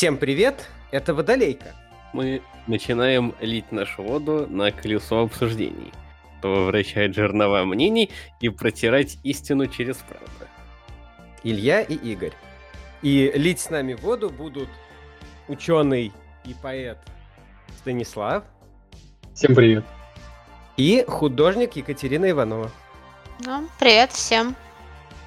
[0.00, 1.74] Всем привет, это Водолейка.
[2.14, 5.92] Мы начинаем лить нашу воду на колесо обсуждений,
[6.38, 8.10] чтобы вращать жернова мнений
[8.40, 10.46] и протирать истину через правду.
[11.44, 12.32] Илья и Игорь.
[13.02, 14.70] И лить с нами воду будут
[15.48, 16.14] ученый
[16.46, 16.96] и поэт
[17.80, 18.44] Станислав.
[19.34, 19.84] Всем привет.
[20.78, 22.70] И художник Екатерина Иванова.
[23.44, 24.56] Ну, привет всем.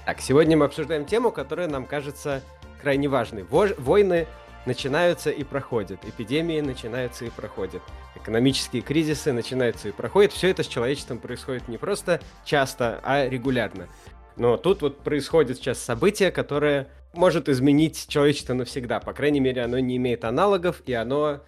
[0.07, 2.41] Так, сегодня мы обсуждаем тему, которая нам кажется
[2.81, 3.43] крайне важной.
[3.43, 4.25] Войны
[4.65, 7.81] начинаются и проходят, эпидемии начинаются и проходят,
[8.15, 10.31] экономические кризисы начинаются и проходят.
[10.31, 13.87] Все это с человечеством происходит не просто часто, а регулярно.
[14.35, 18.99] Но тут вот происходит сейчас событие, которое может изменить человечество навсегда.
[18.99, 21.41] По крайней мере, оно не имеет аналогов, и оно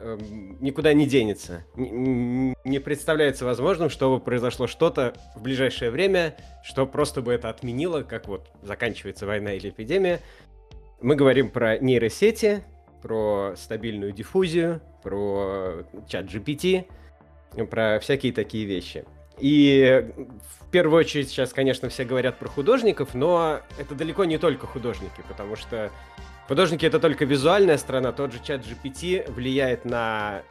[0.00, 1.64] эм, никуда не денется.
[1.76, 8.26] Не представляется возможным, чтобы произошло что-то в ближайшее время, что просто бы это отменило, как
[8.26, 10.20] вот заканчивается война или эпидемия.
[11.00, 12.64] Мы говорим про нейросети,
[13.02, 16.86] про стабильную диффузию, про чат GPT,
[17.68, 19.04] про всякие такие вещи.
[19.38, 20.10] И
[20.60, 25.22] в первую очередь сейчас, конечно, все говорят про художников, но это далеко не только художники,
[25.28, 25.90] потому что
[26.46, 30.42] художники это только визуальная сторона, тот же чат GPT влияет на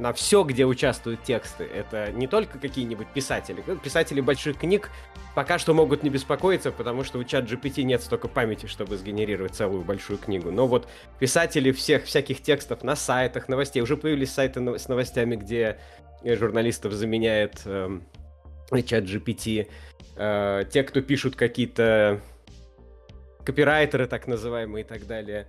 [0.00, 1.64] на все, где участвуют тексты.
[1.64, 3.62] Это не только какие-нибудь писатели.
[3.82, 4.90] Писатели больших книг
[5.34, 9.54] пока что могут не беспокоиться, потому что у чат GPT нет столько памяти, чтобы сгенерировать
[9.54, 10.50] целую большую книгу.
[10.50, 15.78] Но вот писатели всех всяких текстов на сайтах, новостей, уже появились сайты с новостями, где
[16.22, 18.02] э, журналистов заменяет эм,
[18.70, 19.68] чат GPT.
[20.16, 22.20] Э, те, кто пишут какие-то
[23.44, 25.46] копирайтеры, так называемые и так далее.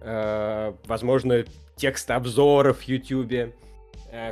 [0.00, 1.44] Э, возможно,
[1.76, 3.54] тексты обзоров в YouTube.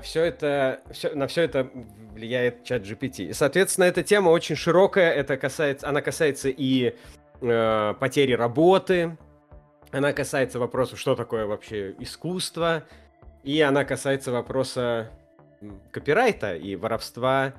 [0.02, 1.68] Все это, всё- на все это
[2.12, 3.24] влияет чат GPT.
[3.24, 5.12] И, соответственно, эта тема очень широкая.
[5.12, 6.94] Это касается, она касается и
[7.40, 9.16] э, потери работы,
[9.90, 12.84] она касается вопроса, что такое вообще искусство,
[13.42, 15.10] и она касается вопроса
[15.90, 17.52] копирайта и воровства,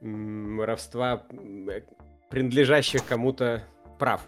[0.00, 1.80] воровства э,
[2.30, 3.62] принадлежащих кому-то
[3.98, 4.22] прав.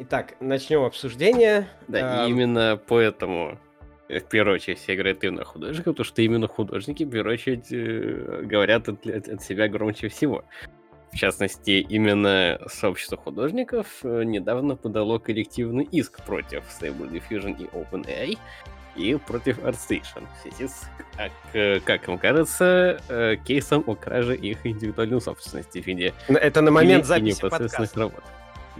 [0.00, 1.68] Итак, начнем обсуждение.
[1.88, 3.67] Да, и именно поэтому э,
[4.08, 8.42] в первую очередь все играют именно художников, потому что именно художники в первую очередь э,
[8.44, 10.44] говорят от, от- от себя громче всего.
[11.12, 18.38] В частности, именно сообщество художников э, недавно подало коллективный иск против Stable Diffusion и OpenAI
[18.96, 23.00] и против ArtStation в связи с, как, э, как им кажется,
[23.46, 28.00] кейсом о краже их индивидуальной собственности в виде Это на момент записи подкаста.
[28.00, 28.22] работ.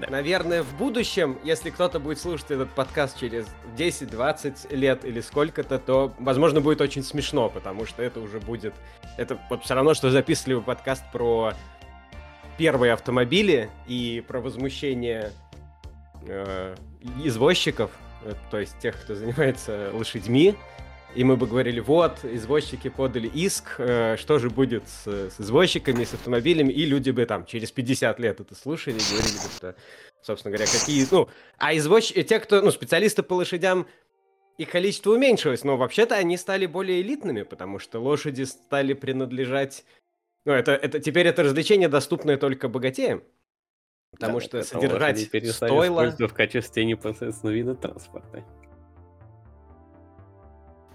[0.09, 6.15] Наверное, в будущем, если кто-то будет слушать этот подкаст через 10-20 лет или сколько-то, то,
[6.19, 8.75] возможно, будет очень смешно, потому что это уже будет...
[9.17, 11.53] Это вот все равно, что записывали вы подкаст про
[12.57, 15.33] первые автомобили и про возмущение
[16.27, 16.77] э,
[17.25, 17.91] извозчиков,
[18.25, 20.55] э, то есть тех, кто занимается лошадьми.
[21.15, 26.05] И мы бы говорили, вот, извозчики подали иск, э, что же будет с, с извозчиками,
[26.05, 29.75] с автомобилями, и люди бы там через 50 лет это слушали и говорили бы, что,
[30.23, 31.07] собственно говоря, какие...
[31.11, 33.87] Ну, а извозчики, те, кто, ну, специалисты по лошадям,
[34.59, 39.85] их количество уменьшилось, но вообще-то они стали более элитными, потому что лошади стали принадлежать...
[40.45, 43.23] Ну, это, это теперь это развлечение, доступное только богатеям.
[44.11, 45.21] Потому Да, что содержать
[45.53, 46.11] стойло...
[46.19, 48.45] в качестве непосредственного вида транспорта.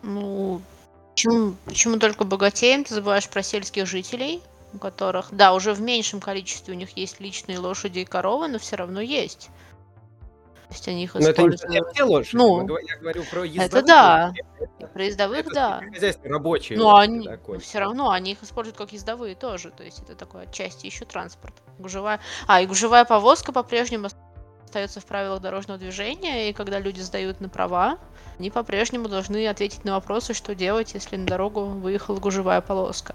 [0.04, 0.62] Ну,
[1.12, 2.84] почему, почему только богатеем?
[2.84, 4.42] Ты забываешь про сельских жителей,
[4.74, 8.60] у которых, да, уже в меньшем количестве у них есть личные лошади и коровы, но
[8.60, 9.50] все равно есть.
[10.68, 11.94] То есть они их Но это не используют.
[11.94, 13.74] те лошади, Ну, я говорю про ездовых.
[13.74, 14.34] Это да.
[14.58, 14.88] лошадей.
[14.92, 15.82] Про ездовых, Это да.
[15.94, 17.60] хозяйство рабочие Но лошади, они, да, конь.
[17.60, 19.70] все равно они их используют как ездовые тоже.
[19.70, 21.54] То есть это такой отчасти еще транспорт.
[21.78, 22.20] Гужевая...
[22.48, 24.10] А, и гужевая повозка по-прежнему
[24.74, 28.00] остается в правилах дорожного движения, и когда люди сдают на права,
[28.40, 33.14] они по-прежнему должны ответить на вопросы, что делать, если на дорогу выехала гужевая полоска.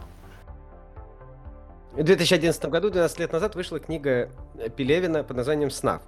[1.95, 4.31] В 2011 году, 12 лет назад, вышла книга
[4.77, 6.01] Пелевина под названием «Снав»,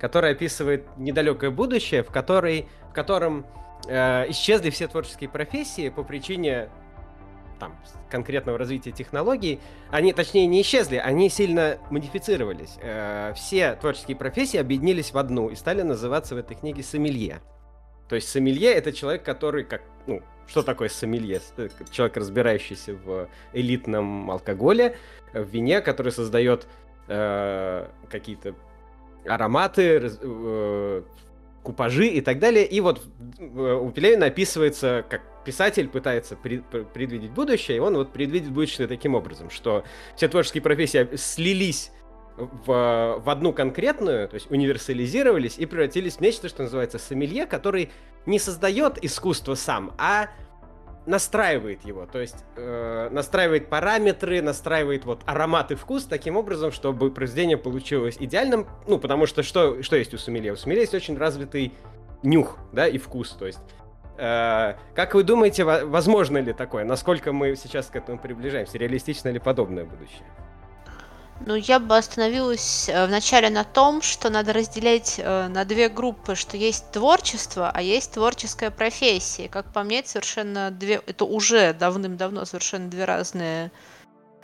[0.00, 3.46] которая описывает недалекое будущее, в, которой, в котором
[3.86, 6.68] э, исчезли все творческие профессии по причине
[7.60, 7.78] там,
[8.10, 9.60] конкретного развития технологий.
[9.90, 12.76] Они, точнее, не исчезли, они сильно модифицировались.
[12.80, 17.40] Э, все творческие профессии объединились в одну и стали называться в этой книге «Сомелье».
[18.08, 21.40] То есть сомелье— это человек, который, как, ну, что такое сомелье?
[21.56, 24.96] Э, Человек, разбирающийся в элитном алкоголе,
[25.32, 26.66] в вине, который создает
[27.06, 28.56] э, какие-то
[29.26, 31.02] ароматы, э,
[31.62, 32.66] купажи и так далее.
[32.66, 33.02] И вот
[33.38, 38.50] э, у Пелевина описывается, как писатель пытается пред- пр- предвидеть будущее, и он вот предвидит
[38.50, 39.84] будущее таким образом, что
[40.16, 41.92] все творческие профессии слились
[42.36, 47.90] в, в одну конкретную, то есть универсализировались и превратились в нечто, что называется сомелье, который
[48.26, 50.28] не создает искусство сам, а
[51.10, 57.10] настраивает его, то есть э, настраивает параметры, настраивает вот аромат и вкус таким образом, чтобы
[57.10, 60.52] произведение получилось идеальным, ну, потому что что, что есть у сомелье?
[60.52, 61.72] У сомелье есть очень развитый
[62.22, 63.58] нюх, да, и вкус, то есть
[64.18, 66.84] э, как вы думаете, возможно ли такое?
[66.84, 68.78] Насколько мы сейчас к этому приближаемся?
[68.78, 70.24] Реалистично ли подобное будущее?
[71.46, 76.34] Ну, я бы остановилась э, вначале на том, что надо разделять э, на две группы,
[76.34, 79.48] что есть творчество, а есть творческая профессия.
[79.48, 83.72] Как по мне, это совершенно две, это уже давным-давно совершенно две разные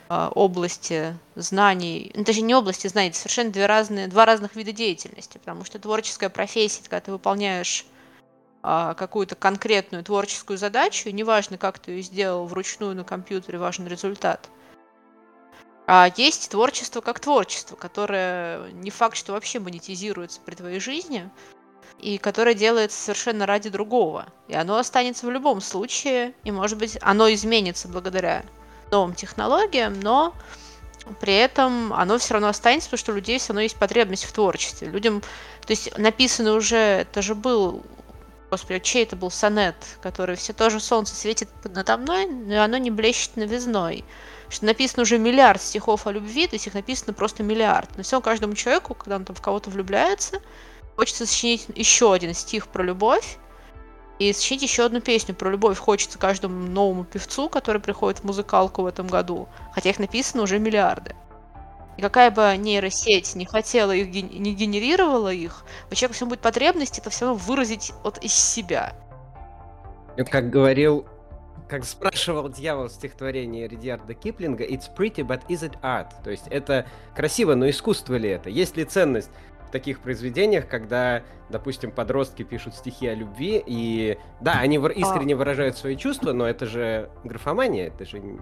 [0.08, 4.72] э, области знаний, ну, точнее, не области знаний, это совершенно две разные, два разных вида
[4.72, 7.86] деятельности, потому что творческая профессия, когда ты выполняешь
[8.62, 14.48] какую-то конкретную творческую задачу, неважно, как ты ее сделал вручную на компьютере, важен результат–
[15.86, 21.30] а есть творчество как творчество, которое не факт, что вообще монетизируется при твоей жизни,
[22.00, 24.26] и которое делается совершенно ради другого.
[24.48, 28.44] И оно останется в любом случае, и, может быть, оно изменится благодаря
[28.90, 30.34] новым технологиям, но
[31.20, 34.32] при этом оно все равно останется, потому что у людей все равно есть потребность в
[34.32, 34.88] творчестве.
[34.88, 37.84] Людям, то есть написано уже, это же был,
[38.50, 42.90] господи, чей это был сонет, который все тоже солнце светит надо мной, но оно не
[42.90, 44.04] блещет новизной
[44.48, 47.90] что написано уже миллиард стихов о любви, то есть их написано просто миллиард.
[47.96, 50.40] Но все каждому человеку, когда он там в кого-то влюбляется,
[50.96, 53.38] хочется сочинить еще один стих про любовь,
[54.18, 58.82] и сочинить еще одну песню про любовь хочется каждому новому певцу, который приходит в музыкалку
[58.82, 61.14] в этом году, хотя их написано уже миллиарды.
[61.98, 66.98] И какая бы нейросеть не хотела их, не генерировала их, у человека все будет потребность
[66.98, 68.94] это все равно выразить вот из себя.
[70.30, 71.06] Как говорил
[71.68, 76.46] как спрашивал дьявол в стихотворении Редиарда Киплинга, «It's pretty, but is it art?» То есть
[76.48, 78.50] это красиво, но искусство ли это?
[78.50, 79.30] Есть ли ценность
[79.66, 84.88] в таких произведениях, когда, допустим, подростки пишут стихи о любви, и да, они а.
[84.88, 88.38] искренне выражают свои чувства, но это же графомания, это же не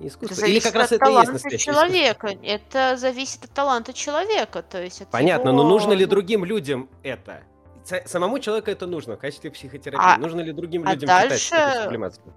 [0.00, 0.42] искусство.
[0.42, 2.28] Это Или как раз это и есть настоящее человека.
[2.28, 2.46] Искусство?
[2.46, 5.62] Это зависит от таланта человека, то есть Понятно, его...
[5.62, 7.42] но нужно ли другим людям это?
[7.84, 10.04] Самому человеку это нужно в качестве психотерапии.
[10.04, 11.38] А, нужно ли другим а людям дальше...
[11.38, 12.34] читать сублимацию?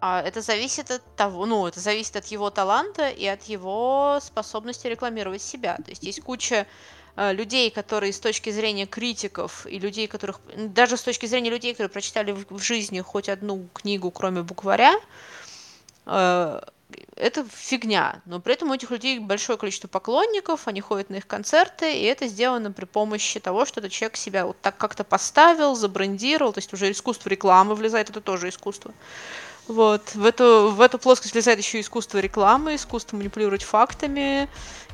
[0.00, 4.88] А, это зависит от того, ну, это зависит от его таланта и от его способности
[4.88, 5.76] рекламировать себя.
[5.76, 6.66] То есть есть куча
[7.14, 11.72] э, людей, которые с точки зрения критиков и людей, которых даже с точки зрения людей,
[11.72, 14.94] которые прочитали в, в жизни хоть одну книгу, кроме букваря,
[16.06, 16.60] э,
[17.16, 18.20] это фигня.
[18.24, 22.04] Но при этом у этих людей большое количество поклонников, они ходят на их концерты, и
[22.04, 26.58] это сделано при помощи того, что этот человек себя вот так как-то поставил, забрендировал, то
[26.58, 28.92] есть уже искусство рекламы влезает, это тоже искусство.
[29.68, 30.14] Вот.
[30.14, 34.48] В эту, в эту плоскость влезает еще искусство рекламы, искусство манипулировать фактами,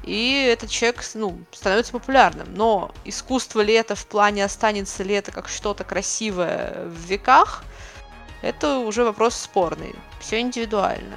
[0.04, 2.48] и этот человек ну, становится популярным.
[2.54, 7.64] Но искусство ли это в плане останется ли это как что-то красивое в веках,
[8.42, 9.94] это уже вопрос спорный.
[10.20, 11.16] Все индивидуально.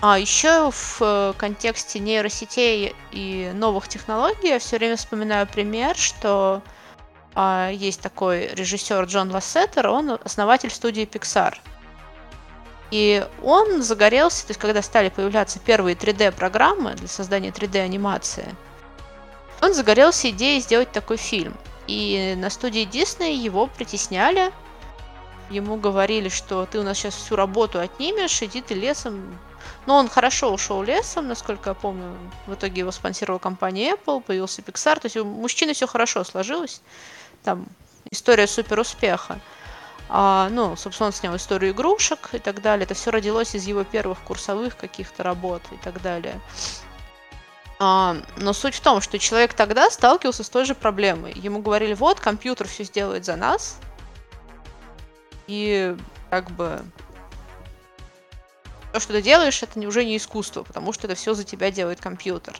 [0.00, 6.62] А еще в э, контексте нейросетей и новых технологий я все время вспоминаю пример, что
[7.34, 11.56] а, есть такой режиссер Джон Лассетер, он основатель студии Pixar.
[12.92, 18.54] И он загорелся, то есть когда стали появляться первые 3D-программы для создания 3D-анимации,
[19.60, 21.56] он загорелся идеей сделать такой фильм.
[21.88, 24.52] И на студии Disney его притесняли,
[25.50, 29.38] ему говорили, что ты у нас сейчас всю работу отнимешь, иди ты лесом
[29.88, 32.14] но он хорошо ушел лесом, насколько я помню.
[32.46, 35.00] В итоге его спонсировала компания Apple, появился Pixar.
[35.00, 36.82] То есть у мужчины все хорошо сложилось.
[37.42, 37.64] Там
[38.10, 39.40] история супер успеха.
[40.10, 42.84] А, ну, собственно, он снял историю игрушек и так далее.
[42.84, 46.38] Это все родилось из его первых курсовых каких-то работ и так далее.
[47.78, 51.32] А, но суть в том, что человек тогда сталкивался с той же проблемой.
[51.32, 53.78] Ему говорили, вот, компьютер все сделает за нас.
[55.46, 55.96] И
[56.28, 56.82] как бы
[58.92, 62.00] то, что ты делаешь, это уже не искусство, потому что это все за тебя делает
[62.00, 62.54] компьютер.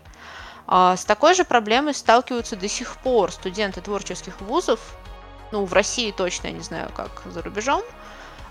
[0.66, 4.80] А с такой же проблемой сталкиваются до сих пор студенты творческих вузов,
[5.50, 7.82] ну, в России точно, я не знаю, как за рубежом,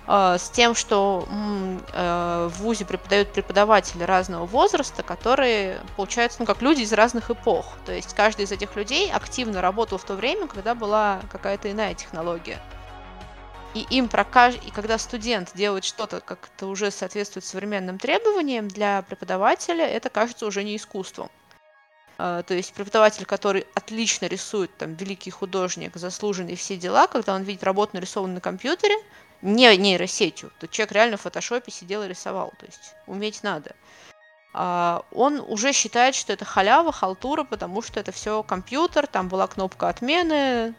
[0.07, 6.61] а, с тем, что э, в ВУЗе преподают преподаватели разного возраста, которые, получается, ну, как
[6.61, 7.65] люди из разных эпох.
[7.85, 11.93] То есть каждый из этих людей активно работал в то время, когда была какая-то иная
[11.93, 12.57] технология
[13.77, 14.55] и им прокаж...
[14.55, 20.45] и когда студент делает что-то, как это уже соответствует современным требованиям для преподавателя, это кажется
[20.45, 21.29] уже не искусством.
[22.17, 27.43] Uh, то есть преподаватель, который отлично рисует, там, великий художник, заслуженный все дела, когда он
[27.43, 28.95] видит работу нарисованную на компьютере,
[29.43, 33.75] не нейросетью, то человек реально в фотошопе сидел и рисовал, то есть уметь надо.
[34.55, 39.45] а, он уже считает, что это халява, халтура, потому что это все компьютер, там была
[39.45, 40.73] кнопка отмены,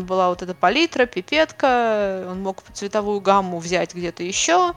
[0.00, 4.74] была вот эта палитра, пипетка, он мог цветовую гамму взять где-то еще,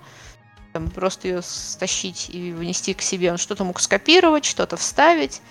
[0.73, 3.31] там, просто ее стащить и вынести к себе.
[3.31, 5.41] Он что-то мог скопировать, что-то вставить,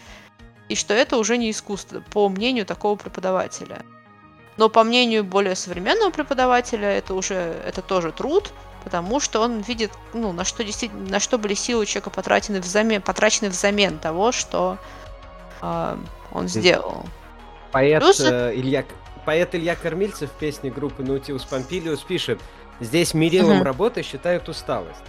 [0.68, 3.82] и что это уже не искусство, по мнению такого преподавателя.
[4.56, 8.52] Но по мнению более современного преподавателя, это уже это тоже труд,
[8.84, 13.00] потому что он видит, ну, на что действительно, на что были силы человека потрачены взамен,
[13.00, 14.78] потрачены взамен того, что
[15.62, 15.96] э,
[16.32, 17.06] он сделал.
[17.70, 18.20] Поэт, Плюс...
[18.20, 18.84] э, Илья,
[19.24, 22.40] поэт Илья Кормильцев в песне группы Наутилус Помпилиус пишет,
[22.80, 23.64] здесь мерилом угу.
[23.64, 25.02] работы считают усталость.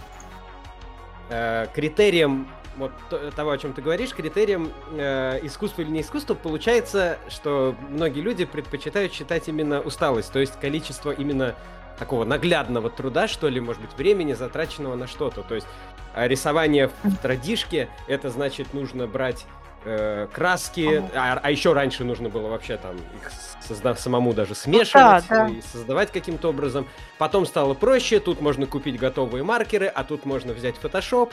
[1.30, 2.92] Э, критерием вот
[3.36, 8.44] того, о чем ты говоришь, критерием э, искусства или не искусства, получается, что многие люди
[8.44, 11.54] предпочитают считать именно усталость, то есть количество именно
[11.98, 15.42] такого наглядного труда, что ли, может быть, времени, затраченного на что-то.
[15.42, 15.66] То есть
[16.14, 19.46] а рисование в традишке, это значит, нужно брать
[19.84, 23.30] э, краски, а, а еще раньше нужно было вообще там их
[23.66, 25.48] создав, самому даже смешивать ну, да, да.
[25.48, 26.86] и создавать каким-то образом.
[27.18, 31.32] Потом стало проще, тут можно купить готовые маркеры, а тут можно взять Photoshop,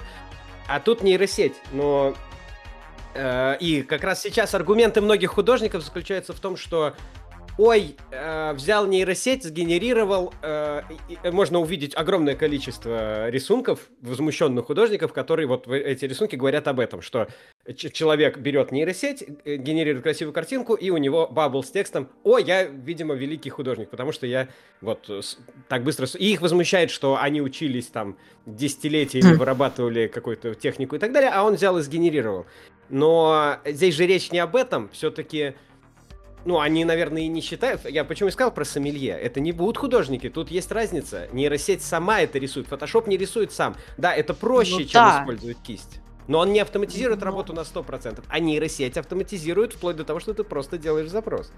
[0.67, 1.55] а тут нейросеть.
[1.71, 2.13] Но
[3.13, 6.93] э, и как раз сейчас аргументы многих художников заключаются в том, что
[7.61, 10.81] ой, э, взял нейросеть, сгенерировал, э,
[11.31, 17.27] можно увидеть огромное количество рисунков возмущенных художников, которые вот эти рисунки говорят об этом, что
[17.75, 22.63] человек берет нейросеть, э, генерирует красивую картинку, и у него бабл с текстом «О, я,
[22.63, 24.47] видимо, великий художник, потому что я
[24.81, 25.07] вот
[25.67, 29.37] так быстро...» И их возмущает, что они учились там десятилетиями, хм.
[29.37, 32.47] вырабатывали какую-то технику и так далее, а он взял и сгенерировал.
[32.89, 35.53] Но здесь же речь не об этом, все-таки
[36.45, 37.87] ну, они, наверное, и не считают.
[37.89, 39.13] Я почему и сказал про сомелье.
[39.13, 41.27] Это не будут художники, тут есть разница.
[41.31, 43.75] Нейросеть сама это рисует, фотошоп не рисует сам.
[43.97, 45.19] Да, это проще, ну, чем да.
[45.21, 45.99] использовать кисть.
[46.27, 47.25] Но он не автоматизирует ну...
[47.25, 51.51] работу на 100%, а нейросеть автоматизирует вплоть до того, что ты просто делаешь запрос.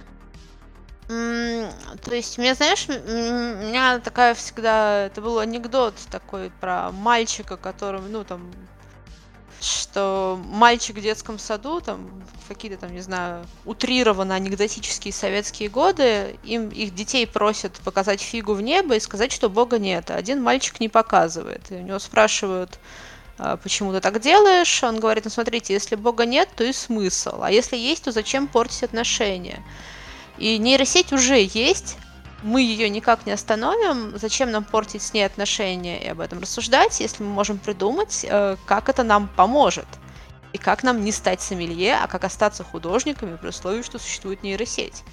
[1.09, 1.69] Mm,
[2.01, 5.07] то есть, мне, знаешь, у меня такая всегда...
[5.07, 8.51] Это был анекдот такой про мальчика, которым, ну, там,
[9.63, 12.09] что мальчик в детском саду, там,
[12.47, 18.61] какие-то там, не знаю, утрированно анекдотические советские годы, им их детей просят показать фигу в
[18.61, 20.11] небо и сказать, что Бога нет.
[20.11, 21.71] Один мальчик не показывает.
[21.71, 22.79] И у него спрашивают,
[23.37, 24.83] «А почему ты так делаешь?
[24.83, 27.39] Он говорит, ну смотрите, если Бога нет, то и смысл.
[27.41, 29.63] А если есть, то зачем портить отношения?
[30.37, 31.97] И нейросеть уже есть,
[32.43, 36.99] мы ее никак не остановим, зачем нам портить с ней отношения и об этом рассуждать,
[36.99, 39.87] если мы можем придумать, э, как это нам поможет.
[40.51, 45.03] И как нам не стать сомелье, а как остаться художниками при условии, что существует нейросеть.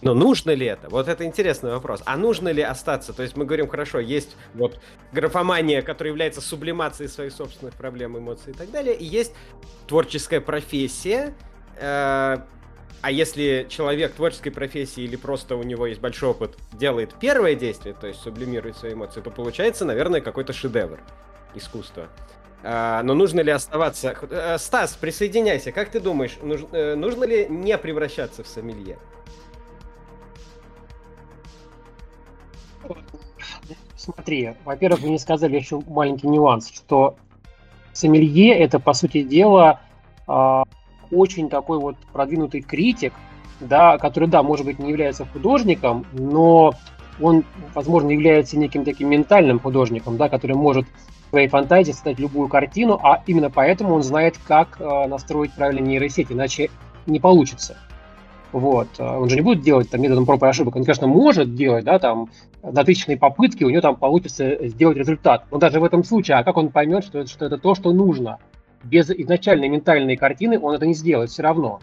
[0.00, 0.88] Но нужно ли это?
[0.88, 2.02] Вот это интересный вопрос.
[2.04, 3.12] А нужно ли остаться?
[3.12, 4.80] То есть мы говорим, хорошо, есть вот
[5.12, 9.32] графомания, которая является сублимацией своих собственных проблем, эмоций и так далее, и есть
[9.88, 11.34] творческая профессия,
[11.76, 12.38] э,
[13.00, 17.94] а если человек творческой профессии или просто у него есть большой опыт, делает первое действие,
[17.94, 21.00] то есть сублимирует свои эмоции, то получается, наверное, какой-то шедевр
[21.54, 22.08] искусства.
[22.62, 24.16] А, но нужно ли оставаться...
[24.30, 25.70] Э, Стас, присоединяйся.
[25.70, 26.62] Как ты думаешь, нуж...
[26.72, 28.98] Э, нужно ли не превращаться в сомелье?
[33.96, 37.16] Смотри, во-первых, вы не сказали еще маленький нюанс, что
[37.92, 39.80] сомелье это, по сути дела,
[40.26, 40.64] а,
[41.10, 43.12] очень такой вот продвинутый критик,
[43.60, 46.74] да, который, да, может быть, не является художником, но
[47.20, 52.48] он, возможно, является неким таким ментальным художником, да, который может в своей фантазии создать любую
[52.48, 56.70] картину, а именно поэтому он знает, как э, настроить правильно нейросеть, иначе
[57.06, 57.76] не получится.
[58.52, 58.88] Вот.
[58.98, 60.76] Он же не будет делать там методом проб и ошибок.
[60.76, 62.30] Он, конечно, может делать, да, там,
[62.62, 65.44] на тысячные попытки у него там получится сделать результат.
[65.50, 68.38] Но даже в этом случае, а как он поймет, что, что это то, что нужно?
[68.84, 71.80] Без изначальной ментальной картины он это не сделает все равно.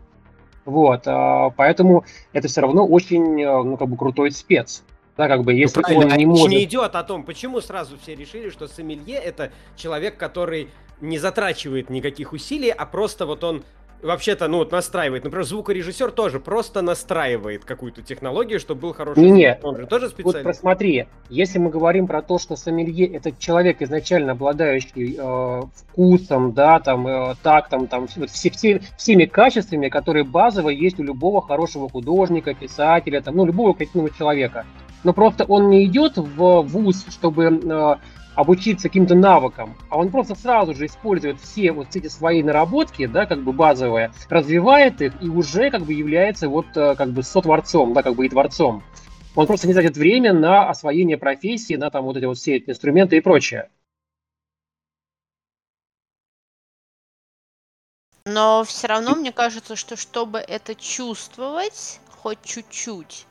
[0.65, 4.83] Вот, а, поэтому это все равно очень, э, ну, как бы крутой спец.
[5.15, 6.49] Да, как бы, если ну, он не может...
[6.49, 11.89] не идет о том, почему сразу все решили, что сомелье это человек, который не затрачивает
[11.89, 13.63] никаких усилий, а просто вот он
[14.01, 15.23] вообще-то, ну, вот настраивает.
[15.23, 19.35] Например, звукорежиссер тоже просто настраивает какую-то технологию, чтобы был хороший звук.
[19.35, 20.35] Нет, он же тоже специалист.
[20.35, 26.53] Вот просмотри, если мы говорим про то, что сомелье это человек, изначально обладающий э, вкусом,
[26.53, 31.41] да, там, э, тактом, там, вот все, все, всеми качествами, которые базово есть у любого
[31.41, 34.65] хорошего художника, писателя, там, ну, любого креативного человека.
[35.03, 37.95] Но просто он не идет в вуз, чтобы э,
[38.36, 43.25] обучиться каким-то навыкам, а он просто сразу же использует все вот эти свои наработки, да,
[43.25, 47.94] как бы базовые, развивает их и уже как бы является вот э, как бы сотворцом,
[47.94, 48.84] да, как бы и творцом.
[49.36, 52.70] Он просто не тратит время на освоение профессии, на там вот эти вот все эти
[52.70, 53.70] инструменты и прочее.
[58.25, 63.27] Но все равно мне кажется, что чтобы это чувствовать, хоть чуть-чуть,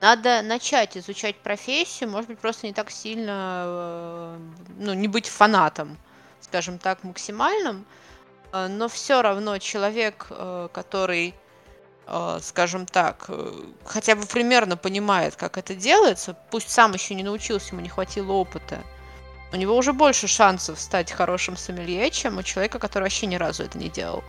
[0.00, 4.38] надо начать изучать профессию, может быть, просто не так сильно, э,
[4.78, 5.98] ну, не быть фанатом,
[6.40, 7.84] скажем так, максимальным,
[8.52, 11.34] э, но все равно человек, э, который,
[12.40, 13.28] скажем так,
[13.84, 18.32] хотя бы примерно понимает, как это делается, пусть сам еще не научился, ему не хватило
[18.32, 18.82] опыта,
[19.52, 23.62] у него уже больше шансов стать хорошим сомелье, чем у человека, который вообще ни разу
[23.62, 24.24] это не делал.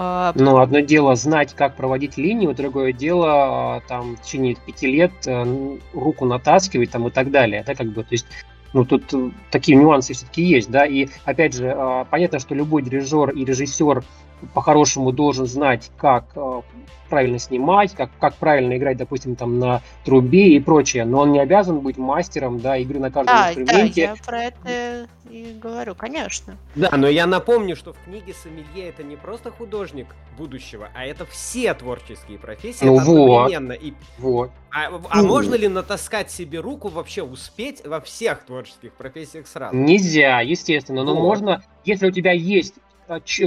[0.00, 4.86] А, ну, одно дело знать, как проводить линию, другое дело а, там в течение пяти
[4.86, 8.26] лет э, руку натаскивать там и так далее, да, как бы, то есть
[8.72, 12.82] ну, тут э, такие нюансы все-таки есть, да, и, опять же, а, понятно, что любой
[12.82, 14.04] дирижер и режиссер
[14.54, 16.62] по-хорошему должен знать, как э,
[17.08, 21.40] правильно снимать, как, как правильно играть, допустим, там на трубе и прочее, но он не
[21.40, 24.06] обязан быть мастером, да, игры на каждом да, инструменте.
[24.06, 26.56] Да, я про это и говорю, конечно.
[26.74, 31.26] Да, но я напомню, что в книге Сомелье это не просто художник будущего, а это
[31.26, 33.94] все творческие профессии ну вот, И...
[34.18, 34.50] вот.
[34.70, 39.74] А, а ну, можно ли натаскать себе руку вообще успеть во всех творческих профессиях сразу?
[39.74, 41.22] Нельзя, естественно, но вот.
[41.22, 42.74] можно, если у тебя есть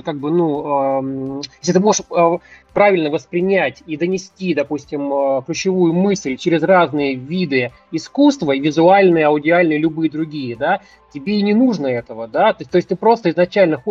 [0.04, 2.38] как бы, ну, если ты можешь а,
[2.74, 10.10] правильно воспринять и донести, допустим, а, ключевую мысль через разные виды искусства, визуальные, аудиальные, любые
[10.10, 10.82] другие, да,
[11.14, 13.82] тебе и не нужно этого, да, то, то есть ты просто изначально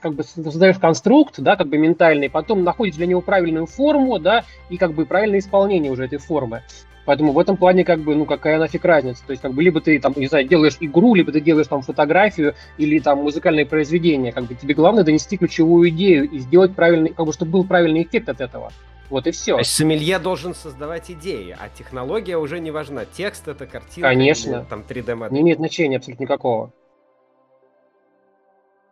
[0.00, 4.44] как бы создаешь конструкт, да, как бы ментальный, потом находишь для него правильную форму, да,
[4.70, 6.62] и как бы правильное исполнение уже этой формы.
[7.10, 9.24] Поэтому в этом плане, как бы, ну, какая нафиг разница?
[9.26, 11.82] То есть, как бы, либо ты, там, не знаю, делаешь игру, либо ты делаешь там
[11.82, 14.30] фотографию или там музыкальное произведение.
[14.30, 18.04] Как бы тебе главное донести ключевую идею и сделать правильный, как бы, чтобы был правильный
[18.04, 18.70] эффект от этого.
[19.08, 19.54] Вот и все.
[19.54, 23.04] То есть сомелье должен создавать идеи, а технология уже не важна.
[23.06, 24.06] Текст это картина.
[24.06, 24.58] Конечно.
[24.58, 25.34] Или, там 3D модель.
[25.34, 26.72] Не имеет значения абсолютно никакого.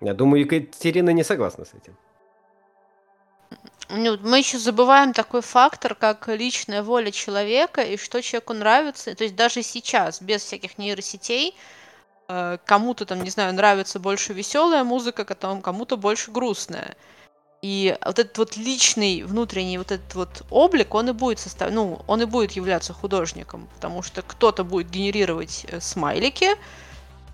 [0.01, 1.97] Я думаю, Екатерина не согласна с этим.
[3.91, 9.15] Ну, мы еще забываем такой фактор, как личная воля человека и что человеку нравится.
[9.15, 11.57] То есть даже сейчас, без всяких нейросетей,
[12.29, 16.97] э, кому-то там, не знаю, нравится больше веселая музыка, кому-то больше грустная.
[17.63, 21.71] И вот этот вот личный внутренний вот этот вот облик, он и будет состав...
[21.73, 26.51] ну, он и будет являться художником, потому что кто-то будет генерировать э, смайлики,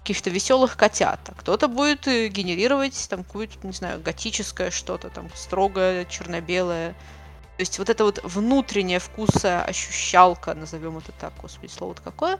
[0.04, 5.30] каких-то веселых котят, а кто-то будет э, генерировать там какое-то, не знаю, готическое что-то, там
[5.34, 6.90] строгое, черно-белое.
[6.90, 12.38] То есть вот это вот внутренняя вкуса ощущалка, назовем это так, господи, слово-то какое,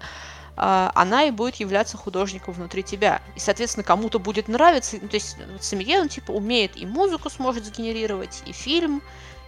[0.57, 3.22] а, она и будет являться художником внутри тебя.
[3.35, 7.31] И, соответственно, кому-то будет нравиться, ну, то есть вот Сомелье, он типа умеет и музыку
[7.31, 9.00] сможет сгенерировать, и фильм,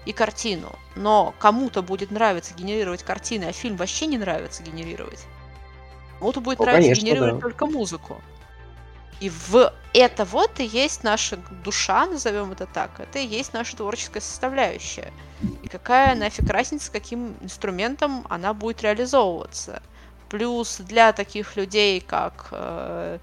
[0.07, 0.75] и картину.
[0.95, 5.27] Но кому-то будет нравиться генерировать картины, а фильм вообще не нравится генерировать.
[6.19, 7.41] Кому-то будет ну, нравиться конечно, генерировать да.
[7.41, 8.21] только музыку.
[9.21, 13.77] И в это вот и есть наша душа, назовем это так, это и есть наша
[13.77, 15.11] творческая составляющая.
[15.63, 19.83] И какая нафиг разница, каким инструментом она будет реализовываться.
[20.29, 23.19] Плюс для таких людей, как э,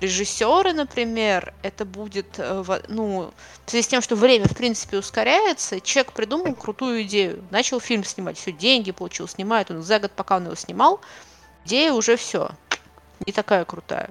[0.00, 3.32] режиссеры, например, это будет, э, ну,
[3.66, 8.02] в связи с тем, что время, в принципе, ускоряется, человек придумал крутую идею, начал фильм
[8.02, 11.00] снимать, все, деньги получил, снимает, он за год, пока он его снимал,
[11.68, 12.50] идея уже все.
[13.26, 14.10] Не такая крутая.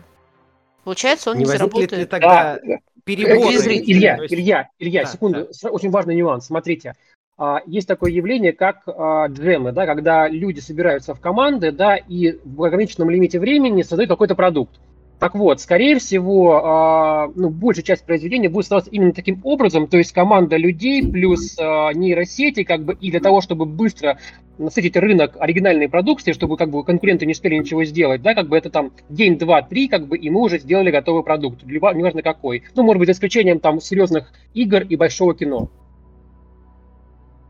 [0.84, 1.92] Получается, он не, не заработает.
[1.92, 2.78] Ли тогда да.
[3.04, 3.52] перебор?
[3.52, 5.50] Илья, Илья, Илья, да, секунду.
[5.62, 5.70] Да.
[5.70, 6.46] Очень важный нюанс.
[6.46, 6.94] Смотрите.
[7.38, 12.40] А, есть такое явление, как а, джемы, да, когда люди собираются в команды, да, и
[12.44, 14.80] в ограниченном лимите времени создают какой-то продукт.
[15.20, 20.12] Так вот, скорее всего, ну, большая часть произведения будет создаваться именно таким образом, то есть
[20.12, 24.20] команда людей плюс нейросети, как бы, и для того, чтобы быстро
[24.60, 28.58] насытить рынок оригинальной продукции, чтобы как бы конкуренты не успели ничего сделать, да, как бы
[28.58, 32.64] это там день, два, три, как бы, и мы уже сделали готовый продукт, неважно какой.
[32.76, 35.70] Ну, может быть, за исключением там серьезных игр и большого кино.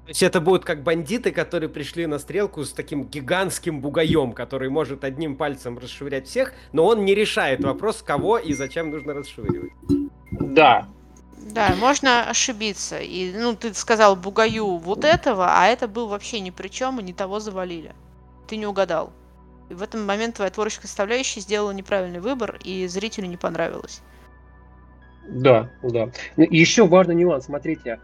[0.08, 4.70] То есть это будут как бандиты, которые пришли на стрелку с таким гигантским бугаем, который
[4.70, 9.74] может одним пальцем расшвырять всех, но он не решает вопрос, кого и зачем нужно расшвыривать.
[10.32, 10.88] Да.
[11.52, 13.00] Да, можно ошибиться.
[13.00, 17.04] И, ну, ты сказал бугаю вот этого, а это был вообще ни при чем, и
[17.04, 17.94] не того завалили.
[18.48, 19.12] Ты не угадал.
[19.70, 24.02] И в этом момент твоя творческая составляющая сделала неправильный выбор, и зрителю не понравилось.
[25.28, 26.12] Да, да.
[26.38, 28.00] Ну, еще важный нюанс, смотрите,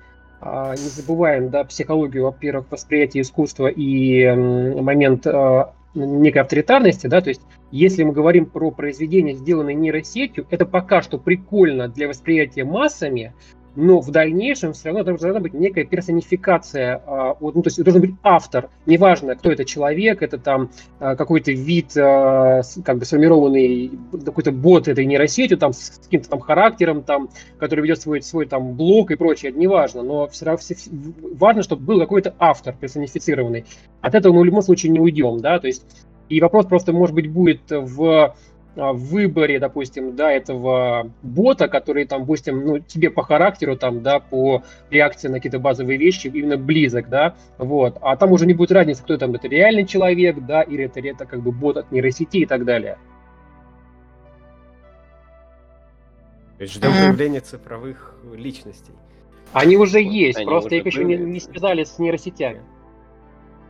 [0.72, 7.42] не забываем, да, психологию, во-первых, восприятия искусства и момент а, некой авторитарности, да, то есть
[7.72, 13.34] если мы говорим про произведения, сделанные нейросетью, это пока что прикольно для восприятия массами,
[13.76, 18.16] но в дальнейшем все равно должна быть некая персонификация, а, ну, то есть должен быть
[18.24, 23.92] автор, неважно, кто это человек, это там а, какой-то вид, а, как бы сформированный,
[24.26, 28.74] какой-то бот этой нейросетью, там, с каким-то там характером, там, который ведет свой, свой там
[28.74, 30.76] блог и прочее, это неважно, но все равно все,
[31.34, 33.66] важно, чтобы был какой-то автор персонифицированный.
[34.02, 35.86] От этого мы в любом случае не уйдем, да, то есть
[36.30, 38.36] и вопрос просто, может быть, будет в
[38.76, 44.20] в выборе, допустим, да, этого бота, который там, допустим, ну, тебе по характеру, там, да,
[44.20, 48.72] по реакции на какие-то базовые вещи именно близок, да, вот, а там уже не будет
[48.72, 52.38] разницы, кто там, это реальный человек, да, или это, это как бы бот от нейросети
[52.38, 52.98] и так далее.
[56.58, 58.94] То есть ждем появления цифровых личностей.
[59.52, 62.62] Они уже есть, Они просто уже их еще не, не связали с нейросетями.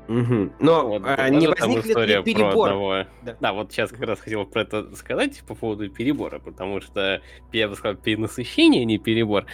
[0.08, 0.54] Угу.
[0.60, 2.68] Но вот, а, не возникнет ли перебор?
[2.68, 3.06] Одного...
[3.22, 3.38] Да.
[3.40, 7.68] да, вот сейчас как раз хотел про это сказать по поводу перебора, потому что я
[7.68, 9.46] бы сказал перенасыщение, а не перебор.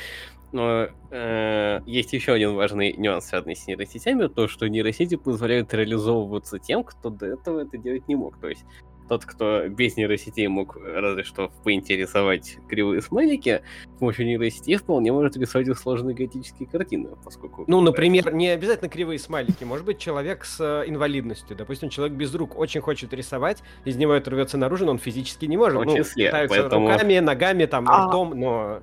[0.52, 6.58] Но э, есть еще один важный нюанс, связанный с нейросетями, то, что нейросети позволяют реализовываться
[6.58, 8.40] тем, кто до этого это делать не мог.
[8.40, 8.66] То есть
[9.10, 13.64] тот, кто без нейросетей мог разве что поинтересовать кривые смайлики,
[13.96, 17.66] с помощью нейросетей вполне может рисовать сложные готические картины, поскольку...
[17.68, 22.34] Ну, например, не обязательно кривые смайлики, может быть человек с э, инвалидностью, допустим, человек без
[22.36, 25.82] рук очень хочет рисовать, из него это рвется наружу, но он физически не может.
[25.82, 26.92] В том ну, числе, ну, поэтому...
[26.92, 28.08] руками, ногами, там, а...
[28.08, 28.80] ртом, но...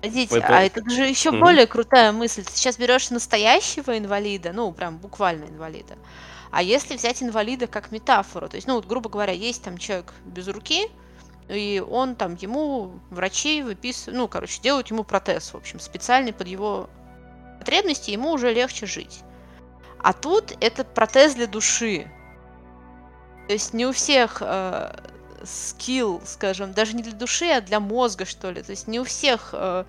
[0.00, 0.54] Подождите, Поэтому...
[0.54, 1.40] а это же еще mm-hmm.
[1.40, 2.42] более крутая мысль.
[2.42, 5.98] Ты сейчас берешь настоящего инвалида, ну, прям буквально инвалида,
[6.50, 10.12] а если взять инвалида как метафору, то есть, ну, вот, грубо говоря, есть там человек
[10.24, 10.88] без руки,
[11.48, 16.48] и он там ему врачи выписывают, ну, короче, делают ему протез, в общем, специальный под
[16.48, 16.88] его
[17.58, 19.20] потребности, ему уже легче жить.
[19.98, 22.10] А тут это протез для души.
[23.46, 24.96] То есть не у всех э,
[25.44, 28.62] скилл, скажем, даже не для души, а для мозга, что ли.
[28.62, 29.84] То есть не у всех э,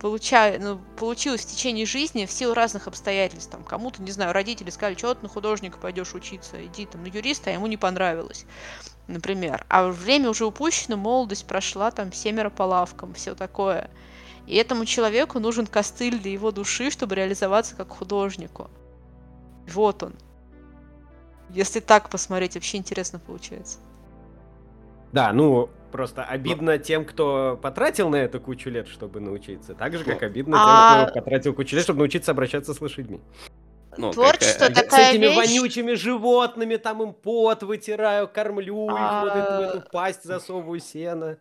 [0.00, 3.50] получаю, ну, получилось в течение жизни в силу разных обстоятельств.
[3.50, 7.08] Там, кому-то, не знаю, родители сказали, что ты на художника пойдешь учиться, иди там на
[7.08, 8.46] юриста, а ему не понравилось,
[9.06, 9.64] например.
[9.68, 13.90] А время уже упущено, молодость прошла, там, семеро по лавкам, все такое.
[14.46, 18.70] И этому человеку нужен костыль для его души, чтобы реализоваться как художнику.
[19.68, 20.14] Вот он.
[21.50, 23.78] Если так посмотреть, вообще интересно получается.
[25.12, 26.78] Да, ну, Просто обидно Но...
[26.78, 29.74] тем, кто потратил на это кучу лет, чтобы научиться.
[29.74, 31.04] Так же, как обидно а...
[31.04, 33.20] тем, кто потратил кучу лет, чтобы научиться обращаться с лошадьми.
[33.98, 35.36] Ну, Творчество как, такая С этими вещь...
[35.36, 38.92] вонючими животными, там им пот вытираю, кормлю а...
[38.92, 41.38] их, вот эту, эту пасть засовываю сено.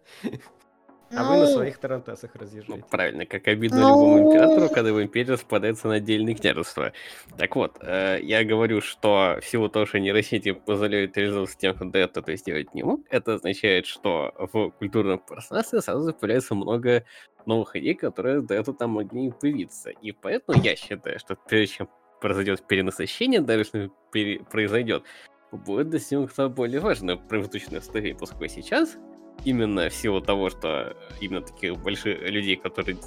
[1.15, 1.29] А ну...
[1.29, 1.51] вы на ну.
[1.51, 2.83] своих тарантасах разъезжаете.
[2.83, 3.89] Ну, правильно, как обидно ну...
[3.89, 6.93] любому императору, когда его империя распадается на отдельные княжества.
[7.37, 11.85] Так вот, э, я говорю, что в силу того, что нейросети позволяют реализоваться тем, кто
[11.85, 17.05] до этого то сделать не мог, это означает, что в культурном пространстве сразу появляется много
[17.45, 19.89] новых идей, которые до этого там могли не появиться.
[19.89, 21.89] И поэтому я считаю, что прежде чем
[22.21, 25.03] произойдет перенасыщение, даже если пере- произойдет,
[25.51, 28.97] будет достигнуто более важное промежуточное состояние, поскольку сейчас
[29.43, 32.97] именно в силу того, что именно таких больших людей, которые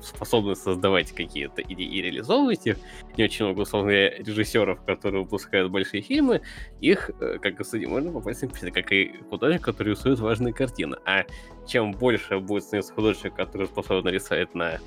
[0.00, 2.76] способны создавать какие-то идеи и реализовывать их,
[3.16, 6.42] не очень много условных режиссеров, которые выпускают большие фильмы,
[6.80, 8.40] их, э, как и судьи, можно попасть
[8.72, 10.96] как и художник, который рисует важные картины.
[11.04, 11.24] А
[11.66, 14.80] чем больше будет становиться художник, который способен рисовать на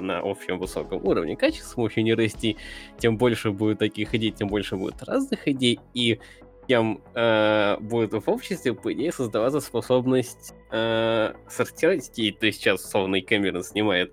[0.00, 2.56] на общем высоком уровне качества с помощью нейросети,
[2.98, 6.20] тем больше будет таких идей, тем больше будет разных идей, и
[6.68, 12.30] тем э, будет в обществе, по идее, создаваться способность э, сортировать идеи.
[12.30, 14.12] То есть сейчас, условно, и Кэмерон снимает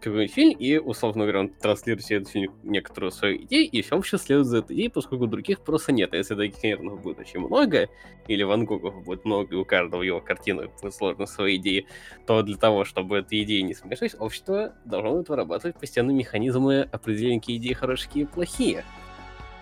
[0.00, 4.18] какой-нибудь фильм, и, условно говоря, он транслирует этот фильм некоторую свою идею, и все общество
[4.18, 6.12] следует за этой идеей, поскольку других просто нет.
[6.12, 7.88] А если таких Кэмеронов будет очень много,
[8.28, 11.86] или Ван Гогов будет много, и у каждого его картины будет сложно свои идеи,
[12.26, 17.40] то для того, чтобы эти идеи не смешались, общество должно будет вырабатывать постоянно механизмы определения,
[17.40, 18.84] какие идеи хорошие и плохие.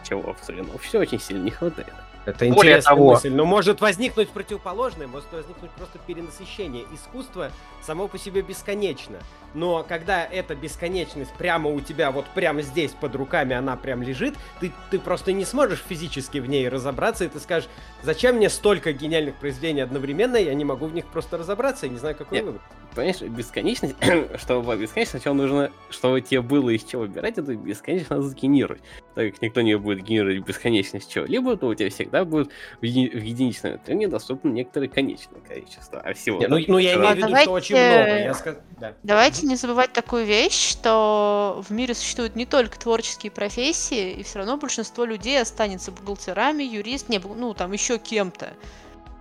[0.06, 1.94] Чего в современном обществе очень сильно не хватает.
[2.24, 3.10] Это Более интересная того...
[3.12, 3.30] мысль.
[3.30, 6.84] Но может возникнуть противоположное, может возникнуть просто перенасыщение.
[6.92, 7.50] Искусство
[7.82, 9.18] само по себе бесконечно.
[9.54, 14.34] Но когда эта бесконечность прямо у тебя, вот прямо здесь под руками, она прям лежит,
[14.60, 17.68] ты, ты просто не сможешь физически в ней разобраться, и ты скажешь,
[18.02, 21.98] зачем мне столько гениальных произведений одновременно, я не могу в них просто разобраться, я не
[21.98, 22.62] знаю, какой выбрать.
[22.94, 23.96] Понимаешь, бесконечность,
[24.40, 28.82] чтобы была бесконечность, сначала нужно, чтобы тебе было из чего выбирать, эту бесконечность надо сгенерировать.
[29.14, 33.10] Так как никто не будет генерировать бесконечность чего-либо, то у тебя всегда будет в, еди-
[33.10, 36.00] в единичном тренинге доступно некоторое конечное количество.
[36.00, 36.38] А всего...
[36.38, 38.18] Нет, ну, ну, я имею в виду, что очень много.
[38.18, 38.56] Я сказ...
[38.78, 38.94] да.
[39.02, 44.38] Давайте не забывать такую вещь, что в мире существуют не только творческие профессии, и все
[44.38, 48.54] равно большинство людей останется бухгалтерами, юрист, не, ну там еще кем-то.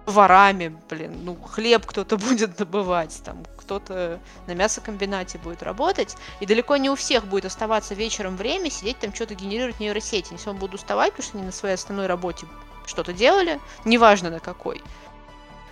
[0.06, 6.76] ворами, блин, ну, хлеб кто-то будет добывать, там, кто-то на мясокомбинате будет работать, и далеко
[6.78, 10.34] не у всех будет оставаться вечером время сидеть там что-то генерировать нейросети.
[10.34, 12.48] Если он будет уставать, потому что они на своей основной работе
[12.86, 14.82] что-то делали, неважно на какой.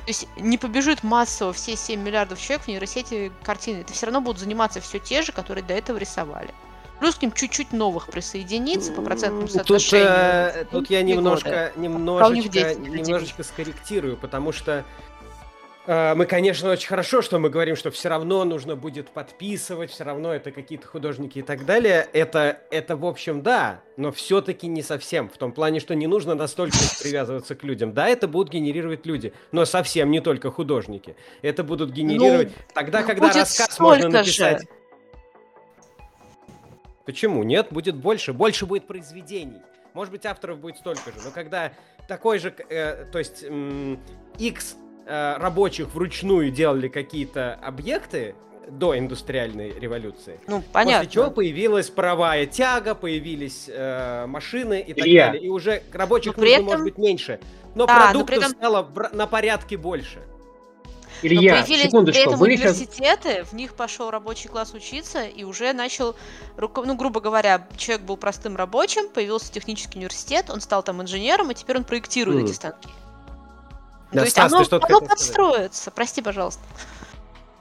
[0.06, 3.82] То есть не побежит массово все 7 миллиардов человек в нейросети картины.
[3.82, 6.54] Это все равно будут заниматься все те же, которые до этого рисовали.
[7.00, 10.08] Плюс к ним чуть-чуть новых присоединится по процентному соотношению.
[10.08, 14.86] Тут, э, тут я немножко, немножечко, немножечко скорректирую, потому что
[15.88, 20.32] мы, конечно, очень хорошо, что мы говорим, что все равно нужно будет подписывать, все равно
[20.34, 22.08] это какие-то художники и так далее.
[22.14, 25.28] Это, это в общем, да, но все-таки не совсем.
[25.28, 27.94] В том плане, что не нужно настолько привязываться к людям.
[27.94, 31.16] Да, это будут генерировать люди, но совсем не только художники.
[31.42, 34.62] Это будут генерировать ну, тогда, когда рассказ можно написать.
[34.62, 34.68] Же.
[37.06, 37.42] Почему?
[37.44, 38.34] Нет, будет больше.
[38.34, 39.62] Больше будет произведений.
[39.94, 41.18] Может быть, авторов будет столько же.
[41.26, 41.74] Но когда
[42.08, 43.98] такой же, э, то есть э,
[44.38, 48.36] X э, рабочих вручную делали какие-то объекты
[48.70, 50.40] до индустриальной революции.
[50.48, 51.06] Ну, понятно.
[51.06, 55.28] После чего появилась паровая тяга, появились э, машины и так Илья.
[55.28, 55.44] далее.
[55.44, 56.66] И уже рабочих нужно, этом...
[56.66, 57.40] может быть, меньше.
[57.76, 58.58] Но да, продуктов но этом...
[58.58, 60.20] стало в, на порядке больше.
[61.24, 63.48] Илья, Но появились секундочку, при этом университеты, сейчас...
[63.50, 66.16] в них пошел рабочий класс учиться, и уже начал,
[66.58, 71.54] ну, грубо говоря, человек был простым рабочим, появился технический университет, он стал там инженером, и
[71.54, 72.46] теперь он проектирует mm.
[72.46, 72.90] эти станки.
[74.12, 75.82] Да, То есть Стас, оно, оно подстроится.
[75.82, 75.96] Сказать?
[75.96, 76.62] Прости, пожалуйста.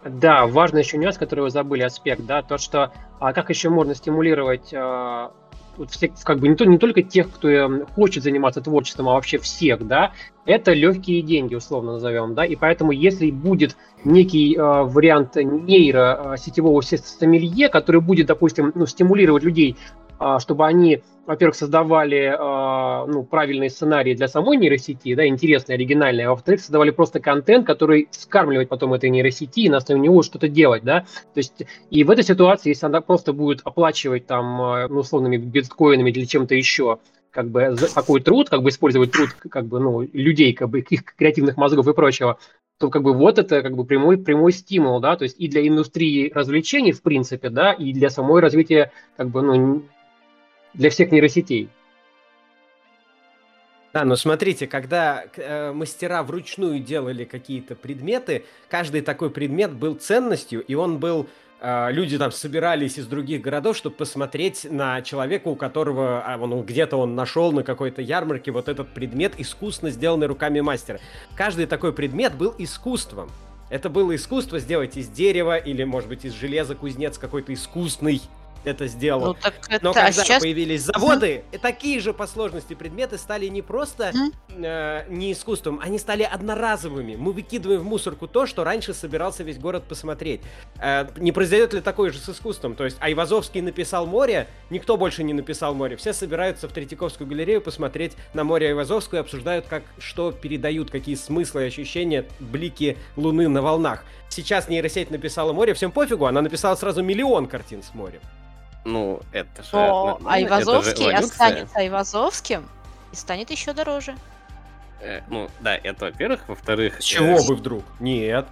[0.05, 3.95] Да, важный еще нюанс, который вы забыли, аспект, да, то, что а как еще можно
[3.95, 5.31] стимулировать а,
[5.77, 9.15] вот все, как бы не, то, не только тех, кто эм, хочет заниматься творчеством, а
[9.15, 10.13] вообще всех, да,
[10.45, 16.97] это легкие деньги, условно назовем, да, и поэтому если будет некий э, вариант нейросетевого э,
[16.97, 19.77] сомелье, который будет, допустим, ну, стимулировать людей
[20.39, 26.31] чтобы они, во-первых, создавали а, ну, правильные сценарии для самой нейросети, да, интересные, оригинальные, а
[26.31, 30.85] во-вторых, создавали просто контент, который скармливать потом этой нейросети и на основе него что-то делать,
[30.85, 35.01] да, то есть и в этой ситуации, если она просто будет оплачивать там, а, ну,
[35.01, 36.99] условными биткоинами или чем-то еще,
[37.31, 40.81] как бы за такой труд, как бы использовать труд как бы ну людей, как бы
[40.81, 42.39] их креативных мозгов и прочего,
[42.79, 45.67] то как бы вот это как бы прямой прямой стимул, да, то есть и для
[45.67, 49.85] индустрии развлечений в принципе, да, и для самой развития как бы ну
[50.75, 51.71] для всех нейросетей.
[53.93, 60.63] Да, но смотрите, когда э, мастера вручную делали какие-то предметы, каждый такой предмет был ценностью,
[60.63, 61.29] и он был
[61.61, 66.63] э, люди там собирались из других городов, чтобы посмотреть на человека, у которого а, он,
[66.63, 71.01] где-то он нашел на какой-то ярмарке вот этот предмет, искусно сделанный руками мастера.
[71.35, 73.29] Каждый такой предмет был искусством.
[73.71, 78.23] Это было искусство сделать из дерева или, может быть, из железа кузнец какой-то искусный
[78.65, 79.27] это сделал.
[79.29, 79.85] Ну, так это...
[79.85, 80.43] Но когда а сейчас...
[80.43, 81.59] появились заводы, mm-hmm.
[81.59, 84.65] такие же по сложности предметы стали не просто mm-hmm.
[84.65, 87.17] э, не искусством, они стали одноразовыми.
[87.17, 90.41] Мы выкидываем в мусорку то, что раньше собирался весь город посмотреть.
[90.79, 92.75] Э, не произойдет ли такое же с искусством?
[92.75, 95.97] То есть Айвазовский написал море, никто больше не написал море.
[95.97, 101.15] Все собираются в Третьяковскую галерею посмотреть на море Айвазовскую и обсуждают, как, что передают, какие
[101.15, 104.05] смыслы и ощущения блики луны на волнах.
[104.29, 108.21] Сейчас нейросеть написала море, всем пофигу, она написала сразу миллион картин с морем.
[108.85, 109.69] Ну, это же...
[109.73, 112.69] Но Айвазовский останется Айвазовским
[113.13, 114.15] и станет еще дороже.
[115.01, 116.49] Э, ну, да, это во-первых.
[116.49, 117.01] Во-вторых...
[117.01, 117.85] С чего э, бы вдруг?
[118.01, 118.47] Нет.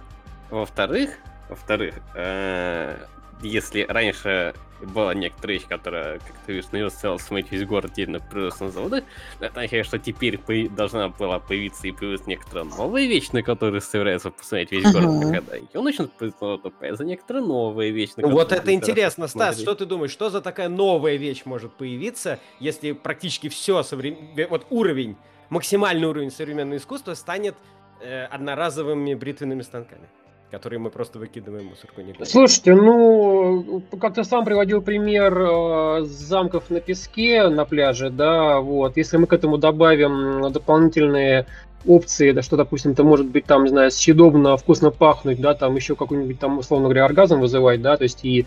[0.49, 2.97] Во-вторых, во-вторых, э,
[3.41, 8.73] если раньше была некоторая вещь, которая, как ты видишь, наверное, смыть весь город на производственных
[8.73, 9.03] заводах,
[9.39, 13.81] это означает, что теперь по- должна была появиться и появиться некоторая новая вещь, на которую
[13.81, 15.35] собирается посмотреть весь город, uh-huh.
[15.35, 18.11] когда начнут производить, то появится некоторая новая вещь.
[18.15, 22.39] На вот это интересно, Стас, что ты думаешь, что за такая новая вещь может появиться,
[22.59, 24.17] если практически все, соврем...
[24.49, 25.17] вот уровень,
[25.49, 27.55] максимальный уровень современного искусства станет
[28.01, 30.07] э, одноразовыми бритвенными станками?
[30.51, 32.01] Которые мы просто выкидываем в мусорку.
[32.01, 38.59] Не Слушайте, ну, как ты сам приводил пример э, замков на песке на пляже, да,
[38.59, 41.45] вот, если мы к этому добавим дополнительные
[41.85, 45.75] опции, да, что, допустим, это может быть там, не знаю, съедобно, вкусно пахнуть, да, там
[45.75, 48.45] еще какой-нибудь там, условно говоря, оргазм вызывать, да, то есть и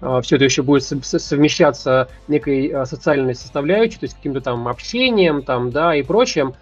[0.00, 5.42] э, все это еще будет совмещаться некой э, социальной составляющей, то есть каким-то там общением,
[5.42, 6.54] там, да, и прочим,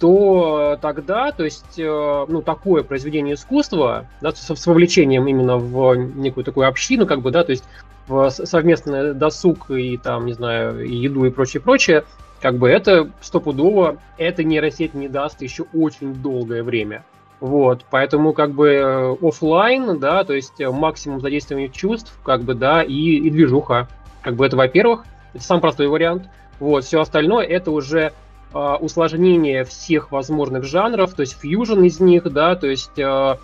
[0.00, 5.94] то тогда, то есть, э, ну, такое произведение искусства, да, с, с вовлечением именно в
[5.94, 7.64] некую такую общину, как бы, да, то есть
[8.08, 12.04] в совместный досуг и там, не знаю, и еду и прочее, прочее,
[12.40, 17.04] как бы это стопудово, эта нейросеть не даст еще очень долгое время.
[17.38, 22.82] Вот, поэтому как бы э, офлайн, да, то есть максимум задействования чувств, как бы, да,
[22.82, 23.86] и, и движуха.
[24.22, 26.24] Как бы это, во-первых, это самый простой вариант.
[26.58, 28.12] Вот, все остальное это уже
[28.52, 33.36] э, усложнение всех возможных жанров, то есть фьюжн из них, да, то есть э,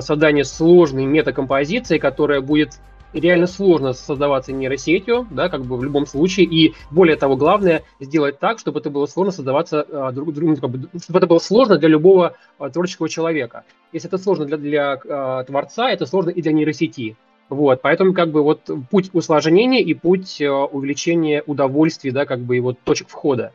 [0.00, 2.78] создание сложной метакомпозиции, которая будет
[3.12, 8.38] реально сложно создаваться нейросетью, да, как бы в любом случае, и более того, главное сделать
[8.38, 11.76] так, чтобы это было сложно создаваться а, друг другу, как бы, чтобы это было сложно
[11.76, 13.64] для любого а, творческого человека.
[13.92, 17.16] Если это сложно для, для а, творца, это сложно и для нейросети.
[17.48, 22.56] Вот, поэтому как бы вот путь усложнения и путь а, увеличения удовольствия, да, как бы
[22.56, 23.52] и вот точек входа.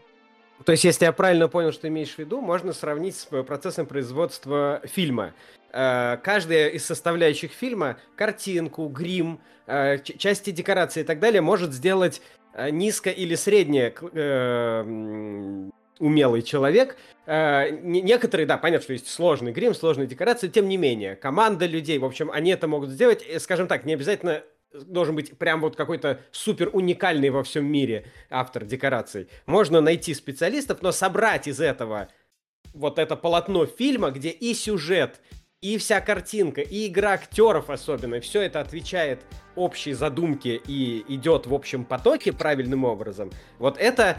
[0.65, 4.81] То есть, если я правильно понял, что имеешь в виду, можно сравнить с процессом производства
[4.85, 5.33] фильма.
[5.71, 12.21] Э, каждая из составляющих фильма, картинку, грим, э, части декорации и так далее, может сделать
[12.53, 13.93] э, низко или средне
[15.99, 16.95] умелый человек.
[17.25, 22.05] Некоторые, да, понятно, что есть сложный грим, сложные декорации, тем не менее, команда людей, в
[22.05, 26.69] общем, они это могут сделать, скажем так, не обязательно должен быть прям вот какой-то супер
[26.73, 29.27] уникальный во всем мире автор декораций.
[29.45, 32.09] Можно найти специалистов, но собрать из этого
[32.73, 35.21] вот это полотно фильма, где и сюжет,
[35.61, 39.21] и вся картинка, и игра актеров особенно, все это отвечает
[39.55, 44.17] общей задумке и идет в общем потоке правильным образом, вот это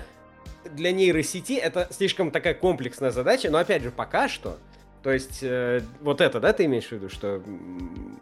[0.65, 4.59] для нейросети это слишком такая комплексная задача, но опять же пока что,
[5.03, 7.41] то есть э, вот это, да, ты имеешь в виду, что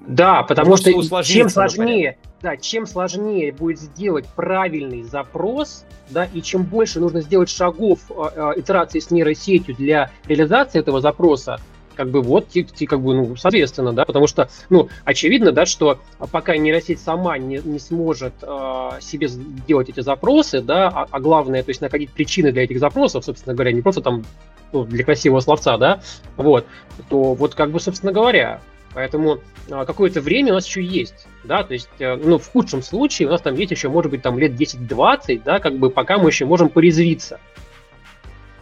[0.07, 0.91] да, потому что
[1.23, 7.49] чем сложнее, да, чем сложнее будет сделать правильный запрос, да, и чем больше нужно сделать
[7.49, 11.61] шагов э, э, итерации с нейросетью для реализации этого запроса,
[11.97, 12.49] как бы вот,
[12.89, 15.99] как бы, ну, соответственно, да, потому что, ну, очевидно, да, что
[16.31, 21.63] пока нейросеть сама не, не сможет э, себе сделать эти запросы, да, а, а главное,
[21.63, 24.25] то есть находить причины для этих запросов, собственно говоря, не просто там
[24.73, 26.01] ну, для красивого словца, да,
[26.37, 26.67] вот,
[27.09, 28.61] то вот как бы, собственно говоря,
[28.97, 32.81] Поэтому а, какое-то время у нас еще есть, да, то есть, э, ну, в худшем
[32.81, 36.17] случае у нас там есть еще, может быть, там лет 10-20, да, как бы пока
[36.17, 37.39] мы еще можем порезвиться.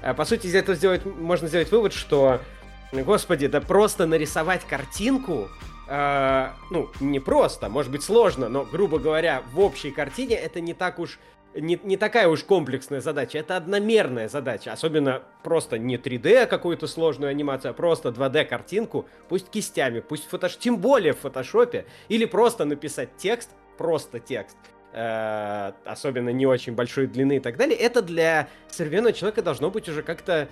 [0.02, 2.40] А, по сути, из этого сделать, можно сделать вывод, что
[3.02, 5.48] Господи, да просто нарисовать картинку,
[5.88, 10.74] э, ну, не просто, может быть сложно, но, грубо говоря, в общей картине это не
[10.74, 11.18] так уж
[11.54, 14.72] не, не такая уж комплексная задача, это одномерная задача.
[14.72, 20.28] Особенно просто не 3D а какую-то сложную анимацию, а просто 2D картинку, пусть кистями, пусть
[20.28, 20.56] фотош...
[20.56, 24.56] тем более в фотошопе, или просто написать текст, просто текст,
[24.92, 29.88] э, особенно не очень большой длины и так далее, это для современного человека должно быть
[29.88, 30.48] уже как-то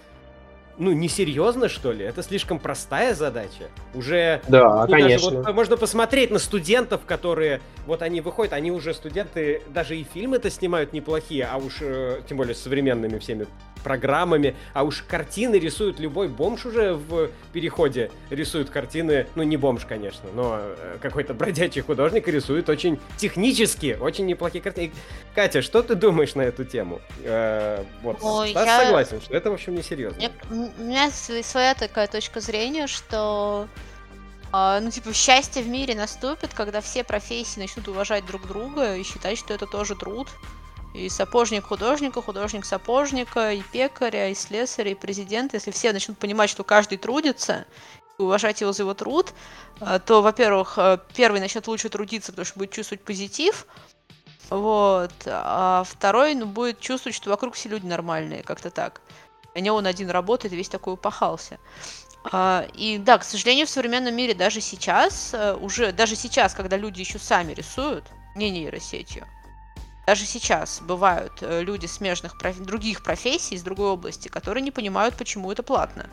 [0.78, 2.04] ну, несерьезно, что ли?
[2.04, 3.68] Это слишком простая задача.
[3.94, 4.40] Уже...
[4.48, 5.30] Да, ну, конечно.
[5.30, 7.60] Даже вот можно посмотреть на студентов, которые...
[7.86, 12.38] Вот они выходят, они уже студенты, даже и фильмы-то снимают неплохие, а уж, э, тем
[12.38, 13.46] более, современными всеми
[13.82, 19.84] программами, а уж картины рисует любой бомж уже в переходе рисует картины, ну не бомж,
[19.84, 24.92] конечно, но э, какой-то бродячий художник рисует очень технически, очень неплохие картины.
[25.34, 27.00] Катя, что ты думаешь на эту тему?
[27.22, 28.84] Э, вот, Ой, Стас я...
[28.84, 30.20] согласен, что это, в общем, несерьезно.
[30.20, 30.30] Я...
[30.50, 33.68] У меня своя такая точка зрения, что
[34.52, 39.02] а, ну, типа, счастье в мире наступит, когда все профессии начнут уважать друг друга и
[39.02, 40.28] считать, что это тоже труд.
[40.94, 46.50] И сапожник художника, художник сапожника, и пекаря, и слесаря, и президента, если все начнут понимать,
[46.50, 47.64] что каждый трудится,
[48.18, 49.32] и уважать его за его труд,
[49.80, 53.66] э, то, во-первых, э, первый начнет лучше трудиться, потому что будет чувствовать позитив,
[54.50, 59.00] вот, а второй, ну, будет чувствовать, что вокруг все люди нормальные, как-то так.
[59.54, 61.58] А не он один работает весь такой упахался.
[62.30, 66.76] А, и да, к сожалению, в современном мире даже сейчас, э, уже даже сейчас, когда
[66.76, 68.04] люди еще сами рисуют,
[68.36, 69.26] не нейросетью,
[70.06, 75.52] даже сейчас бывают э, люди смежных других профессий из другой области, которые не понимают, почему
[75.52, 76.08] это платно.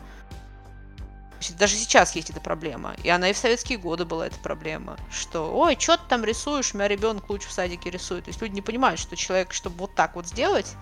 [1.58, 2.94] Даже сейчас есть эта проблема.
[3.02, 4.96] И она и в советские годы была эта проблема.
[5.10, 8.24] Что, ой, что ты там рисуешь, у меня ребенок лучше в садике рисует.
[8.24, 10.74] То есть люди не понимают, что человек, чтобы вот так вот сделать,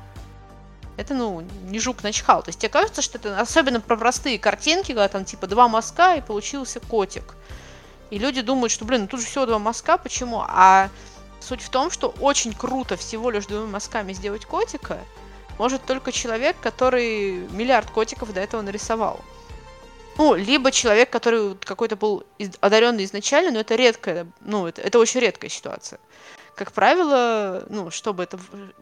[0.97, 2.43] это, ну, не жук начхал.
[2.43, 6.17] То есть тебе кажется, что это особенно про простые картинки, когда там типа два мазка
[6.17, 7.37] и получился котик.
[8.11, 10.43] И люди думают, что, блин, ну тут же всего два мазка, почему?
[10.47, 10.89] А
[11.41, 14.99] Суть в том, что очень круто всего лишь двумя мазками сделать котика
[15.59, 19.21] может только человек, который миллиард котиков до этого нарисовал.
[20.17, 22.25] Ну, либо человек, который какой-то был
[22.61, 26.01] одаренный изначально, но это редкая, ну, это, это очень редкая ситуация.
[26.57, 28.37] Как правило, ну, чтобы это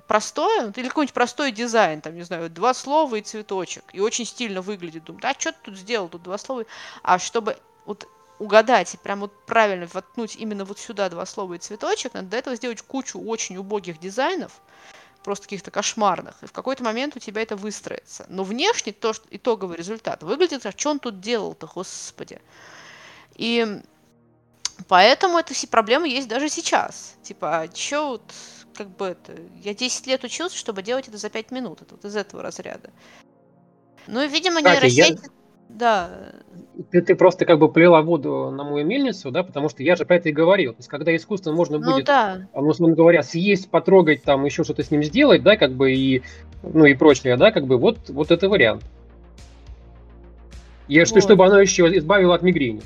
[0.06, 4.62] простое, или какой-нибудь простой дизайн, там, не знаю, два слова и цветочек, и очень стильно
[4.62, 6.64] выглядит, думаю, да, что ты тут сделал, тут два слова,
[7.02, 8.08] а чтобы вот
[8.38, 12.36] угадать и прям вот правильно воткнуть именно вот сюда два слова и цветочек, надо до
[12.36, 14.60] этого сделать кучу очень убогих дизайнов,
[15.24, 18.26] просто каких-то кошмарных, и в какой-то момент у тебя это выстроится.
[18.28, 22.40] Но внешне то, что итоговый результат выглядит, а что он тут делал-то, господи.
[23.34, 23.82] И
[24.88, 27.14] поэтому эта все проблемы есть даже сейчас.
[27.22, 28.32] Типа, а чё вот,
[28.74, 29.36] как бы это...
[29.62, 31.82] Я 10 лет учился, чтобы делать это за 5 минут.
[31.82, 32.90] Это вот из этого разряда.
[34.06, 35.30] Ну и, видимо, Кстати, я- нейросети...
[35.68, 36.10] Да,
[36.90, 40.04] Ты, ты просто как бы плела воду на мою мельницу, да, потому что я же
[40.04, 40.72] про это и говорил.
[40.72, 42.46] То есть, когда искусство можно ну будет, да.
[42.52, 45.92] а, ну, условно говоря, съесть, потрогать, там, еще что-то с ним сделать, да, как бы,
[45.92, 46.22] и,
[46.62, 48.84] ну, и прочее, да, как бы, вот, вот это вариант.
[50.88, 51.22] И Вот.
[51.22, 52.80] чтобы оно еще избавило от мигрени.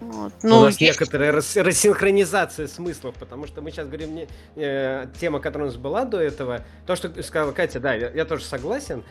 [0.00, 0.32] Вот.
[0.42, 5.06] У Ну, нас есть- некоторая рас- рассинхронизация смыслов, потому что мы сейчас говорим не э,
[5.20, 6.60] тема, которая у нас была до этого.
[6.86, 9.02] То, что сказала Катя, да, я, я тоже согласен.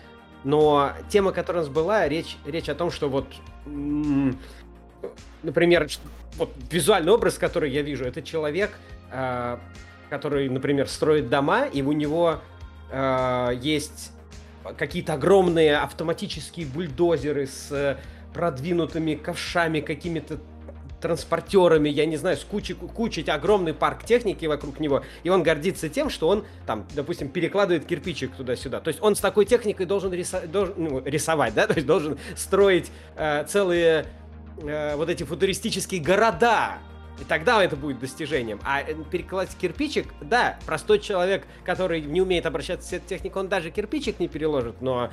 [0.43, 3.27] Но тема, которая у нас была, речь, речь о том, что вот,
[5.41, 5.87] например,
[6.37, 8.71] вот визуальный образ, который я вижу, это человек,
[9.11, 9.57] э,
[10.09, 12.39] который, например, строит дома, и у него
[12.91, 14.11] э, есть
[14.77, 17.97] какие-то огромные автоматические бульдозеры с э,
[18.33, 20.39] продвинутыми ковшами, какими-то
[21.03, 25.89] транспортерами, я не знаю, с кучей, кучей огромный парк техники вокруг него, и он гордится
[25.89, 28.79] тем, что он, там, допустим, перекладывает кирпичик туда-сюда.
[28.79, 32.17] То есть он с такой техникой должен, риса- должен, ну, рисовать, да, то есть должен
[32.37, 34.05] строить э, целые
[34.61, 36.77] э, вот эти футуристические города.
[37.19, 38.61] И тогда это будет достижением.
[38.63, 43.71] А э, перекладывать кирпичик, да, простой человек, который не умеет обращаться с техникой, он даже
[43.71, 45.11] кирпичик не переложит, но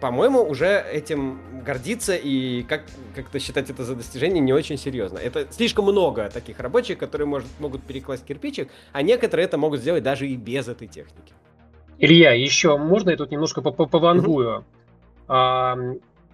[0.00, 2.84] по-моему, уже этим гордиться и как-
[3.14, 5.18] как-то считать это за достижение не очень серьезно.
[5.18, 10.02] Это слишком много таких рабочих, которые может, могут перекласть кирпичик, а некоторые это могут сделать
[10.02, 11.34] даже и без этой техники.
[11.98, 14.64] Илья, еще можно я тут немножко по- по- повангую?
[15.28, 15.76] А,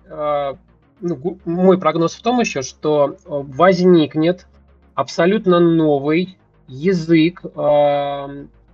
[0.08, 0.56] а,
[1.00, 4.46] ну, мой прогноз в том еще, что э, возникнет
[4.94, 6.38] абсолютно новый
[6.68, 8.30] язык, а,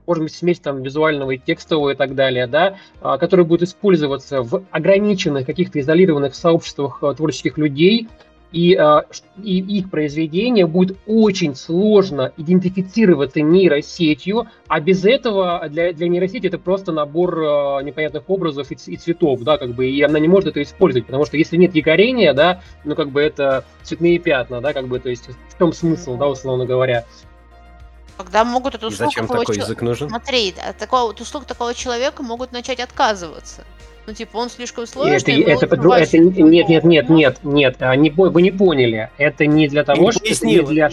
[0.07, 4.43] может быть, смесь там визуального и текстового и так далее, да, а, который будет использоваться
[4.43, 8.09] в ограниченных каких-то изолированных сообществах а, творческих людей,
[8.51, 9.07] и, а,
[9.43, 16.59] и их произведение будет очень сложно идентифицироваться нейросетью, а без этого для, для нейросети это
[16.59, 20.61] просто набор непонятных образов и, и цветов, да, как бы, и она не может это
[20.61, 24.87] использовать, потому что если нет якорения, да, ну, как бы это цветные пятна, да, как
[24.87, 27.07] бы, то есть в чем смысл, да, условно говоря.
[28.17, 30.09] Когда могут эту И услугу зачем такого такой чел- язык нужен?
[30.09, 33.65] Смотри, от такого вот услуг такого человека могут начать отказываться.
[34.07, 35.17] Ну, типа, он слишком И сложный.
[35.17, 35.77] это, это, это
[36.19, 40.07] не- нет, нет, нет, нет, нет, а, не, вы не поняли, это не для того,
[40.07, 40.91] не что это не для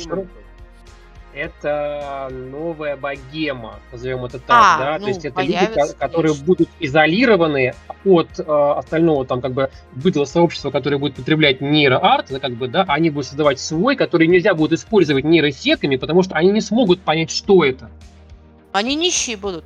[1.39, 5.99] это новая богема, назовем это так, А, да, ну, то есть это люди, появится, ко-
[5.99, 6.45] которые конечно.
[6.45, 7.73] будут изолированы
[8.05, 8.43] от э,
[8.77, 13.09] остального там как бы быдлого сообщества, которое будет потреблять нейроарт, да, как бы, да, они
[13.09, 17.63] будут создавать свой, который нельзя будет использовать нейросетками, потому что они не смогут понять, что
[17.63, 17.89] это.
[18.71, 19.65] Они нищие будут.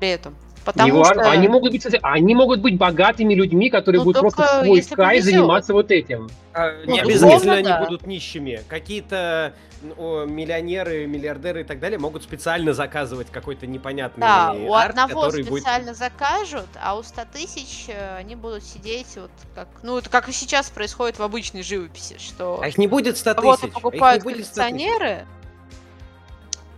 [0.00, 0.34] При этом.
[0.64, 1.32] Потому важно, что...
[1.32, 4.96] они могут быть, они могут быть богатыми людьми, которые Ну, будут просто в свой кай
[5.16, 5.24] повезет.
[5.24, 6.28] заниматься вот этим.
[6.52, 7.84] А, Ну, не безусловно, обязательно они да.
[7.84, 8.60] будут нищими.
[8.68, 9.54] Какие-то
[9.96, 15.22] о, миллионеры, миллиардеры и так далее могут специально заказывать какой-то непонятный Да, у арт, одного
[15.22, 15.62] который будет...
[15.62, 19.68] специально закажут, а у 100 тысяч э, они будут сидеть вот как...
[19.82, 23.34] Ну, это как и сейчас происходит в обычной живописи, что А их не будет 100
[23.34, 23.64] кого-то тысяч.
[23.64, 24.54] а их не покупают будет 100 тысяч.
[24.72, 25.26] коллекционеры.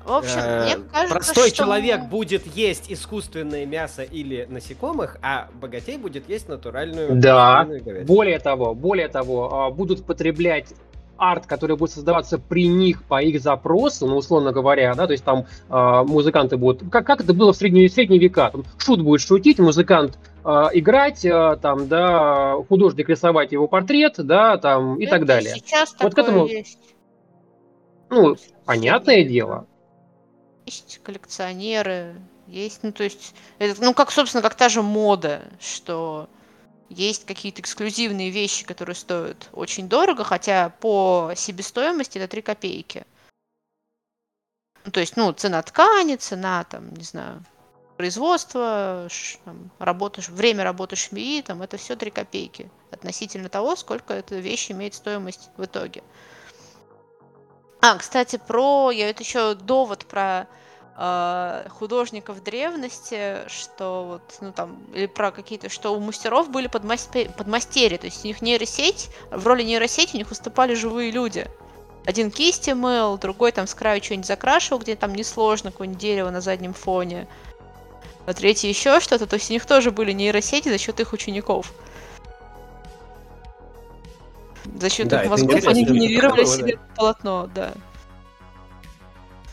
[0.05, 1.57] В общем, Э, мне кажется, Простой что...
[1.57, 7.67] человек будет есть искусственное мясо или насекомых, а богатей будет есть натуральную Да.
[8.05, 10.75] Более того, более того, а, будут потреблять
[11.17, 15.25] арт, который будет создаваться при них по их запросу, ну, условно говоря, да, то есть
[15.25, 19.21] там а, музыканты будут, как, как это было в средние, средние века, там шут будет
[19.21, 25.11] шутить, музыкант а, играть, а, там, да, художник рисовать его портрет, да, там, и Это
[25.17, 25.55] так далее.
[25.55, 26.79] Сейчас Вот к такое этому- есть.
[28.11, 29.67] Ну, понятное дело.
[30.67, 32.15] Есть коллекционеры,
[32.47, 36.29] есть, ну, то есть, это, ну, как, собственно, как та же мода, что
[36.89, 43.07] есть какие-то эксклюзивные вещи, которые стоят очень дорого, хотя по себестоимости это 3 копейки.
[44.85, 47.43] Ну, то есть, ну, цена ткани, цена, там, не знаю,
[47.97, 49.09] производства,
[49.45, 54.71] там, работы, время работы швеи, там, это все 3 копейки относительно того, сколько эта вещь
[54.71, 56.03] имеет стоимость в итоге.
[57.81, 58.91] А, кстати, про...
[58.91, 60.49] Я это еще довод про
[60.97, 67.31] э, художников древности, что вот, ну там, или про какие-то, что у мастеров были подмасте-
[67.37, 71.47] подмастерья, то есть у них нейросеть, в роли нейросети у них выступали живые люди.
[72.07, 76.41] Один кисти мыл, другой там с краю что-нибудь закрашивал, где там несложно, какое-нибудь дерево на
[76.41, 77.27] заднем фоне.
[78.27, 81.73] А третий еще что-то, то есть у них тоже были нейросети за счет их учеников.
[84.81, 87.73] За счет Да, их мозгов они генерировали себе полотно, да.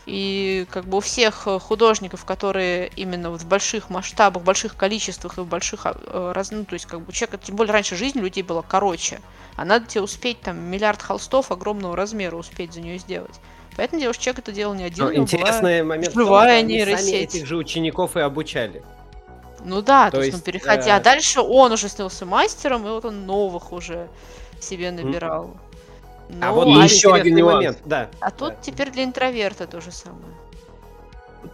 [0.04, 4.76] И как бы у всех э, художников, которые именно вот в больших масштабах, в больших
[4.76, 7.72] количествах и в больших а, э, раз, ну, то есть как бы человек, тем более
[7.72, 9.20] раньше жизнь людей была короче,
[9.54, 13.34] а надо тебе успеть там миллиард холстов огромного размера успеть за нее сделать.
[13.76, 16.48] Поэтому делаешь человек это делал не один, Но у него была- интересный момент том, живая
[16.48, 17.34] что они сами нейросеть.
[17.34, 18.82] этих же учеников и обучали.
[19.64, 20.98] Ну да, То то, есть, ну, есть, переходя.
[20.98, 24.08] э, дальше он уже становился мастером, и вот он новых уже
[24.60, 25.54] себе набирал.
[25.54, 25.71] А
[26.40, 27.54] Ну, вот И очень еще один нюанс.
[27.54, 28.08] момент, да.
[28.20, 28.56] а тут да.
[28.60, 30.24] теперь для интроверта то же самое.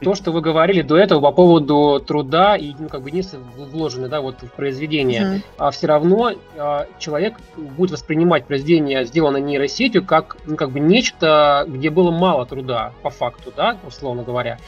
[0.03, 4.09] То, что вы говорили до этого по поводу труда и ну, как бы единицы вложены
[4.09, 5.43] да, вот, в произведение, Мгм.
[5.57, 11.64] а все равно а, человек будет воспринимать произведение, сделанное нейросетью, как, ну, как бы нечто,
[11.66, 14.59] где было мало труда, по факту, да, условно говоря.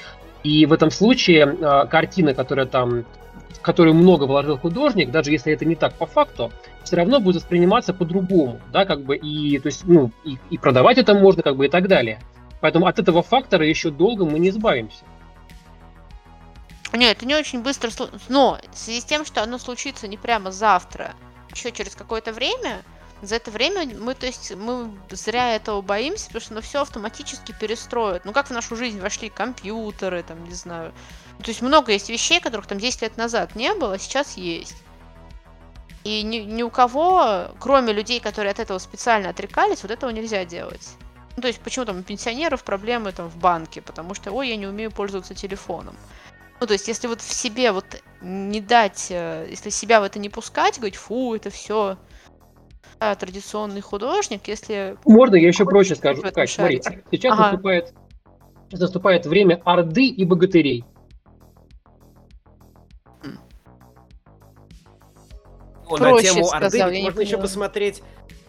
[0.43, 3.05] И в этом случае а, картина, которая там,
[3.53, 6.53] в которую много вложил художник, даже если это не так по факту,
[6.85, 10.99] все равно будет восприниматься по-другому, да, как бы и, то есть, ну, и, и продавать
[10.99, 12.21] это можно, как бы и так далее.
[12.61, 15.05] Поэтому от этого фактора еще долго мы не избавимся.
[16.93, 17.91] Нет, это не очень быстро,
[18.29, 21.15] но в связи с тем, что оно случится не прямо завтра,
[21.53, 22.83] еще через какое-то время,
[23.23, 27.55] за это время мы, то есть, мы зря этого боимся, потому что оно все автоматически
[27.59, 28.25] перестроит.
[28.25, 30.93] Ну, как в нашу жизнь вошли компьютеры, там, не знаю.
[31.41, 34.77] То есть много есть вещей, которых там 10 лет назад не было, а сейчас есть.
[36.05, 40.45] И ни, ни у кого, кроме людей, которые от этого специально отрекались, вот этого нельзя
[40.45, 40.89] делать.
[41.37, 43.83] Ну, то есть, почему там у пенсионеров проблемы там в банке?
[43.83, 45.95] Потому что, ой, я не умею пользоваться телефоном.
[46.61, 47.85] Ну, то есть, если вот в себе вот
[48.21, 51.97] не дать, э, если себя в это не пускать, говорить, фу, это все
[52.99, 54.97] традиционный художник, если...
[55.07, 56.21] Можно я еще проще скажу?
[56.21, 57.03] Кать, смотри, шарите.
[57.11, 57.43] сейчас Ага.
[57.45, 57.95] наступает,
[58.69, 60.85] сейчас наступает время Орды и богатырей.
[65.91, 67.43] Ну, на Проще тему сказал, Орды я можно еще поняла.
[67.43, 68.03] посмотреть.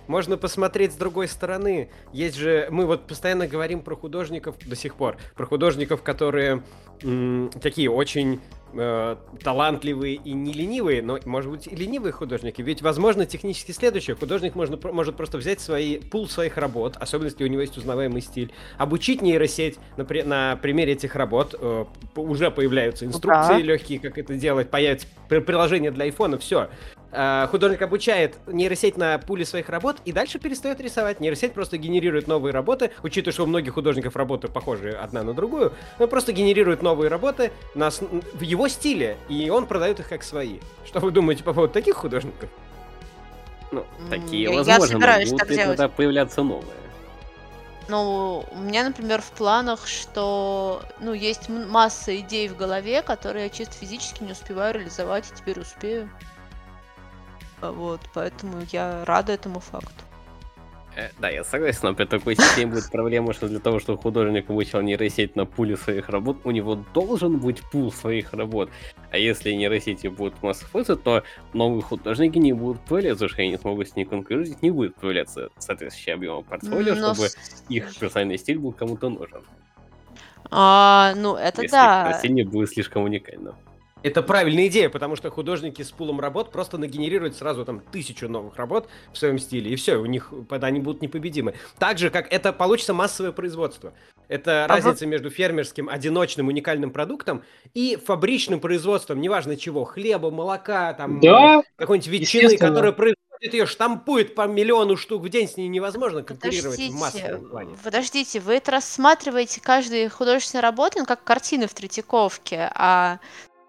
[0.08, 1.90] Можно посмотреть с другой стороны.
[2.12, 6.64] Есть же, мы вот постоянно говорим про художников до сих пор, про художников, которые
[7.04, 8.42] м, такие очень
[8.74, 12.62] э, талантливые и не ленивые, но, может быть, и ленивые художники.
[12.62, 14.16] Ведь, возможно, технически следующее.
[14.16, 18.22] Художник можно, может просто взять свои, пул своих работ, особенно если у него есть узнаваемый
[18.22, 21.56] стиль, обучить нейросеть на, при- на примере этих работ.
[21.58, 21.86] э,
[22.16, 23.60] уже появляются инструкции да.
[23.60, 26.70] легкие, как это делать, появится при- приложение для айфона, все.
[27.12, 31.20] Художник обучает нейросеть на пуле своих работ и дальше перестает рисовать.
[31.20, 35.74] Нейросеть просто генерирует новые работы, учитывая, что у многих художников работы похожи одна на другую,
[36.00, 40.60] он просто генерирует новые работы на, в его стиле, и он продает их как свои.
[40.86, 42.50] Что вы думаете по поводу таких художников?
[43.72, 46.72] Ну, такие я- я возможно, собираюсь будут так тогда появляться новые.
[47.88, 53.50] Ну, у меня, например, в планах, что, ну, есть масса идей в голове, которые я
[53.50, 56.10] чисто физически не успеваю реализовать, и теперь успею.
[57.62, 59.92] Вот, поэтому я рада этому факту.
[60.96, 64.50] Э, Да, я согласен, но при такой системе будет проблема, что для того, чтобы художник
[64.50, 68.70] обучал нейросеть на пуле своих работ, у него должен быть пул своих работ.
[69.10, 73.58] А если нейросети будут использовать, то новые художники не будут появляться, потому что они не
[73.58, 78.38] смогут с ней конкурировать, не будет появляться соответствующий объем портфолио, Но чтобы с- их персональный
[78.38, 79.44] стиль был кому-то нужен.
[80.50, 82.20] А, ну, это если да.
[82.28, 83.56] не будет слишком уникальным.
[84.04, 88.56] Это правильная идея, потому что художники с пулом работ просто нагенерируют сразу там тысячу новых
[88.56, 91.54] работ в своем стиле, и все, у них тогда они будут непобедимы.
[91.78, 93.94] Так же, как это получится массовое производство.
[94.28, 97.44] Это А разница между фермерским, одиночным, уникальным продуктом
[97.74, 103.18] и фабричным производством, неважно чего, хлеба, молока, там, Да, какой-нибудь ветчины, которая производит
[103.54, 107.76] ее, штампует по миллиону штук в день, с ней невозможно конкурировать в Подождите, массовом плане.
[107.84, 113.20] подождите, вы это рассматриваете каждой художественной работы ну, как картины в Третьяковке, а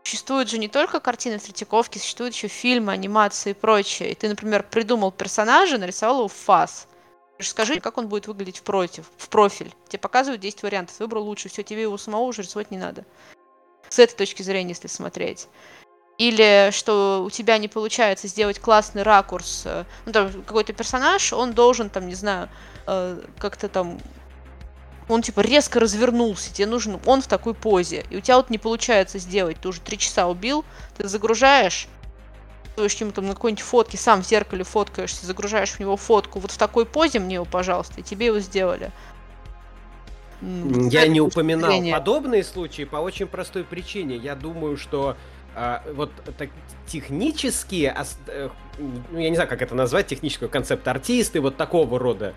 [0.05, 4.13] существуют же не только картины в Третьяковке, существуют еще фильмы, анимации и прочее.
[4.13, 6.89] И ты, например, придумал персонажа, нарисовал его в фас.
[7.41, 9.75] Скажи, как он будет выглядеть в против, в профиль.
[9.89, 13.05] Тебе показывают 10 вариантов, выбрал лучше, все, тебе его самого уже рисовать не надо.
[13.89, 15.49] С этой точки зрения, если смотреть.
[16.19, 19.63] Или что у тебя не получается сделать классный ракурс.
[19.65, 22.49] э, Ну, там какой-то персонаж, он должен, там, не знаю,
[22.87, 23.99] э, как-то там
[25.13, 28.59] он типа резко развернулся, тебе нужен он в такой позе, и у тебя вот не
[28.59, 30.65] получается сделать, ты уже три часа убил,
[30.97, 31.89] ты загружаешь,
[32.73, 36.51] стоишь ему там на какой-нибудь фотке, сам в зеркале фоткаешься, загружаешь в него фотку, вот
[36.51, 38.91] в такой позе мне его, пожалуйста, и тебе его сделали.
[40.43, 41.93] Я не упоминал зрения.
[41.93, 44.17] подобные случаи по очень простой причине.
[44.17, 45.17] Я думаю, что
[45.55, 46.49] а, вот так,
[46.87, 47.95] технические,
[48.27, 48.49] э,
[48.79, 52.35] ну, я не знаю, как это назвать, технического концепта артисты, вот такого рода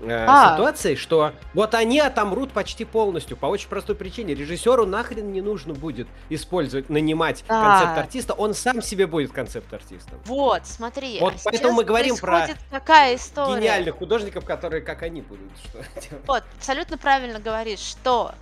[0.00, 0.54] э, А.
[0.54, 4.34] ситуации, что вот они отомрут почти полностью по очень простой причине.
[4.34, 7.78] Режиссеру нахрен не нужно будет использовать, нанимать Да.
[7.78, 10.18] концепт артиста, он сам себе будет концепт артистом.
[10.24, 11.18] Вот, смотри.
[11.20, 13.60] Вот а поэтому мы говорим про какая история?
[13.60, 16.22] Гениальных художников, которые как они будут что делать.
[16.26, 18.32] Вот, абсолютно правильно говоришь, что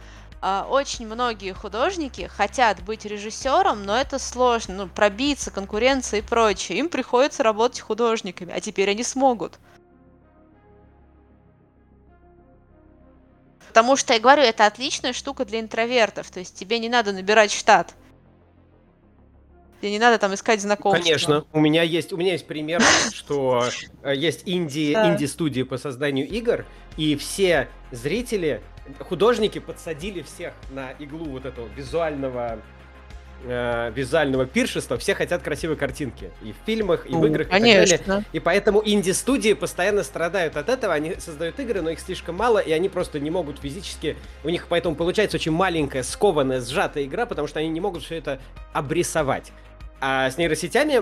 [0.44, 6.78] а, очень многие художники хотят быть режиссером, но это сложно, ну, пробиться, конкуренция и прочее.
[6.78, 9.54] Им приходится работать художниками, а теперь они смогут.
[13.72, 17.50] Потому что, я говорю, это отличная штука для интровертов, то есть тебе не надо набирать
[17.50, 17.94] штат.
[19.80, 21.02] И не надо там искать знакомства.
[21.02, 22.82] Конечно, у меня есть, у меня есть пример,
[23.14, 23.64] что
[24.02, 26.66] э, есть инди, инди-студии по созданию игр,
[26.98, 28.60] и все зрители,
[28.98, 32.60] художники подсадили всех на иглу вот этого визуального
[33.44, 36.30] э, визуального пиршества, все хотят красивой картинки.
[36.42, 37.86] И в фильмах, и в Ну, играх, и так далее.
[37.86, 38.24] Конечно.
[38.32, 40.94] И поэтому инди-студии постоянно страдают от этого.
[40.94, 44.16] Они создают игры, но их слишком мало, и они просто не могут физически...
[44.44, 48.16] У них поэтому получается очень маленькая, скованная, сжатая игра, потому что они не могут все
[48.16, 48.40] это
[48.72, 49.52] обрисовать.
[50.04, 51.00] А с нейросетями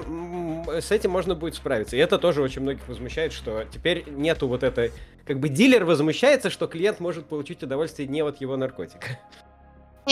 [0.79, 1.97] с этим можно будет справиться.
[1.97, 4.93] И это тоже очень многих возмущает, что теперь нету вот этой...
[5.25, 9.19] Как бы дилер возмущается, что клиент может получить удовольствие не от его наркотика.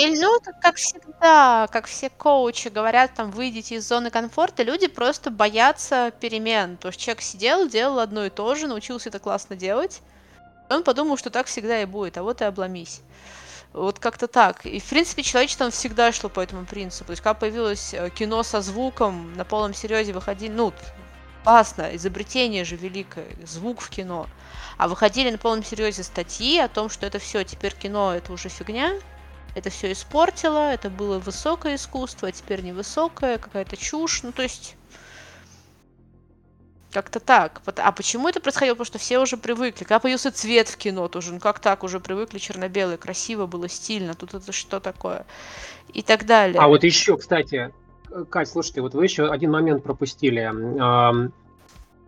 [0.07, 6.13] Ну, как всегда, как все коучи говорят, там, выйдите из зоны комфорта, люди просто боятся
[6.21, 6.77] перемен.
[6.77, 10.01] То есть человек сидел, делал одно и то же, научился это классно делать,
[10.69, 13.01] он подумал, что так всегда и будет, а вот и обломись.
[13.73, 14.65] Вот как-то так.
[14.65, 17.07] И, в принципе, человечество всегда шло по этому принципу.
[17.07, 20.73] То есть, когда появилось э, кино со звуком, на полном серьезе выходили, ну,
[21.45, 24.27] классно, изобретение же великое, звук в кино.
[24.79, 28.49] А выходили на полном серьезе статьи о том, что это все, теперь кино это уже
[28.49, 28.95] фигня,
[29.59, 34.23] это все испортило, это было высокое искусство, а теперь невысокое, какая-то чушь.
[34.23, 34.77] Ну, то есть,
[36.91, 37.61] как-то так.
[37.77, 38.75] А почему это происходило?
[38.75, 39.85] Потому что все уже привыкли.
[39.85, 44.15] Когда появился цвет в кино, тоже, ну как так, уже привыкли черно-белое, красиво было, стильно,
[44.15, 45.27] тут это что такое?
[45.93, 46.61] И так далее.
[46.61, 47.73] А вот еще, кстати,
[48.31, 50.51] Кать, слушайте, вот вы еще один момент пропустили.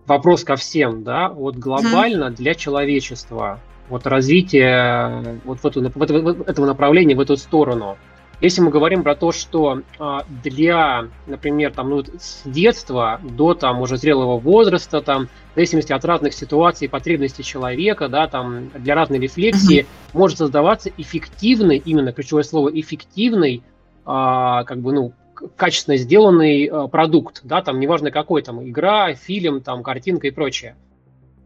[0.06, 3.60] Вопрос ко всем, да, вот глобально для человечества,
[3.90, 7.96] вот развитие э, вот в эту, в это- в этого направления, в эту сторону.
[8.40, 13.82] Если мы говорим про то, что а, для, например, там, ну, с детства до там
[13.82, 19.18] уже зрелого возраста, там, в зависимости от разных ситуаций, потребностей человека, да, там, для разной
[19.18, 19.84] рефлексии,
[20.14, 23.62] может создаваться эффективный, именно ключевое слово, эффективный
[24.06, 25.12] а, как бы, ну,
[25.56, 30.76] качественно сделанный а, продукт, да, там, неважно какой, там, игра, фильм, там, картинка и прочее.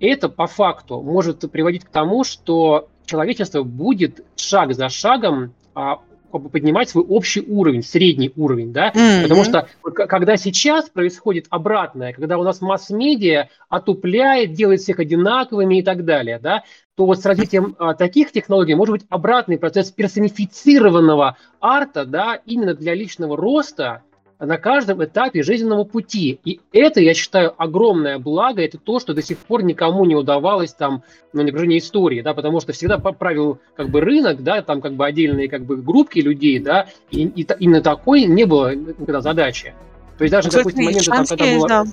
[0.01, 6.01] Это по факту может приводить к тому, что человечество будет шаг за шагом а,
[6.39, 8.93] поднимать свой общий уровень, средний уровень, да,
[9.23, 9.45] Потому Мгм.
[9.45, 9.69] что
[10.07, 16.39] когда сейчас происходит обратное, когда у нас масс-медиа отупляет, делает всех одинаковыми и так далее,
[16.39, 16.65] да,
[16.97, 22.75] то вот с развитием а, таких технологий может быть обратный процесс персонифицированного арта, да, именно
[22.75, 24.03] для личного роста
[24.47, 26.39] на каждом этапе жизненного пути.
[26.45, 30.73] И это, я считаю, огромное благо, это то, что до сих пор никому не удавалось
[30.73, 34.63] там ну, на протяжении истории, да, потому что всегда по правилу как бы рынок, да,
[34.63, 38.45] там как бы отдельные как бы группки людей, да, и, и та- именно такой не
[38.45, 39.75] было никогда задачи.
[40.19, 41.69] То есть даже, Ну, допустим, моменты, там, когда было...
[41.69, 41.85] да.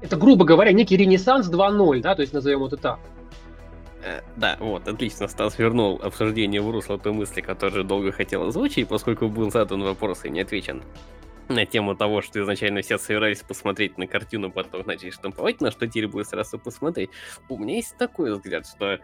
[0.00, 2.98] Это, грубо говоря, некий ренессанс 2.0, да, то есть назовем это так.
[4.06, 8.88] Э, Да, вот, отлично, Стас вернул обсуждение в русло той мысли, которую долго хотел озвучить,
[8.88, 10.82] поскольку был задан вопрос и не отвечен
[11.48, 15.86] на тему того, что изначально все собирались посмотреть на картину, потом начали штамповать, на что
[15.86, 17.10] теперь будет сразу посмотреть.
[17.48, 18.98] У меня есть такой взгляд, что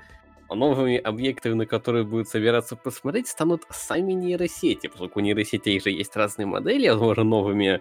[0.48, 6.14] новыми объектами, на которые будет собираться посмотреть, станут сами нейросети, поскольку у нейросетей же есть
[6.16, 7.80] разные модели, возможно, новыми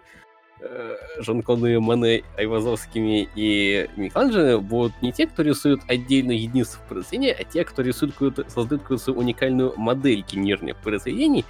[0.61, 7.43] э, Жан-Клодами Мане, Айвазовскими и Микеланджело будут не те, кто рисуют отдельную единицу произведения, а
[7.43, 11.45] те, кто рисует какую-то, создают какую-то уникальную модель генерных произведений,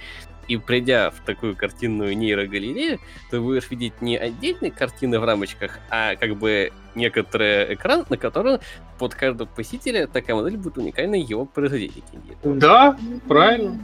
[0.48, 2.98] и придя в такую картинную нейрогалерею,
[3.30, 8.60] ты будешь видеть не отдельные картины в рамочках, а как бы некоторый экран, на котором
[8.98, 12.36] под каждого посетителя такая модель будет уникальной его произведения.
[12.42, 12.98] Да,
[13.28, 13.78] правильно.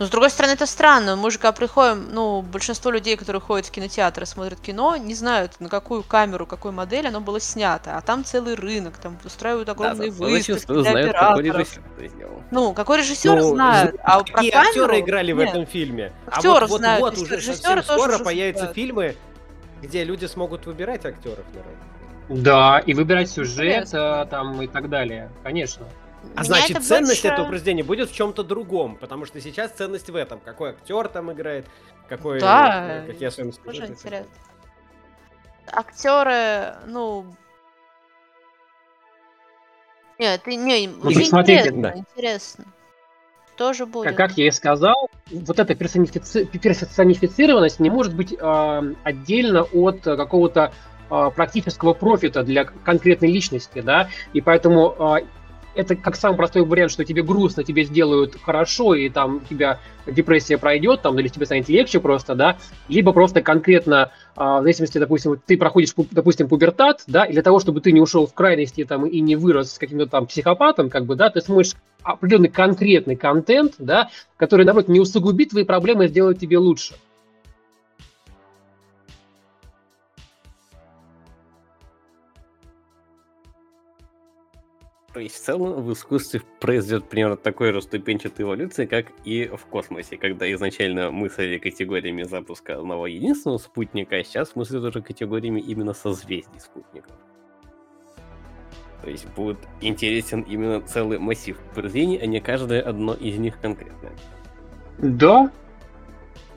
[0.00, 1.14] Но с другой стороны, это странно.
[1.14, 5.14] Мы же когда приходим, ну, большинство людей, которые ходят в кинотеатр и смотрят кино, не
[5.14, 7.98] знают, на какую камеру, какой модель оно было снято.
[7.98, 11.58] А там целый рынок, там устраивают огромные выставки зачастую для знают, какой операторов.
[11.60, 12.42] режиссер это сделал.
[12.50, 14.68] Ну, какой режиссер Ну, знает, а про Какие камеру...
[14.70, 15.48] актеры играли в Нет.
[15.50, 16.12] этом фильме?
[16.24, 18.74] А Актеры вот, вот, знают, вот режиссеры уже совсем тоже скоро появятся знают.
[18.74, 19.16] фильмы,
[19.82, 22.40] где люди смогут выбирать актеров на роль.
[22.42, 24.22] Да, и выбирать сюжет Интересно.
[24.22, 25.84] а, там и так далее, конечно.
[26.22, 29.72] А Меня значит, это ценность больше- этого произведения будет в чем-то другом, потому что сейчас
[29.72, 30.38] ценность в этом.
[30.40, 31.66] Какой актер там играет,
[32.08, 33.60] какой, Да, э, какие особенности.
[33.62, 33.92] Тоже сюжета.
[33.94, 34.30] интересно.
[35.72, 37.26] Актеры, ну...
[40.18, 41.94] Нет, ты не, уже так смотрите, интересно, да.
[41.96, 42.64] интересно.
[43.56, 44.08] Тоже будет.
[44.08, 50.02] Как, как я и сказал, вот эта персонифици- персонифицированность не может быть а, отдельно от
[50.02, 50.72] какого-то
[51.08, 55.18] а, практического профита для конкретной личности, да, и поэтому а,
[55.74, 59.78] это как самый простой вариант, что тебе грустно, тебе сделают хорошо, и там у тебя
[60.06, 62.58] депрессия пройдет, там, или тебе станет легче просто, да,
[62.88, 67.42] либо просто конкретно, а, в зависимости, допустим, ты проходишь, пу- допустим, пубертат, да, и для
[67.42, 71.06] того, чтобы ты не ушел в крайности там и не вырос каким-то там психопатом, как
[71.06, 76.08] бы, да, ты смотришь определенный конкретный контент, да, который, наоборот, не усугубит твои проблемы и
[76.08, 76.94] сделает тебе лучше.
[85.12, 89.66] То есть в целом в искусстве произойдет примерно такой же ступенчатой эволюции, как и в
[89.66, 95.94] космосе, когда изначально мыслили категориями запуска одного единственного спутника, а сейчас мыслят уже категориями именно
[95.94, 97.12] созвездий спутников.
[99.02, 104.10] То есть будет интересен именно целый массив произведений, а не каждое одно из них конкретно.
[104.98, 105.50] Да.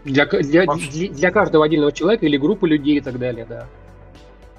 [0.04, 3.68] Для, для, для, для каждого отдельного человека или группы людей и так далее, да.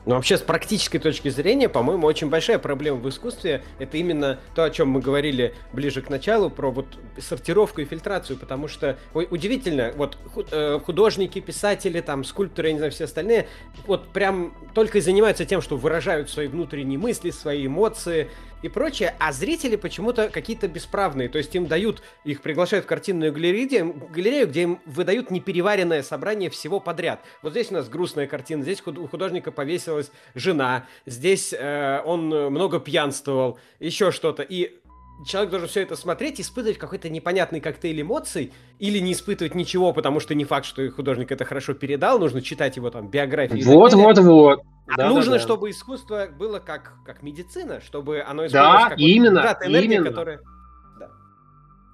[0.06, 4.64] Но вообще, с практической точки зрения, по-моему, очень большая проблема в искусстве— это именно то,
[4.64, 6.86] о чем мы говорили ближе к началу, про вот
[7.18, 10.18] сортировку и фильтрацию, потому что ой, удивительно, вот
[10.50, 13.48] э, художники, писатели, там, скульпторы, я не знаю, все остальные,
[13.86, 18.28] вот прям только и занимаются тем, что выражают свои внутренние мысли, свои эмоции,
[18.64, 23.30] и прочее, а зрители почему-то какие-то бесправные, то есть им дают, их приглашают в картинную
[23.30, 27.20] галерею, где им выдают непереваренное собрание всего подряд.
[27.42, 32.80] Вот здесь у нас грустная картина, здесь у художника повесилась жена, здесь э, он много
[32.80, 34.80] пьянствовал, еще что-то, и
[35.24, 40.20] человек должен все это смотреть, испытывать какой-то непонятный коктейль эмоций, или не испытывать ничего, потому
[40.20, 43.64] что не факт, что художник это хорошо передал, нужно читать его там биографию.
[43.64, 44.60] Вот, вот, вот.
[44.86, 45.42] А да, нужно, да, да.
[45.42, 50.10] чтобы искусство было как, как медицина, чтобы оно использовалось да, как именно, вот, энергия, именно.
[50.10, 50.40] которая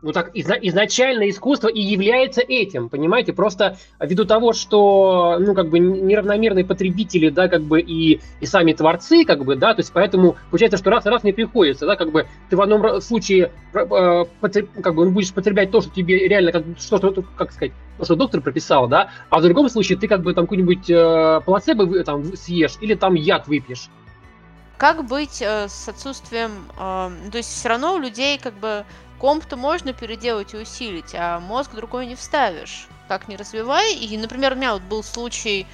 [0.03, 3.32] ну так изна- изначально искусство и является этим, понимаете?
[3.32, 8.72] Просто ввиду того, что, ну, как бы неравномерные потребители, да, как бы и, и сами
[8.72, 12.12] творцы, как бы, да, то есть поэтому получается, что раз раз не приходится, да, как
[12.12, 14.24] бы ты в одном случае э,
[14.82, 18.40] как бы будешь потреблять то, что тебе реально, как, что-то, как сказать, то, что доктор
[18.40, 22.76] прописал, да, а в другом случае ты как бы там какой-нибудь э, плацебо там съешь
[22.80, 23.88] или там яд выпьешь.
[24.78, 28.84] Как быть э, с отсутствием, э, то есть все равно у людей как бы
[29.20, 32.88] Комп-то можно переделать и усилить, а мозг другой не вставишь.
[33.06, 33.94] Как не развивай.
[33.94, 35.66] И, например, у меня вот был случай,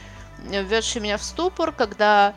[0.51, 2.34] э, введший меня в ступор, когда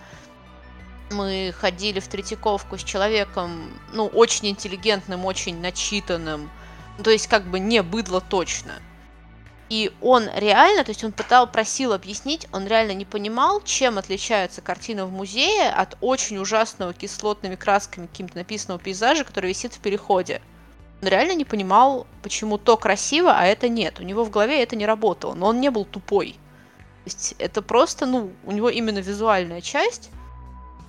[1.10, 6.52] мы ходили в Третьяковку с человеком, ну, очень интеллигентным, очень начитанным,
[7.04, 8.74] то есть как бы не быдло точно.
[9.70, 14.62] И он реально, то есть он пытал, просил объяснить, он реально не понимал, чем отличается
[14.62, 20.42] картина в музее от очень ужасного кислотными красками каким-то написанного пейзажа, который висит в переходе
[21.02, 24.00] он реально не понимал, почему то красиво, а это нет.
[24.00, 26.34] У него в голове это не работало, но он не был тупой.
[27.04, 30.12] То есть это просто, ну, у него именно визуальная часть,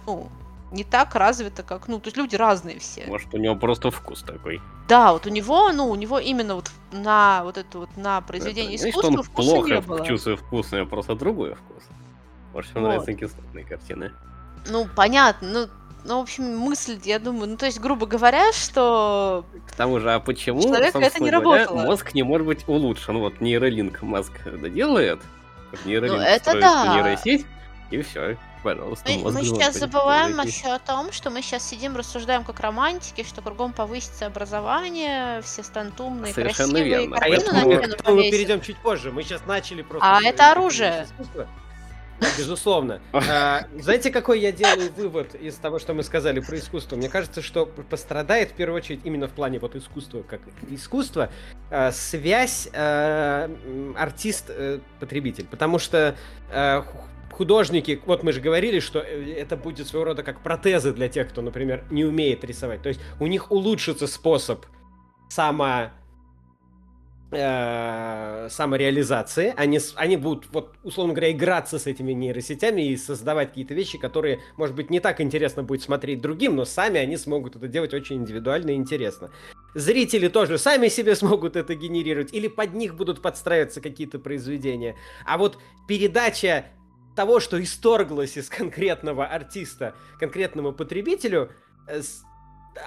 [0.06, 0.28] ну,
[0.72, 3.06] не так развита, как, ну, то есть люди разные все.
[3.06, 4.61] Может, у него просто вкус такой.
[4.88, 8.76] Да, вот у него, ну, у него именно вот на вот это вот на произведение
[8.76, 10.06] это, искусства он вкуса плохо не было.
[10.06, 11.84] чувствует вкусное, просто другой вкус.
[12.52, 12.88] Может, ему вот.
[12.88, 14.12] нравятся кислотные картины.
[14.68, 15.68] Ну, понятно, ну,
[16.05, 19.44] ну, в общем, мысль, я думаю, ну, то есть, грубо говоря, что...
[19.66, 21.86] К тому же, а почему, Человек это не говоря, работало.
[21.86, 23.18] мозг не может быть улучшен?
[23.18, 25.20] Вот нейролинк мозг доделает,
[25.84, 26.94] нейролинк ну, это да.
[26.94, 27.46] нейросеть,
[27.90, 29.11] и все, пожалуйста.
[29.11, 33.42] Мы, мы сейчас забываем еще о том, что мы сейчас сидим, рассуждаем как романтики, что
[33.42, 37.18] кругом повысится образование, все станут умные, Совершенно красивые, верно.
[37.20, 39.12] А я думаю, мы перейдем чуть позже.
[39.12, 40.07] Мы сейчас начали просто...
[40.09, 41.05] А это оружие.
[41.05, 41.48] Искусство.
[42.38, 43.00] Безусловно.
[43.12, 46.96] А, знаете, какой я делаю вывод из того, что мы сказали про искусство?
[46.96, 51.30] Мне кажется, что пострадает в первую очередь именно в плане вот искусства как искусства
[51.70, 53.50] а, связь а,
[53.96, 55.46] артист-потребитель.
[55.46, 56.16] Потому что
[57.30, 61.30] художники, вот мы же говорили, что э, это будет своего рода как протезы для тех,
[61.30, 62.82] кто, например, не умеет рисовать.
[62.82, 64.66] То есть у них улучшится способ
[65.30, 65.90] само
[67.31, 69.55] э, самореализации.
[69.57, 74.41] Они, они будут, вот, условно говоря, играться с этими нейросетями и создавать какие-то вещи, которые,
[74.57, 78.16] может быть, не так интересно будет смотреть другим, но сами они смогут это делать очень
[78.16, 79.31] индивидуально и интересно.
[79.74, 84.97] Зрители тоже сами себе смогут это генерировать, или под них будут подстраиваться какие-то произведения.
[85.26, 86.66] А вот передача
[87.16, 91.51] того, что исторглось из конкретного артиста конкретному потребителю,
[91.87, 92.03] э,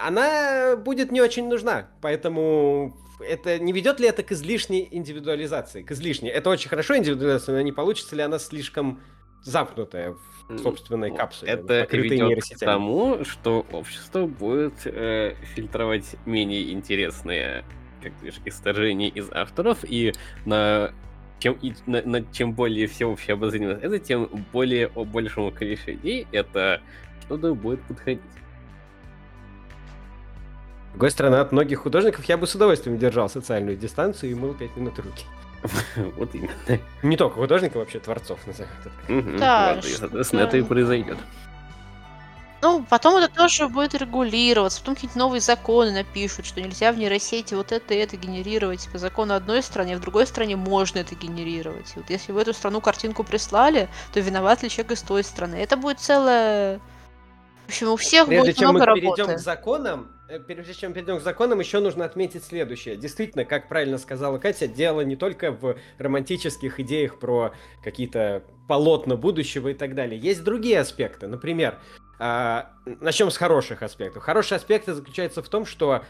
[0.02, 1.90] она будет не очень нужна.
[2.02, 5.84] Поэтому это не ведет ли это к излишней индивидуализации?
[5.84, 6.30] К излишней.
[6.30, 9.02] Это очень хорошо индивидуализация, но не получится ли она слишком
[9.44, 10.16] замкнутая
[10.50, 17.66] в собственной капсуле, это ведет к тому, что общество будет э, фильтровать менее интересные
[18.02, 20.14] как говоришь, исторжения из авторов, и
[20.46, 20.94] на
[21.40, 26.28] чем, и, на, на, чем более всеобщее обозрение это, тем более о большему количеству людей
[26.32, 26.82] это
[27.22, 28.22] что-то будет подходить.
[30.94, 34.54] С другой стороны, от многих художников я бы с удовольствием держал социальную дистанцию и мыл
[34.54, 35.26] 5 минут руки.
[36.18, 36.52] Вот именно.
[37.02, 39.38] Не только художников, вообще творцов, назовем.
[39.38, 41.18] Да, соответственно, это и произойдет.
[42.62, 47.56] Ну, потом это тоже будет регулироваться, потом какие-то новые законы напишут, что нельзя в нейросети
[47.56, 51.14] вот это и это генерировать по закону одной стране, а в другой стране можно это
[51.14, 51.92] генерировать.
[51.96, 55.56] И вот если в эту страну картинку прислали, то виноват ли человек из той страны?
[55.56, 56.80] Это будет целая
[57.66, 59.36] В общем, у всех Прежде будет чем много мы перейдем работы.
[59.36, 62.98] к законам, э, прежде чем перейдем к законам, еще нужно отметить следующее.
[62.98, 67.54] Действительно, как правильно сказала Катя, дело не только в романтических идеях про
[67.84, 70.20] какие-то полотна будущего и так далее.
[70.20, 71.28] Есть другие аспекты.
[71.28, 71.80] Например,
[72.20, 74.24] а, начнем с хороших аспектов.
[74.24, 76.04] Хорошие аспекты заключаются в том, что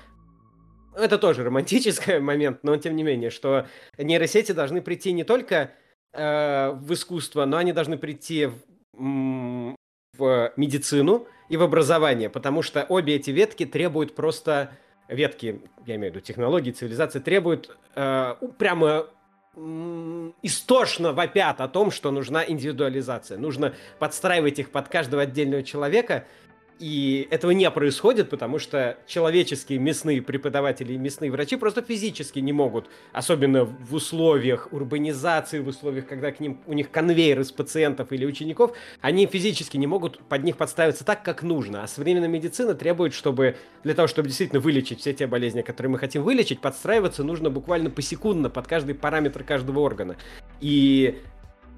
[0.95, 5.71] это тоже романтический момент, но тем не менее, что нейросети должны прийти не только
[6.13, 8.49] э, в искусство, но они должны прийти
[8.93, 9.75] в,
[10.23, 14.71] в медицину и в образование, потому что обе эти ветки требуют просто
[15.07, 19.07] ветки, я имею в виду технологии, цивилизации, требуют э, прямо
[20.41, 23.37] истошно вопят о том, что нужна индивидуализация.
[23.37, 26.25] Нужно подстраивать их под каждого отдельного человека,
[26.83, 32.51] и этого не происходит, потому что человеческие мясные преподаватели и мясные врачи просто физически не
[32.51, 38.11] могут, особенно в условиях урбанизации, в условиях, когда к ним, у них конвейер из пациентов
[38.11, 41.83] или учеников, они физически не могут под них подставиться так, как нужно.
[41.83, 43.55] А современная медицина требует, чтобы
[43.85, 47.91] для того, чтобы действительно вылечить все те болезни, которые мы хотим вылечить, подстраиваться нужно буквально
[47.91, 50.17] посекундно под каждый параметр каждого органа.
[50.59, 51.21] И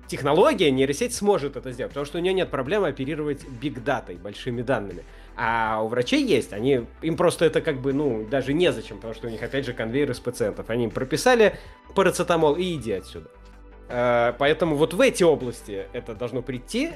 [0.07, 5.03] технология, нейросеть сможет это сделать, потому что у нее нет проблемы оперировать бигдатой, большими данными.
[5.35, 9.27] А у врачей есть, они, им просто это как бы, ну, даже незачем, потому что
[9.27, 10.69] у них, опять же, конвейер из пациентов.
[10.69, 11.57] Они им прописали
[11.93, 13.29] парацетамол и иди отсюда.
[13.89, 16.91] Э, Поэтому вот в эти области это должно прийти,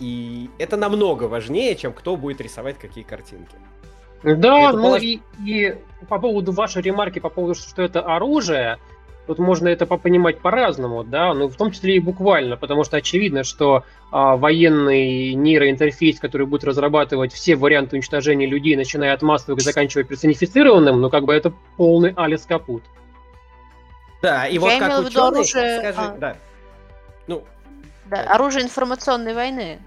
[0.00, 3.56] и это намного важнее, чем кто будет рисовать какие картинки.
[4.22, 5.76] Да, Это ну полож- и, и
[6.08, 8.78] по поводу вашей ремарки, по поводу, что это оружие,
[9.28, 12.96] тут можно это по- понимать по-разному, да, ну в том числе и буквально, потому что
[12.96, 19.60] очевидно, что а, военный нейроинтерфейс, который будет разрабатывать все варианты уничтожения людей, начиная от массовых
[19.60, 22.82] и заканчивая персонифицированным, ну как бы это полный Алис Капут.
[24.22, 26.16] Да, и Я вот как ученый, оружие, скажи, а.
[26.18, 26.36] да.
[27.26, 27.44] Ну,
[28.06, 29.78] Да, оружие информационной войны.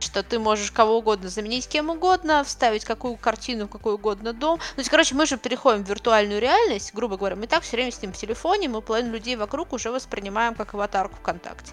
[0.00, 4.58] Что ты можешь кого угодно заменить кем угодно, вставить какую картину в какой угодно дом.
[4.58, 7.92] То есть, короче, мы же переходим в виртуальную реальность, грубо говоря, мы так все время
[7.92, 11.72] сидим в телефоне, мы половину людей вокруг уже воспринимаем как аватарку ВКонтакте.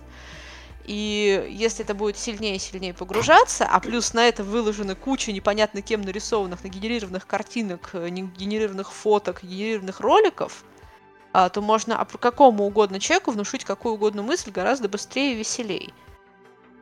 [0.88, 5.82] И если это будет сильнее и сильнее погружаться, а плюс на это выложена куча непонятно
[5.82, 10.64] кем нарисованных, нагенерированных картинок, генерированных фоток, генерированных роликов,
[11.34, 15.92] а, то можно какому угодно человеку внушить какую угодно мысль гораздо быстрее и веселее.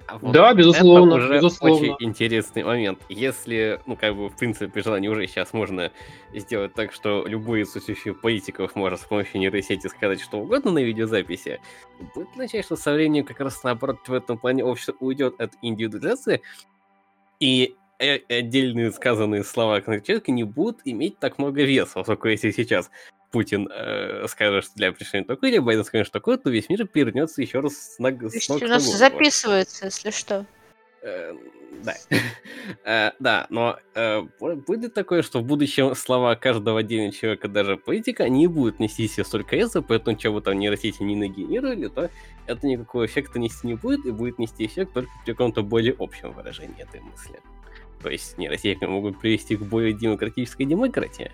[0.07, 1.93] А вот Да, безусловно, это уже безусловно.
[1.93, 2.99] очень интересный момент.
[3.09, 5.91] Если, ну, как бы, в принципе, желание уже сейчас можно
[6.33, 10.79] сделать так, что любой из существующих политиков может с помощью нейросети сказать что угодно на
[10.83, 11.59] видеозаписи,
[12.13, 16.41] будет означать, что со временем как раз наоборот в этом плане общество уйдет от индивидуализации,
[17.39, 22.51] и э- отдельные сказанные слова конкретного человека не будут иметь так много веса, поскольку если
[22.51, 22.91] сейчас
[23.35, 26.87] Путин э, скажет, что для решения такое, или Байден скажет, что такое, то весь мир
[26.87, 30.45] перевернется еще раз с ног, с ног у на нас записывается, если что.
[31.01, 31.33] Э,
[31.83, 31.93] Да.
[32.85, 37.75] Э, Да, но э, бу- будет такое, что в будущем слова каждого отдельного человека, даже
[37.75, 42.09] политика, не будут нести себе столько веса, поэтому что бы там нейросети не нагенерировали, то
[42.47, 46.31] это никакого эффекта нести не будет, и будет нести эффект только при каком-то более общем
[46.31, 47.41] выражении этой мысли.
[48.01, 51.33] То есть нейросети могут привести к более демократической демократии.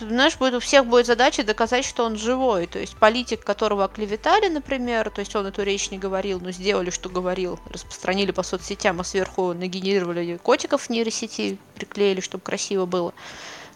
[0.00, 2.66] Знаешь, будет, у всех будет задача доказать, что он живой.
[2.66, 6.90] То есть политик, которого оклеветали, например, то есть он эту речь не говорил, но сделали,
[6.90, 13.14] что говорил, распространили по соцсетям, а сверху нагенерировали котиков в нейросети, приклеили, чтобы красиво было.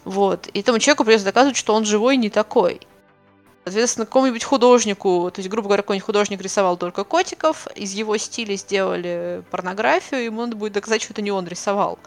[0.04, 0.48] Вот.
[0.48, 2.80] И этому человеку придется доказывать, что он живой не такой.
[3.64, 8.56] Соответственно, какому-нибудь художнику, то есть, грубо говоря, какой-нибудь художник рисовал только котиков, из его стиля
[8.56, 11.98] сделали порнографию, ему надо будет доказать, что это не он рисовал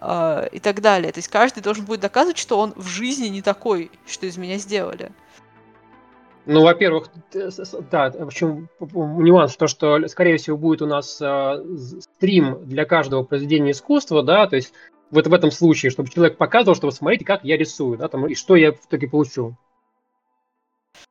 [0.00, 1.12] а, и так далее.
[1.12, 4.56] То есть каждый должен будет доказывать, что он в жизни не такой, что из меня
[4.58, 5.12] сделали.
[6.46, 12.00] Ну, во-первых, с- да, в общем, нюанс, то, что, скорее всего, будет у нас з-
[12.00, 14.72] стрим для каждого произведения искусства, да, то есть
[15.10, 18.26] вот в этом случае, чтобы человек показывал, что вот смотрите, как я рисую, да, там,
[18.26, 19.56] и что я в итоге получу.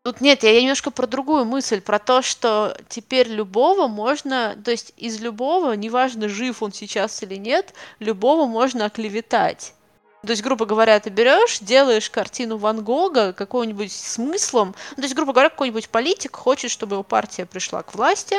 [0.03, 4.93] Тут нет, я немножко про другую мысль, про то, что теперь любого можно, то есть
[4.97, 9.73] из любого, неважно, жив он сейчас или нет, любого можно оклеветать.
[10.21, 14.75] То есть, грубо говоря, ты берешь, делаешь картину Ван Гога какого-нибудь смыслом.
[14.91, 18.37] Ну, то есть, грубо говоря, какой-нибудь политик хочет, чтобы его партия пришла к власти,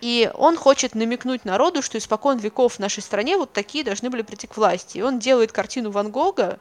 [0.00, 4.22] и он хочет намекнуть народу, что испокон веков в нашей стране вот такие должны были
[4.22, 4.98] прийти к власти.
[4.98, 6.58] И он делает картину Ван Гога,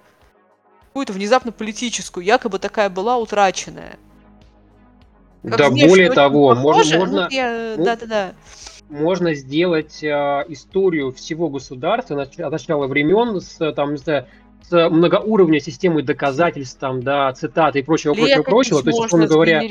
[0.91, 3.97] какую-то внезапно политическую, якобы такая была утраченная.
[5.41, 8.33] Как да, внешне более того, можно, похоже, ну, можно, я- ну, Да-да-да.
[8.89, 14.27] можно сделать а, историю всего государства нач- от начала времен с, там, не знаю,
[14.69, 18.83] с многоуровневой системой доказательств, там, да, цитат и прочего, прочего, Летопись прочего.
[18.83, 19.61] То есть, можно говоря.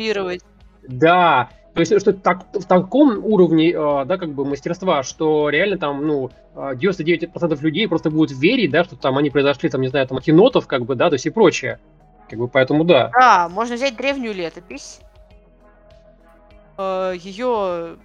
[0.88, 5.78] Да, То есть, что так, в таком уровне, э, да, как бы мастерства, что реально
[5.78, 9.88] там, ну, э, 99% людей просто будут верить, да, что там они произошли, там, не
[9.88, 11.78] знаю, там, от енотов, как бы, да, то есть и прочее.
[12.28, 13.10] Как бы, поэтому да.
[13.12, 15.00] Да, можно взять древнюю летопись,
[16.76, 17.96] э, ее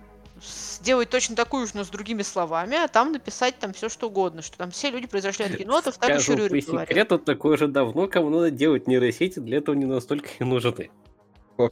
[0.84, 4.42] сделать точно такую же, но с другими словами, а там написать там все что угодно,
[4.42, 6.88] что там все люди произошли от енотов, так еще Скажу по Рюрик говорил.
[6.88, 10.92] секрету, такое же давно, кому надо делать нейросети, для этого не настолько и нужны.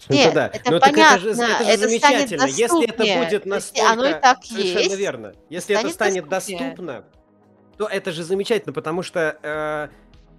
[0.10, 0.48] Нет, да.
[0.48, 2.44] это Но это же, понятно, это же это станет замечательно.
[2.46, 3.24] Если это доступнее.
[3.24, 3.92] будет настолько...
[3.92, 5.34] оно и так Совершенно есть, верно.
[5.50, 6.70] Если это станет станет доступнее.
[6.70, 7.06] доступно,
[7.78, 9.88] то это же замечательно, потому что э,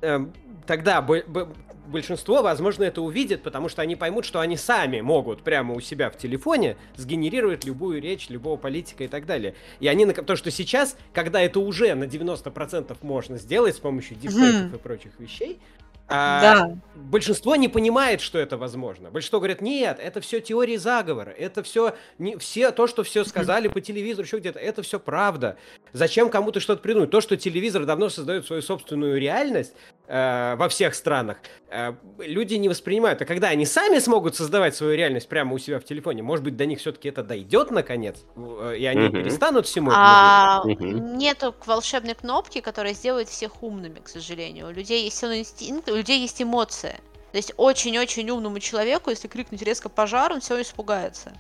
[0.07, 0.27] э,
[0.67, 1.53] тогда бо- бо-
[1.87, 6.11] большинство, возможно, это увидит, потому что они поймут, что они сами могут прямо у себя
[6.11, 9.55] в телефоне сгенерировать любую речь, любого политика и так далее.
[9.81, 14.67] И они, то, что сейчас, когда это уже на 90% можно сделать с помощью дипфейков
[14.69, 14.75] Мгм.
[14.77, 15.61] и прочих вещей,
[16.09, 16.77] а, Да.
[16.95, 19.11] большинство не понимает, что это возможно.
[19.11, 23.69] Большинство говорят, нет, это все теории заговора, это все, не, все то, что все сказали
[23.69, 25.57] по телевизору, еще где-то, это все правда.
[25.93, 27.11] Зачем кому-то что-то придумать?
[27.11, 29.75] То, что телевизор давно создает свою собственную реальность
[30.07, 31.39] э, во всех странах,
[31.71, 33.23] э, люди не воспринимают.
[33.23, 36.57] А когда они сами смогут создавать свою реальность прямо у себя в телефоне, может быть,
[36.57, 39.13] до них все-таки это дойдет наконец, э, и они Мгм.
[39.13, 44.69] перестанут всему этому А нету волшебной кнопки, которая сделает всех умными, к сожалению.
[44.69, 47.01] У людей есть сильный инстинкт, у людей есть эмоция.
[47.33, 51.33] То есть очень-очень умному человеку, если крикнуть резко пожар, он все испугается.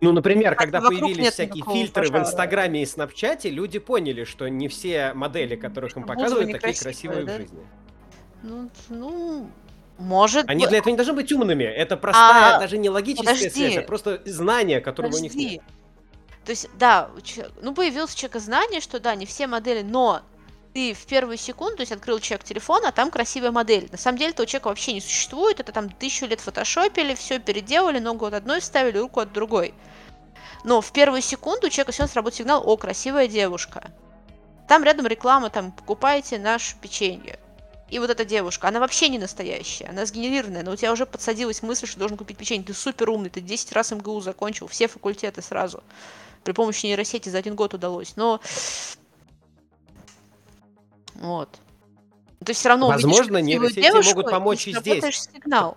[0.00, 2.24] Ну, например, А когда вокруг появились всякие фильтры в пожара.
[2.24, 7.32] Инстаграме и Снапчате, люди поняли, что не все модели, которых им показывают, такие красивые да?
[7.32, 7.66] в жизни.
[8.42, 9.50] Ну, ну,
[9.98, 11.64] может Они для этого не должны быть умными.
[11.64, 13.50] Это простая, А, даже не логическая подожди.
[13.50, 15.54] связь, а просто знание, которого у них Подожди.
[15.56, 15.62] нет.
[16.44, 17.10] То есть, да,
[17.60, 20.22] ну, появилось у человека знание, что да, не все модели, но
[20.78, 23.88] ты в первую секунду, то есть открыл человек телефон, а там красивая модель.
[23.90, 27.98] На самом деле этого человека вообще не существует, это там тысячу лет фотошопили, все переделали,
[27.98, 29.74] ногу от одной вставили, руку от другой.
[30.62, 33.90] Но в первую секунду у человека все сработает сигнал, о, красивая девушка.
[34.68, 37.40] Там рядом реклама, там, покупайте наше печенье.
[37.90, 41.60] И вот эта девушка, она вообще не настоящая, она сгенерированная, но у тебя уже подсадилась
[41.60, 45.42] мысль, что должен купить печенье, ты супер умный, ты 10 раз МГУ закончил, все факультеты
[45.42, 45.82] сразу.
[46.44, 48.40] При помощи нейросети за один год удалось, но...
[51.18, 51.50] Вот.
[52.44, 54.84] То есть все равно Возможно, нейросети девушку, могут помочь и здесь.
[54.84, 55.76] сработаешь сигнал.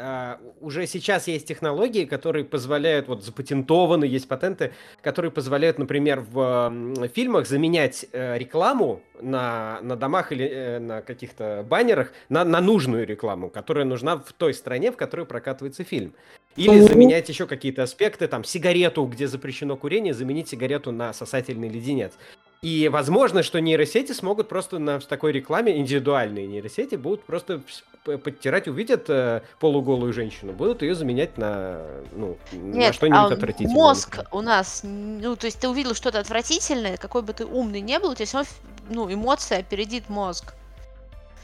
[0.00, 4.72] А, уже сейчас есть технологии, которые позволяют, вот запатентованы, есть патенты,
[5.02, 11.02] которые позволяют, например, в м, фильмах заменять э, рекламу на, на домах или э, на
[11.02, 16.14] каких-то баннерах на, на нужную рекламу, которая нужна в той стране, в которой прокатывается фильм.
[16.54, 22.12] Или заменять еще какие-то аспекты, там, сигарету, где запрещено курение, заменить сигарету на сосательный леденец.
[22.60, 27.60] И возможно, что нейросети смогут просто на такой рекламе, индивидуальные нейросети, будут просто
[28.02, 31.82] подтирать, увидят э, полуголую женщину, будут ее заменять на,
[32.12, 33.74] ну, на Нет, что-нибудь а отвратительное.
[33.74, 37.98] мозг у нас, ну, то есть ты увидел что-то отвратительное, какой бы ты умный не
[37.98, 38.52] был, у тебя все равно,
[38.88, 40.54] ну, эмоция опередит мозг.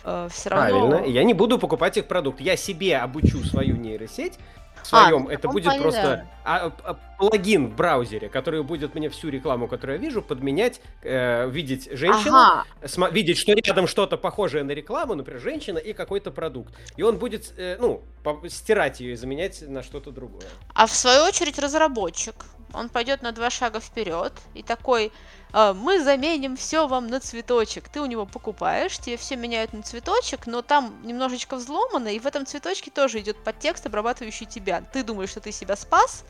[0.02, 0.88] все равно...
[0.88, 1.06] Правильно.
[1.06, 2.40] Я не буду покупать их продукт.
[2.40, 4.38] Я себе обучу свою нейросеть.
[4.85, 9.09] В своем, в это будет плане, просто а- а- плагин в браузере, который будет мне
[9.09, 14.16] всю рекламу, которую я вижу, подменять, э, видеть женщину, Ага, сма- видеть, что рядом что-то
[14.18, 16.74] похожее на рекламу, например, женщина и какой-то продукт.
[16.97, 18.03] И он будет, э, ну,
[18.49, 20.47] стирать ее и заменять на что-то другое.
[20.74, 22.35] А в свою очередь разработчик,
[22.74, 25.12] он пойдет на два шага вперед и такой, «А,
[25.55, 27.88] мы заменим все вам на цветочек.
[27.88, 32.26] Ты у него покупаешь, тебе все меняют на цветочек, но там немножечко взломано, и в
[32.26, 34.82] этом цветочке тоже идет подтекст, обрабатывающий тебя.
[34.92, 36.24] Ты думаешь, что ты себя спас,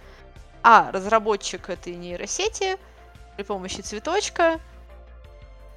[0.62, 2.76] а разработчик этой нейросети
[3.36, 4.60] при помощи цветочка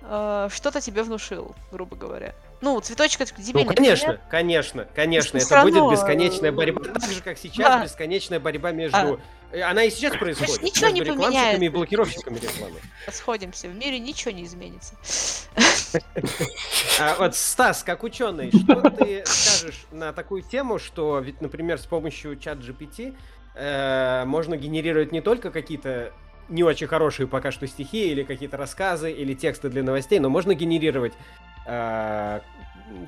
[0.01, 2.35] э, что-то тебе внушил, грубо говоря.
[2.61, 4.29] Ну, цветочек это тебе Ну, не конечно, понятно.
[4.29, 7.83] конечно, конечно, это будет бесконечная борьба, так же, как сейчас да.
[7.83, 8.97] бесконечная борьба между...
[8.97, 9.17] э,
[9.53, 11.77] Она и сейчас происходит, ничего не рекламщиками и поменяется.
[11.77, 12.75] блокировщиками рекламы.
[13.11, 14.95] Сходимся, в мире ничего не изменится.
[16.99, 21.85] А, вот, Стас, как ученый, что ты скажешь на такую тему, что ведь, например, с
[21.85, 23.15] помощью чат GPT
[23.55, 26.11] э, можно генерировать не только какие-то
[26.49, 30.53] не очень хорошие пока что стихи или какие-то рассказы или тексты для новостей, но можно
[30.53, 31.13] генерировать
[31.65, 32.39] э,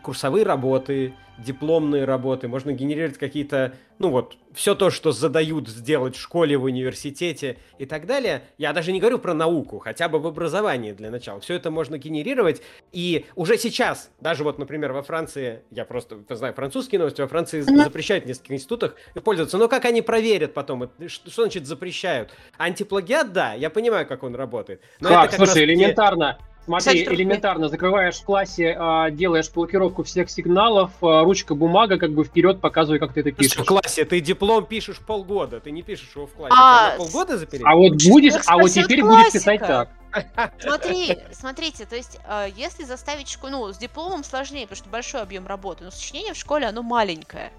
[0.04, 6.22] курсовые работы, дипломные работы, можно генерировать какие-то, ну вот, все то, что задают сделать в
[6.22, 8.44] школе, в университете и так далее.
[8.58, 11.40] Я даже не говорю про науку, хотя бы в образовании для начала.
[11.40, 12.62] Все это можно генерировать,
[12.92, 17.62] и уже сейчас, даже вот, например, во Франции, я просто знаю французские новости, во Франции
[17.62, 19.58] запрещают в нескольких институтах пользоваться.
[19.58, 20.90] Но как они проверят потом?
[21.08, 22.32] Что, что значит запрещают?
[22.58, 24.82] Антиплагиат, да, я понимаю, как он работает.
[25.00, 26.38] Но как, это как слушай, элементарно.
[26.70, 32.12] Смотри, Кстати, элементарно закрываешь в классе, а, делаешь блокировку всех сигналов, а, ручка, бумага, как
[32.12, 33.58] бы вперед показывай, как ты это пишешь.
[33.58, 36.56] в классе ты диплом пишешь полгода, ты не пишешь его в классе.
[36.56, 37.66] А, полгода запереть?
[37.66, 39.90] А вот будешь, а вот теперь будешь писать классика.
[40.12, 40.54] так.
[40.60, 45.22] Смотри, смотрите, то есть, э, если заставить школу, ну, с дипломом сложнее, потому что большой
[45.22, 47.52] объем работы, но сочинение в школе, оно маленькое.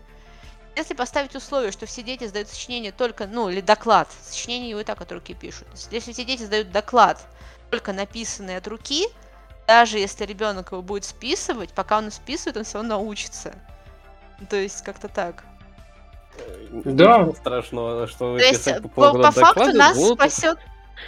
[0.76, 4.84] Если поставить условие, что все дети сдают сочинение только, ну, или доклад, сочинение его и
[4.84, 5.66] так от руки пишут.
[5.90, 7.26] Если все дети сдают доклад,
[7.70, 9.06] только написанный от руки,
[9.66, 13.54] даже если ребенок его будет списывать, пока он списывает, он все равно научится.
[14.48, 15.44] То есть, как-то так.
[16.70, 17.18] Да.
[17.18, 20.18] Ничего страшного, что вы То есть, писать по, по факту нас будут.
[20.18, 20.58] спасет.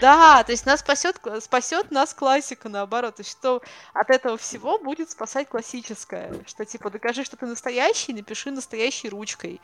[0.01, 3.17] Да, то есть нас спасет, спасет нас классика, наоборот.
[3.17, 6.33] То есть, что от этого всего будет спасать классическое.
[6.47, 9.61] Что типа докажи, что ты настоящий, напиши настоящей ручкой.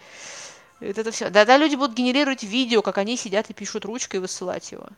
[0.81, 1.31] И вот это все.
[1.31, 4.89] Да-да, люди будут генерировать видео, как они сидят и пишут ручкой и высылать его.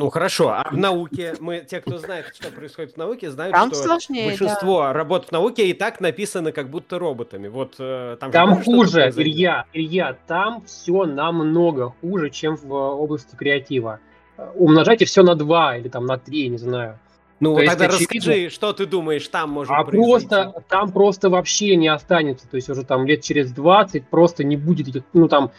[0.00, 3.68] Ну хорошо, а в науке мы, те, кто знает, что происходит в науке, знают, Там
[3.68, 7.48] что сложнее, большинство работ в науке и так написаны как будто роботами.
[7.48, 9.12] Вот э, там, же Там хуже.
[9.14, 14.00] Илья, Илья, там все намного хуже, чем в э, области креатива.
[14.38, 16.98] Э, Умножайте все на 2 или там на 3, не знаю.
[17.38, 20.28] Ну То есть, тогда очевидно- расскажи, что ты думаешь, там может А произойти.
[20.28, 22.48] просто там просто вообще не останется.
[22.48, 25.50] То есть уже там лет через 20 просто не будет этих, ну там,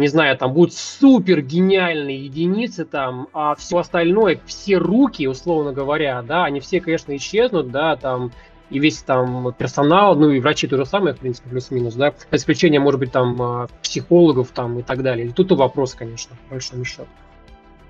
[0.00, 6.22] не знаю, там будут супер гениальные единицы там, а все остальное, все руки, условно говоря,
[6.22, 8.32] да, они все, конечно, исчезнут, да, там,
[8.70, 12.36] и весь там персонал, ну и врачи то же самое, в принципе, плюс-минус, да, за
[12.36, 15.26] исключением, может быть, там, а, психологов там и так далее.
[15.26, 17.08] И тут и вопрос, конечно, по большому счету.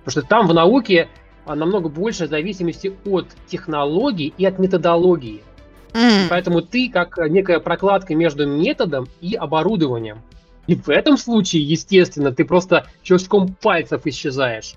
[0.04, 1.08] Потому что там в науке
[1.44, 5.42] а, намного больше зависимости от технологий и от методологии.
[6.30, 10.22] Поэтому ты как некая прокладка между методом и оборудованием.
[10.70, 14.74] И в этом случае, естественно, ты просто щелчком пальцев исчезаешь.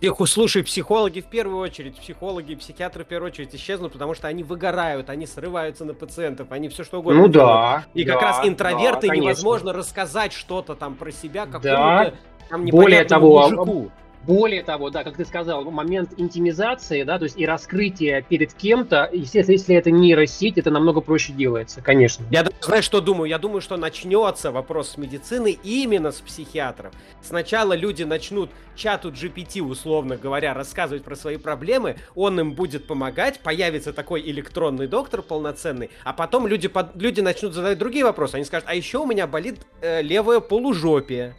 [0.00, 4.28] Их, слушай, психологи в первую очередь, психологи и психиатры в первую очередь исчезнут, потому что
[4.28, 7.50] они выгорают, они срываются на пациентов, они все что угодно ну делают.
[7.50, 7.84] да.
[7.92, 9.24] И как да, раз интроверты да, конечно.
[9.24, 11.58] невозможно рассказать что-то там про себя Да.
[11.58, 12.14] какому-то
[12.48, 13.90] там Более того, мужику.
[14.26, 19.08] Более того, да, как ты сказал, момент интимизации, да, то есть и раскрытия перед кем-то,
[19.12, 22.24] естественно, если это нейросеть, это намного проще делается, конечно.
[22.30, 23.30] Я знаешь, что думаю?
[23.30, 26.92] Я думаю, что начнется вопрос с медицины именно с психиатров.
[27.22, 33.40] Сначала люди начнут чату GPT, условно говоря, рассказывать про свои проблемы, он им будет помогать,
[33.40, 38.34] появится такой электронный доктор полноценный, а потом люди, под- люди начнут задавать другие вопросы.
[38.36, 41.34] Они скажут, а еще у меня болит э, левое полужопие.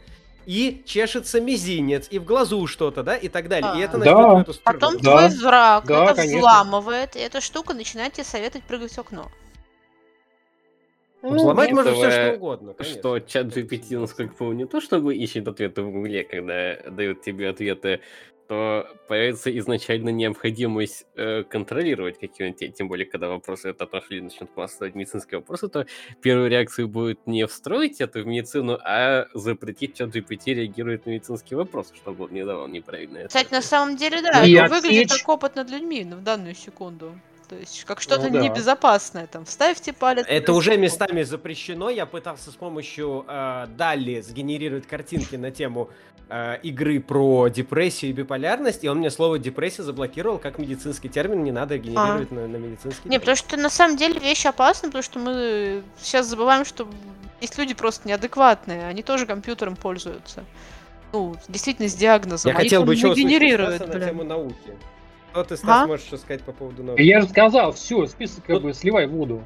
[0.46, 3.72] И чешется мизинец, и в глазу что-то, да, и так далее.
[3.76, 3.98] И это А.
[3.98, 4.34] начнет Да.
[4.34, 4.80] в эту сторону.
[4.80, 5.28] Потом Да.
[5.28, 6.38] твой враг Да, это конечно.
[6.38, 9.30] взламывает, и эта штука начинает тебе советовать прыгать в окно.
[11.22, 12.98] Ну, Взломать можно все что угодно, конечно.
[12.98, 17.48] Что чат GPT, насколько помню, не то чтобы ищет ответы в гугле, когда дают тебе
[17.48, 18.00] ответы,
[18.52, 24.94] то появится изначально необходимость э, контролировать какие-нибудь, тем более, когда вопросы это отошли, начнут классовать
[24.94, 25.86] медицинские вопросы, то
[26.20, 31.56] первой реакцией будет не встроить это в медицину, а запретить чат GPT реагировать на медицинские
[31.56, 35.20] вопросы, чтобы он не давал неправильные Кстати, на самом деле, да, И это выглядит отсечь-
[35.22, 37.18] как опыт над людьми в данную секунду.
[37.52, 38.40] То есть, как что-то Ну да.
[38.40, 39.26] небезопасное.
[39.26, 40.24] Там, вставьте палец.
[40.26, 41.90] Это уже местами запрещено.
[41.90, 45.90] Я пытался с помощью э, Далли сгенерировать картинки на тему
[46.30, 51.44] э, игры про депрессию и биполярность, и он мне слово депрессия заблокировал как медицинский термин,
[51.44, 53.06] не надо генерировать на, на медицинский.
[53.10, 56.88] Не, потому что на самом деле вещь опасна, потому что мы сейчас забываем, что
[57.42, 60.44] есть люди просто неадекватные, они тоже компьютером пользуются.
[61.12, 62.50] Ну, действительно, с диагнозом.
[62.50, 64.72] Я а хотел бы еще Стаса на тему науки.
[65.32, 65.86] Что ты, Стас, А?
[65.86, 67.00] можешь сказать по поводу науки?
[67.00, 69.42] Я же сказал, все, список как Вот- бы сливай воду.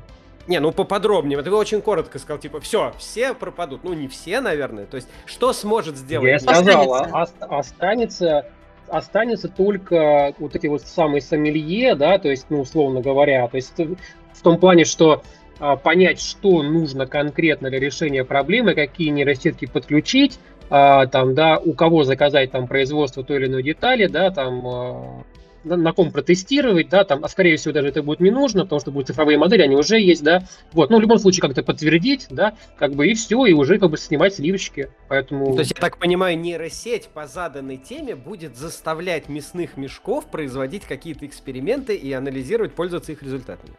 [0.48, 1.40] Не, ну поподробнее.
[1.42, 3.82] Ты очень коротко сказал, типа, все, все пропадут.
[3.84, 4.86] Ну, не все, наверное.
[4.86, 6.28] То есть, что сможет сделать?
[6.28, 7.16] Я сказал, Останется.
[7.16, 8.46] а- ост- останется,
[8.88, 13.74] останется только вот эти вот самые сомелье, да, то есть, ну, условно говоря, то есть
[13.78, 15.22] в том плане, что
[15.58, 20.38] а, понять, что нужно конкретно для решения проблемы, какие нейросетки подключить,
[20.68, 25.24] а, там, да, у кого заказать там производство той или иной детали, да, там,
[25.66, 28.90] на, ком протестировать, да, там, а скорее всего даже это будет не нужно, потому что
[28.93, 32.55] будут цифровые модели, они уже есть, да, вот, ну, в любом случае как-то подтвердить, да,
[32.78, 35.55] как бы и все, и уже как бы снимать сливочки, поэтому...
[35.55, 41.26] То есть, я так понимаю, нейросеть по заданной теме будет заставлять мясных мешков производить какие-то
[41.26, 43.74] эксперименты и анализировать, пользоваться их результатами.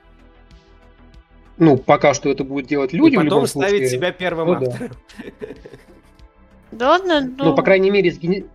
[1.57, 3.89] Ну, пока что это будут делать люди и в потом любом ставить случае.
[3.89, 4.67] себя первым Ну да.
[4.67, 4.91] автором.
[6.71, 8.45] Да ладно, ну, Ну, по крайней мере, сгени-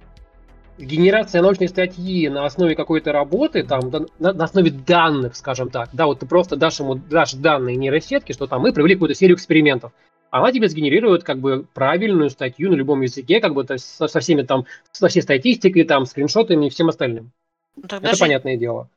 [0.82, 6.06] генерация научной статьи на основе какой-то работы, там, на, на основе данных, скажем так, да,
[6.06, 9.92] вот ты просто дашь ему дашь данные нейросетки, что там мы провели какую-то серию экспериментов.
[10.30, 14.20] Она тебе сгенерирует как бы правильную статью на любом языке, как бы то со, со
[14.20, 17.32] всеми там, со всей статистикой, там, скриншотами и всем остальным.
[17.76, 18.88] ну, тогда Это же- понятное дело.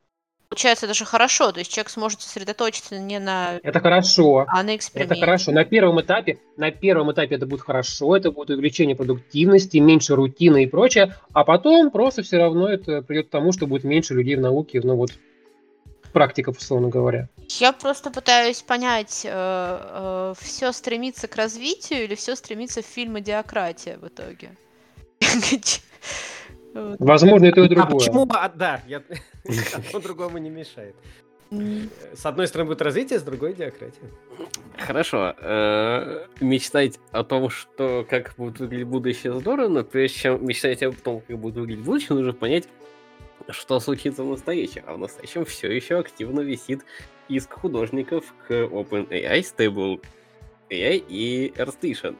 [0.48, 4.44] Получается даже хорошо, то есть человек сможет сосредоточиться не на, Это хорошо.
[4.48, 5.20] а на Это эксперименте.
[5.20, 5.50] хорошо.
[5.52, 10.62] На первом этапе, на первом этапе это будет хорошо, это будет увеличение продуктивности, меньше рутины
[10.62, 14.36] и прочее, а потом просто все равно это придет к тому, что будет меньше людей
[14.36, 15.10] в науке, ну вот
[16.12, 17.28] практиков, условно говоря.
[17.48, 19.10] Я просто пытаюсь понять,
[20.40, 24.50] все стремится к развитию или все стремится в фильм «Идиократия» в итоге?
[26.98, 27.90] Возможно, и то, и А другое.
[27.98, 28.26] почему?
[28.30, 29.02] А, да, я...
[29.74, 30.94] одно другому не мешает.
[31.50, 34.10] С одной стороны будет развитие, с другой диократия.
[34.78, 35.32] Хорошо.
[35.40, 40.90] э, Мечтать о том, что как будет выглядеть будущее здорово, но прежде чем мечтать о
[40.90, 42.68] том, как будет выглядеть будущее, нужно понять,
[43.48, 44.82] что случится в настоящем.
[44.86, 46.84] А в настоящем все еще активно висит
[47.28, 50.04] иск художников к OpenAI, Stable
[50.68, 52.16] AI и AirStation.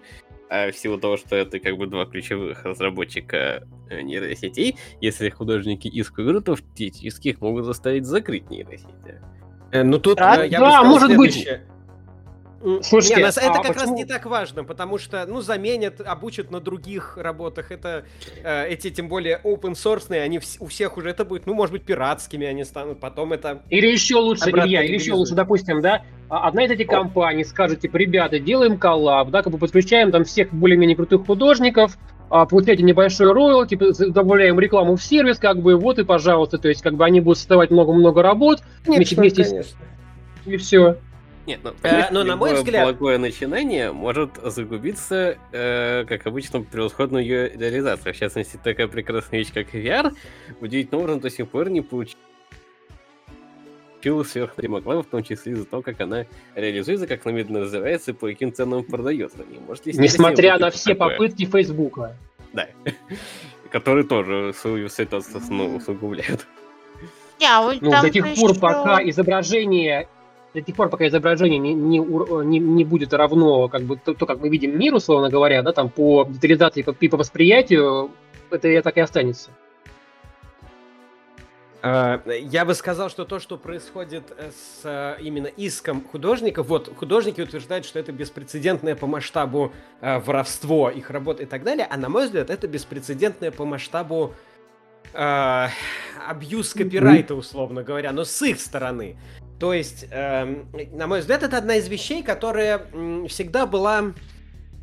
[0.49, 5.89] А в силу того, что это как бы два ключевых разработчика э, нейросетей, если художники
[5.93, 9.21] искают, то теоретически их могут заставить закрыть нейросети.
[9.73, 11.33] Э, Ну тут Да, э, я да, бы сказал может быть.
[11.35, 11.67] следующее.
[11.69, 11.76] М,
[12.83, 16.01] Слушайте, не, нас- это а как раз почему- не так важно, потому что, ну, заменят,
[16.01, 17.71] обучат на других работах.
[17.71, 18.05] Это
[18.43, 21.73] э, эти, тем более, open source, они вс- у всех уже это будет, ну, может
[21.73, 23.63] быть, пиратскими они станут, потом это...
[23.69, 27.81] Или еще лучше, Илья, или еще лучше, допустим, да, а- одна из этих компаний скажет,
[27.81, 31.99] типа, ребята, делаем коллаб, да, как бы подключаем там всех более-менее крутых художников,
[32.31, 36.69] а, получаете небольшой ройл, типа, добавляем рекламу в сервис, как бы, вот и пожалуйста, то
[36.69, 39.79] есть, как бы, они будут создавать много-много работ, Значит, вместе конечно.
[40.47, 40.97] и все.
[41.47, 47.23] Нет, ну, Э, но на мой взгляд- благое начинание может загубиться, э, как обычно, превосходной
[47.23, 48.11] ее реализации.
[48.11, 50.13] В частности, такая прекрасная вещь, как VR,
[50.61, 52.17] удивительным образом до сих пор не получила
[54.25, 58.27] сверхдремоклава, в том числе из-за того, как она реализуется, как она медленно развивается и по
[58.27, 59.39] каким ценам продается.
[59.49, 61.17] Не может Несмотря на все такое?
[61.17, 62.17] попытки Фейсбука.
[62.53, 62.69] Да.
[63.71, 66.47] Которые тоже свою ситуацию ну, усугубляют.
[67.45, 70.09] А Ну, до тех пор, пока изображение
[70.57, 74.15] до тех пор, пока изображение не, не, ур- не, не будет равно, как бы, то,
[74.15, 78.11] то, как мы видим мир, условно говоря, да, там, по детализации по- и по восприятию,
[78.51, 79.51] это так и останется.
[81.83, 86.91] Э, Я бы сказал, что то, что происходит э, с э, именно иском художников, вот
[86.97, 91.99] художники утверждают, что это беспрецедентное по масштабу э, воровство их работ и так далее, а
[91.99, 94.33] на мой взгляд это беспрецедентное по масштабу
[95.17, 95.69] э,
[96.29, 99.17] абьюз копирайта, условно говоря, но с их стороны.
[99.59, 104.13] То есть, эм, на мой взгляд, это одна из вещей, которая м, всегда была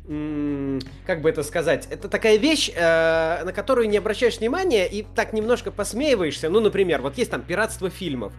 [0.06, 5.32] как бы это сказать, это такая вещь, э, на которую не обращаешь внимания и так
[5.32, 6.50] немножко посмеиваешься.
[6.50, 8.34] Ну, например, вот есть там пиратство фильмов.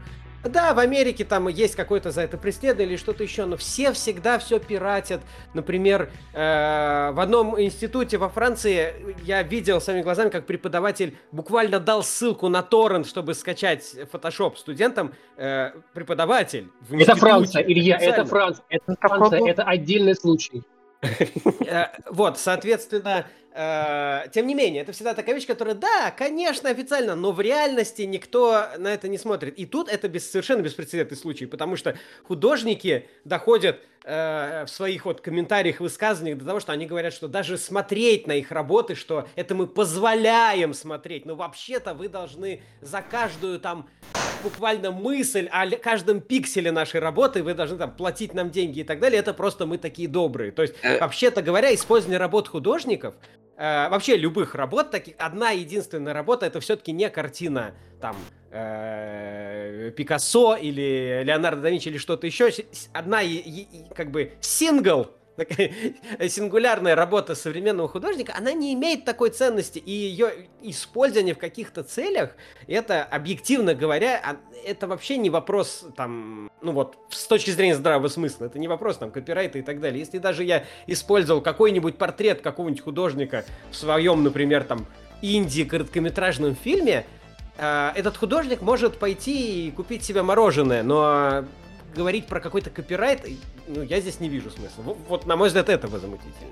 [0.49, 4.39] Да, в Америке там есть какое-то за это преследование или что-то еще, но все всегда
[4.39, 5.21] все пиратят.
[5.53, 12.03] Например, э, в одном институте во Франции я видел своими глазами, как преподаватель буквально дал
[12.03, 15.13] ссылку на торрент, чтобы скачать Photoshop студентам.
[15.37, 18.25] Э, преподаватель в Это Франция, Илья, это.
[18.25, 20.63] Франция, это Франция, это отдельный случай.
[21.67, 23.25] Э, Вот, соответственно,
[23.55, 28.01] э, тем не менее, это всегда такая вещь, которая, да, конечно, официально, но в реальности
[28.03, 29.57] никто на это не смотрит.
[29.57, 35.21] И тут это без, совершенно беспрецедентный случай, потому что художники доходят э, в своих вот
[35.21, 39.55] комментариях, высказываниях до того, что они говорят, что даже смотреть на их работы, что это
[39.55, 43.89] мы позволяем смотреть, но вообще-то вы должны за каждую там
[44.43, 48.99] буквально мысль о каждом пикселе нашей работы, вы должны там платить нам деньги и так
[48.99, 50.51] далее, это просто мы такие добрые.
[50.51, 50.99] То есть, Э.
[50.99, 53.15] вообще-то говоря, использование работ художников,
[53.57, 58.15] э, вообще любых работ, таких, одна единственная работа, это все-таки не картина там
[58.51, 62.49] э, Пикассо или Леонардо да Винчи или что-то еще,
[62.93, 63.21] одна
[63.95, 65.11] как бы сингл,
[66.27, 72.31] сингулярная работа современного художника, она не имеет такой ценности, и ее использование в каких-то целях,
[72.67, 78.07] это, объективно говоря, а- это вообще не вопрос, там, ну вот, с точки зрения здравого
[78.07, 79.99] смысла, это не вопрос, там, копирайта и так далее.
[79.99, 84.85] Если даже я использовал какой-нибудь портрет какого-нибудь художника в своем, например, там,
[85.21, 87.05] инди-короткометражном фильме,
[87.57, 91.45] э, этот художник может пойти и купить себе мороженое, но
[91.95, 93.25] говорить про какой-то копирайт,
[93.67, 94.83] ну, я здесь не вижу смысла.
[94.83, 96.51] Во- Вот, на мой взгляд, это возмутительно.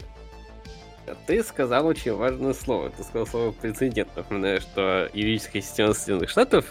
[1.27, 2.89] Ты сказал очень важное слово.
[2.89, 4.15] Ты сказал слово прецедент.
[4.15, 6.65] Напоминаю, что юридическая система Соединенных Штатов,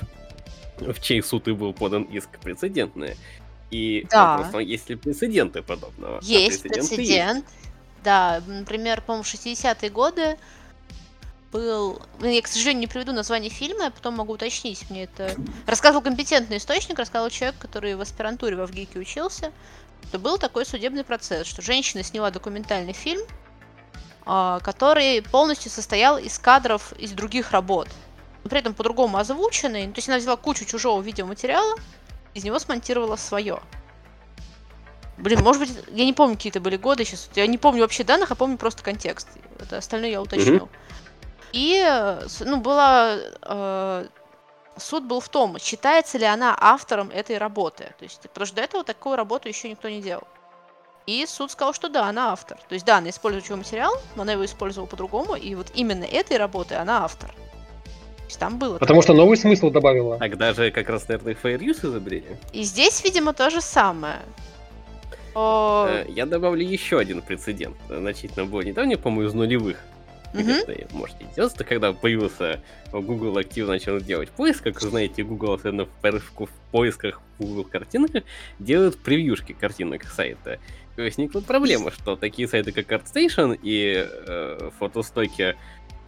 [0.79, 3.17] в чей суд и был подан иск, прецедентная.
[3.71, 4.39] И Да.
[4.39, 6.19] вопрос, а есть ли прецеденты подобного?
[6.19, 6.63] А Есть есть.
[6.63, 7.45] прецедент.
[8.03, 10.37] Да, например, по-моему, 60-е годы
[11.53, 12.01] был...
[12.19, 14.89] ну, Я, к сожалению, не приведу название фильма, я потом могу уточнить.
[14.91, 15.37] Мне это...
[15.67, 19.53] Рассказывал компетентный источник, рассказывал человек, который в аспирантуре во ВГИКе учился,
[20.09, 23.21] что был такой судебный процесс, что женщина сняла документальный фильм,
[24.25, 27.89] а, который полностью состоял из кадров из других работ.
[28.43, 29.87] но при этом по-другому озвученный.
[29.87, 31.77] То есть она взяла кучу чужого видеоматериала,
[32.35, 33.61] из него смонтировала свое.
[35.19, 37.29] Блин, может быть, я не помню, какие это были годы сейчас.
[37.35, 39.29] Я не помню вообще данных, а помню просто контекст.
[39.61, 40.69] Это остальное я уточню.
[41.53, 43.17] И, э, ну, была...
[43.43, 44.07] э,
[44.79, 47.93] суд был в том, считается ли она автором этой работы.
[47.99, 50.27] То есть, потому что до этого такую работу еще никто не делал.
[51.07, 52.59] И суд сказал, что да, она автор.
[52.69, 56.05] То есть, да, она использует чужой материал, но она его использовала по-другому, и вот именно
[56.05, 57.31] этой работы она автор.
[57.31, 58.79] То есть там было.
[58.79, 60.17] Потому что новый смысл добавила.
[60.19, 62.25] Тогда же как раз, наверное, fair use изобрели.
[62.53, 64.21] И здесь, видимо, то же самое.
[65.35, 67.77] О, Э, Я добавлю еще один прецедент.
[67.89, 69.79] Значительно более недавний, по-моему, из нулевых.
[70.33, 70.63] Мгм.
[70.65, 74.65] Где-то, может, и это когда появился Google активно начал делать поиск.
[74.65, 78.25] Как вы знаете, Google, особенно в, пер- в поисках в Google картинках,
[78.59, 80.59] делают превьюшки картинок сайта.
[80.97, 85.57] И возникла проблема, что такие сайты, как ArtStation и э, фотостоки,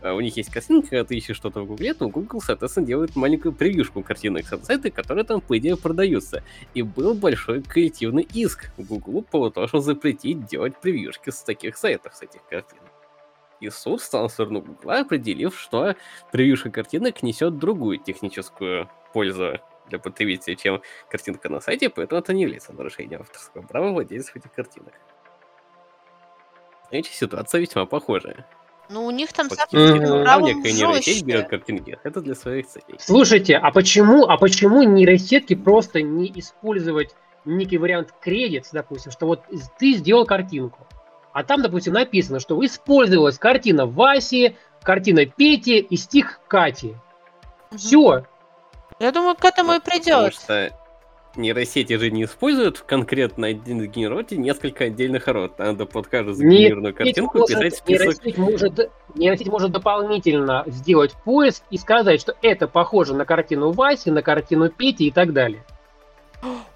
[0.03, 3.17] э, у них есть картинка, когда ты ищешь что-то в Гугле, то Google, соответственно, делает
[3.17, 6.45] маленькую превьюшку картинок с сайта, которые там, по идее, продаются.
[6.75, 12.15] И был большой креативный иск Google по тому, чтобы запретить делать превьюшки с таких сайтов,
[12.15, 12.84] с этих картинок.
[13.65, 15.97] И суд стал сторону Гугла, определив, что
[16.31, 19.59] превьюшка картинок несет другую техническую пользу
[19.89, 24.53] для потребителя, чем картинка на сайте, поэтому это не является нарушением авторского права владельцев этих
[24.53, 24.93] картинок.
[26.91, 28.47] Эти ситуация весьма похожая.
[28.91, 31.99] Ну, у них там на правом нейросеть берет картинки.
[32.03, 32.99] Это для своих целей.
[32.99, 37.17] Слушайте, а почему, а почему нейросетки просто не использовать
[37.47, 39.43] некий вариант кредитс, допустим, что вот
[39.79, 40.87] ты сделал картинку,
[41.35, 46.95] а там, допустим, написано, что использовалась картина Васи, картина Пети и стих Кати.
[47.71, 47.79] Мгм.
[47.79, 48.25] Все.
[49.01, 50.35] Я думаю, к этому и Ну, Потому придет.
[50.35, 50.71] что
[51.35, 55.59] нейросети же не используют конкретно один генероте несколько отдельных работ.
[55.59, 58.07] Надо под каждую сгенерированную картинку писать список.
[58.25, 64.13] нейросеть, может, нейросеть может дополнительно сделать поиск и сказать, что это похоже на картину Васи,
[64.13, 65.65] на картину Пети и так далее.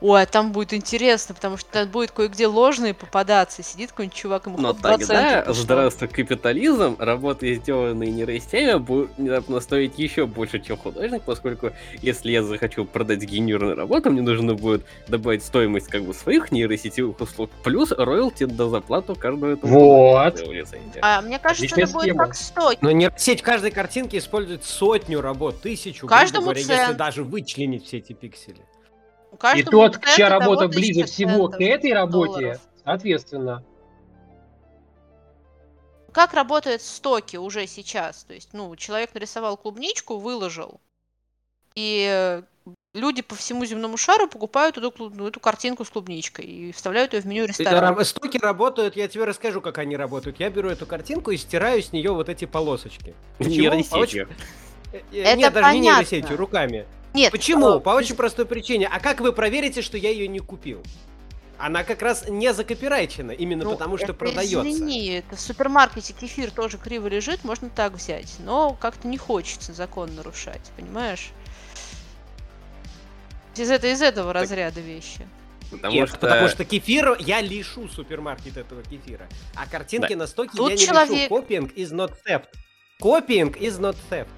[0.01, 3.63] Ой, а там будет интересно, потому что там будет кое-где ложные попадаться.
[3.63, 5.53] Сидит какой-нибудь чувак, ему Но тогда, пришло.
[5.55, 11.73] здравствуй капитализм, работы, сделанные нейросетями, будут внезапно стоить еще больше, чем художник, поскольку
[12.03, 17.21] если я захочу продать генерированную работу, мне нужно будет добавить стоимость как бы своих нейросетевых
[17.21, 20.41] услуг, плюс роялти до заплату каждого этого Вот.
[21.03, 22.25] А мне кажется, Отличная это будет схема.
[22.25, 22.79] как стоки.
[22.81, 26.97] Но нейросеть в каждой картинке использует сотню работ, тысячу, грубо Каждому говоря, если цент.
[26.97, 28.61] даже вычленить все эти пиксели.
[29.55, 32.61] И тот, чья работа ближе всего к этой работе, долларов.
[32.85, 33.65] соответственно.
[36.13, 38.25] Как работают стоки уже сейчас?
[38.25, 40.81] То есть, ну, человек нарисовал клубничку, выложил,
[41.75, 42.43] и э,
[42.95, 47.21] люди по всему земному шару покупают эту, ну, эту картинку с клубничкой и вставляют ее
[47.21, 48.05] в меню Это ресторана.
[48.05, 50.41] Стоки работают, я тебе расскажу, как они работают.
[50.41, 53.15] Я беру эту картинку и стираю с нее вот эти полосочки.
[53.39, 54.29] Нейросетью.
[54.93, 56.01] Э, э, Это Нет, даже не понятно.
[56.01, 56.87] нейросетью, руками.
[57.19, 57.79] Нет, Почему?
[57.79, 58.87] э, По очень простой причине.
[58.87, 60.83] А как вы проверите, что я ее не купил?
[61.59, 64.61] Она как раз не закопирайчена, именно ну, потому что это продается.
[64.61, 68.37] Извини, это в супермаркете кефир тоже криво лежит, можно так взять.
[68.39, 71.31] Но как-то не хочется закон нарушать, понимаешь?
[73.57, 75.27] Из, это, из этого разряда вещи.
[75.73, 76.19] Потому Нет, что...
[76.19, 79.27] потому что кефир я лишу супермаркет этого кефира.
[79.57, 81.35] А картинки на стоке Тут я не человек- лишу.
[81.35, 82.47] Copying is not theft.
[83.03, 84.29] Copying is not theft.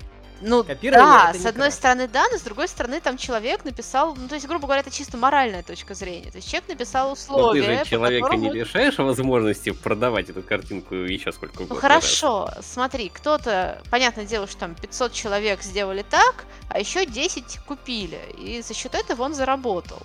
[0.40, 1.76] Ну Копирование да, с одной кража.
[1.76, 4.90] стороны да, но с другой стороны там человек написал, ну то есть, грубо говоря, это
[4.90, 6.30] чисто моральная точка зрения.
[6.30, 10.30] То есть человек написал Но Ну, ты условия, же человека которому не лишаешь возможности продавать
[10.30, 15.62] эту картинку еще сколько Ну угодно хорошо, смотри, кто-то, понятное дело, что там 500 человек
[15.62, 19.98] сделали так, а еще 10 купили, и за счет этого он заработал.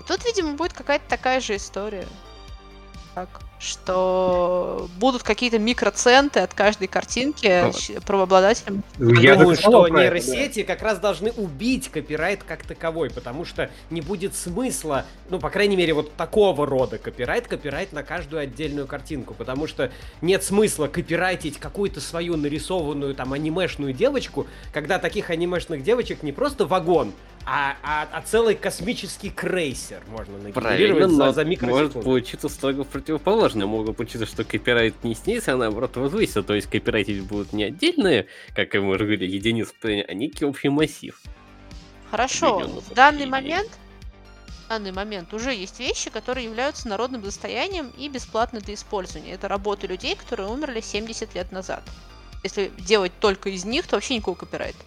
[0.00, 2.06] И тут, видимо, будет какая-то такая же история.
[3.14, 3.28] Так,
[3.60, 7.76] что будут какие-то микроценты от каждой картинки Вот.
[7.78, 8.82] щ- правообладателям.
[8.98, 10.02] Я думаю, что это, да.
[10.02, 15.50] нейросети как раз должны убить копирайт как таковой, потому что не будет смысла, ну, по
[15.50, 19.90] крайней мере, вот такого рода копирайт, копирайт на каждую отдельную картинку, потому что
[20.22, 26.66] нет смысла копирайтить какую-то свою нарисованную там анимешную девочку, когда таких анимешных девочек не просто
[26.66, 27.12] вагон,
[27.46, 32.02] а, а, а целый космический крейсер можно Правильно, нагенерировать за, за может микросекунду.
[32.02, 32.84] получиться строго
[33.50, 33.66] противоположное.
[33.66, 36.42] Могут получиться, что копирайт не снизится, а наоборот возвысится.
[36.42, 41.20] То есть копирайтить будут не отдельные, как мы уже говорили, единицы, а некий общий массив.
[42.10, 43.68] Хорошо, в данный момент
[44.68, 49.32] данный момент уже есть вещи, которые являются народным достоянием и бесплатны для использования.
[49.32, 51.82] Это работы людей, которые умерли 70 лет назад.
[52.44, 54.78] Если делать только из них, то вообще никакого копирайта.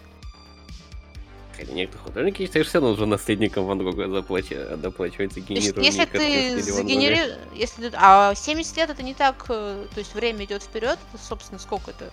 [1.55, 6.05] Хотя некоторые художники считают, что все равно уже наследникам Ван Гога заплачивается, доплачивается генерирование если
[6.05, 7.21] ты загенери...
[7.53, 7.89] Если...
[7.89, 9.45] ты- А 70 лет это не так...
[9.49, 12.11] э, То есть время идет вперед, это, собственно, сколько это?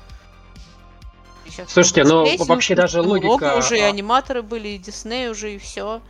[1.46, 5.54] Сейчас Слушайте, ну, вообще даже много логика, уже, и а- аниматоры были, и Дисней уже,
[5.54, 6.00] и все.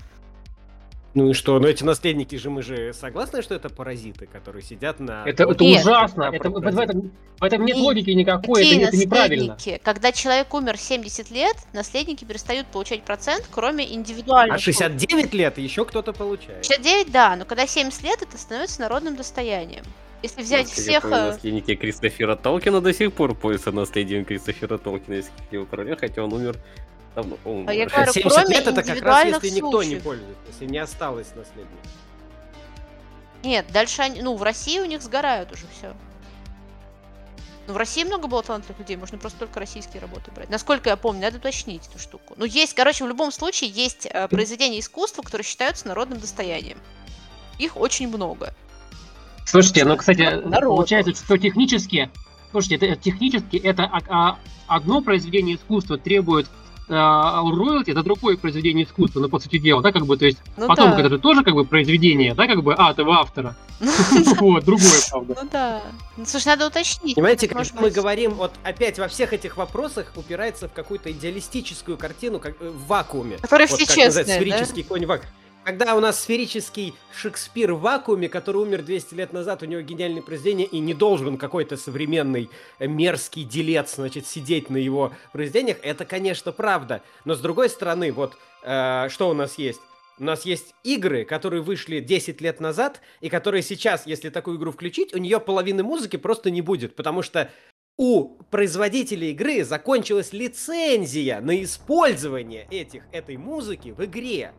[1.14, 1.58] Ну и что?
[1.58, 5.24] Ну эти наследники же мы же согласны, что это паразиты, которые сидят на...
[5.26, 5.84] Это, это Нет.
[5.84, 6.30] ужасно.
[6.32, 9.56] Это, в, этом, в этом нет Не- логики никакой, Какие это, это неправильно.
[9.82, 14.56] Когда человек умер 70 лет, наследники перестают получать процент, кроме индивидуальных.
[14.56, 16.64] А 69 лет еще кто-то получает.
[16.64, 19.84] 69, да, но когда 70 лет, это становится народным достоянием.
[20.22, 21.02] Если взять я всех...
[21.02, 25.96] помню, э, Наследники Кристофера Толкина до сих пор пользуются наследием Кристофера Толкина, если его короля,
[25.96, 26.56] хотя он умер
[27.20, 27.68] давно, по-моему.
[27.68, 30.02] А я говорю, 70 кроме лет это как раз если никто не случаев.
[30.02, 31.90] пользуется, если не осталось наследников.
[33.42, 34.22] Нет, дальше они...
[34.22, 35.94] Ну, в России у них сгорают уже все.
[37.66, 40.50] Ну, в России много было талантливых людей, можно просто только российские работы брать.
[40.50, 42.34] Насколько я помню, надо уточнить эту штуку.
[42.36, 46.78] Ну, есть, короче, в любом случае, есть э, произведения искусства, которые считаются народным достоянием.
[47.58, 48.54] Их очень много.
[49.46, 50.76] Слушайте, ну, кстати, Народ.
[50.76, 52.10] получается, что технически,
[52.50, 56.48] слушайте, это, технически это а- а одно произведение искусства требует
[56.90, 60.66] роялти, это другое произведение искусства, ну, по сути дела, да, как бы, то есть, Ну
[60.66, 61.00] потом, да.
[61.00, 63.90] это тоже, как бы, произведение, да, как бы, а, этого автора, Ну
[64.40, 65.36] вот, другое, правда.
[65.40, 65.82] ну да.
[66.16, 67.14] Ну, слушай, надо уточнить.
[67.14, 72.40] Понимаете, может мы говорим, вот опять во всех этих вопросах упирается в какую-то идеалистическую картину,
[72.40, 73.38] как э, в вакууме.
[73.38, 74.24] Которые Вот все как да?
[74.24, 75.22] сферический конь вак.
[75.62, 80.22] Когда у нас сферический Шекспир в вакууме, который умер 200 лет назад, у него гениальное
[80.22, 86.06] произведение, и не должен какой-то современный э, мерзкий делец, значит, сидеть на его произведениях, это,
[86.06, 87.02] конечно, правда.
[87.26, 89.80] Но с другой стороны, вот э, что у нас есть?
[90.18, 94.72] У нас есть игры, которые вышли 10 лет назад, и которые сейчас, если такую игру
[94.72, 97.50] включить, у нее половины музыки просто не будет, потому что
[97.98, 104.52] у производителей игры закончилась лицензия на использование этих, этой музыки в игре.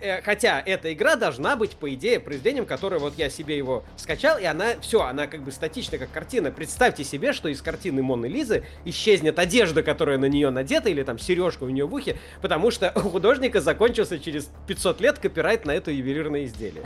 [0.00, 4.38] Э, Хотя эта игра должна быть, по идее, произведением, которое вот я себе его скачал,
[4.38, 6.50] и она, все, она как бы статична, как картина.
[6.52, 11.18] Представьте себе, что из картины Моны Лизы исчезнет одежда, которая на нее надета, или там
[11.18, 15.72] сережка у нее в ухе, потому что у художника закончился через 500 лет копирайт на
[15.72, 16.82] это ювелирное изделие.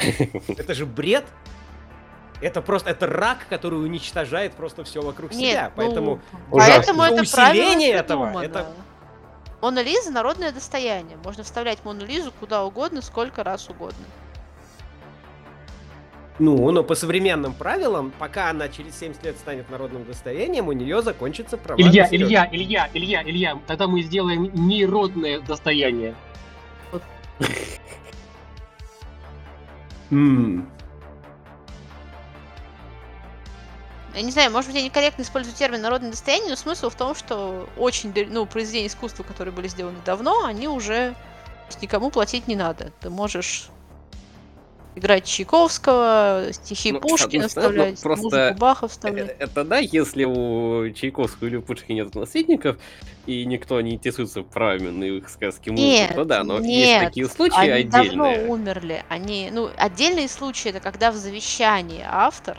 [0.56, 1.24] Это же бред.
[2.42, 5.72] Это просто, это рак, который уничтожает просто все вокруг Нет, себя.
[5.74, 6.20] Поэтому
[6.50, 6.94] ну, Ужасно.
[6.94, 8.44] поэтому За это усиление этого, придумано.
[8.44, 8.66] это-
[9.66, 11.18] Мона Лиза народное достояние.
[11.24, 14.04] Можно вставлять Мону Лизу куда угодно, сколько раз угодно.
[16.38, 21.02] Ну, но по современным правилам, пока она через 70 лет станет народным достоянием, у нее
[21.02, 21.80] закончится права.
[21.80, 22.06] Илья.
[22.12, 26.14] Илья, Илья, Илья, Илья, тогда мы сделаем неродное достояние.
[30.12, 30.70] М.
[34.16, 37.14] Я не знаю, может быть, я некорректно использую термин народное достояние, но смысл в том,
[37.14, 41.14] что очень, ну, произведения искусства, которые были сделаны давно, они уже
[41.68, 42.92] есть никому платить не надо.
[43.00, 43.68] Ты можешь
[44.94, 49.36] играть Чайковского, стихи Ну, Пушкина вставлять, просто музыку Баха Э, вставлять.
[49.38, 52.78] Это да, если у Чайковского или у Пушкина нет наследников,
[53.26, 57.04] и никто не интересуется правами на их сказки музыки, Нет, то да, но есть нет,
[57.04, 58.36] такие случаи Они отдельные.
[58.36, 59.04] давно умерли.
[59.10, 62.56] Они, ну, отдельные случаи это когда в завещании автор.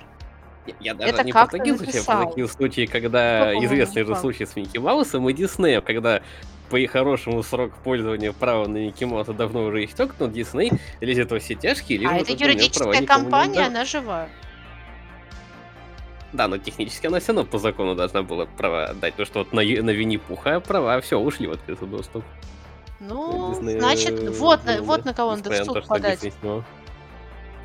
[0.68, 2.18] Я- Я даже Это не про как-то такие случаи, а написал.
[2.22, 6.22] про такие случаи, когда Какого известный же случай с Микки Маусом и Диснеем, когда
[6.70, 11.32] по их хорошему срок пользования права на Микки Мауса давно уже истек, но Дисней лезет
[11.32, 14.28] во все тяжкие, а это юридическая компания, она жива.
[16.34, 19.54] Да, но технически она все равно по закону должна была права отдать, потому что вот
[19.54, 22.24] на, на Винни-Пуха права все ушли в открытый доступ.
[23.00, 26.20] Ну, Дисней, значит, вот, на, ну, вот на кого надо в суд подать.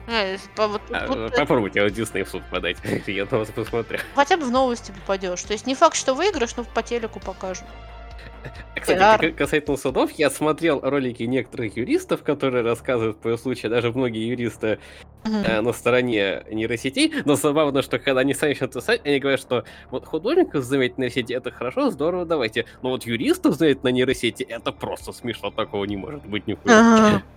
[0.08, 2.76] Э, по- вот А, э, Попробуйте вот Дисней в суд подать,
[3.06, 3.98] я на вас посмотрю.
[4.14, 5.42] хотя бы в новости попадешь.
[5.42, 7.64] То есть не факт, что выиграешь, но по телеку покажут.
[8.74, 9.32] Кстати, Пиар.
[9.32, 14.80] к- касательно судов, я смотрел ролики некоторых юристов, которые рассказывают по случаю, даже многие юристы
[15.24, 19.64] э, на стороне нейросетей, но забавно, что когда они сами начинают писать, они говорят, что
[19.90, 24.42] вот художников заметить на нейросети это хорошо, здорово, давайте, но вот юристов заметить на нейросети
[24.42, 27.22] это просто смешно, такого не может быть никуда.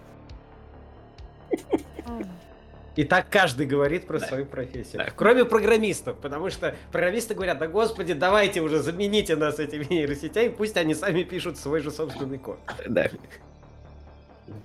[2.95, 5.03] И так каждый говорит про свою профессию.
[5.03, 5.11] Да.
[5.15, 10.77] Кроме программистов, потому что программисты говорят, да господи, давайте уже замените нас этими нейросетями, пусть
[10.77, 12.57] они сами пишут свой же собственный код.
[12.87, 13.09] Да.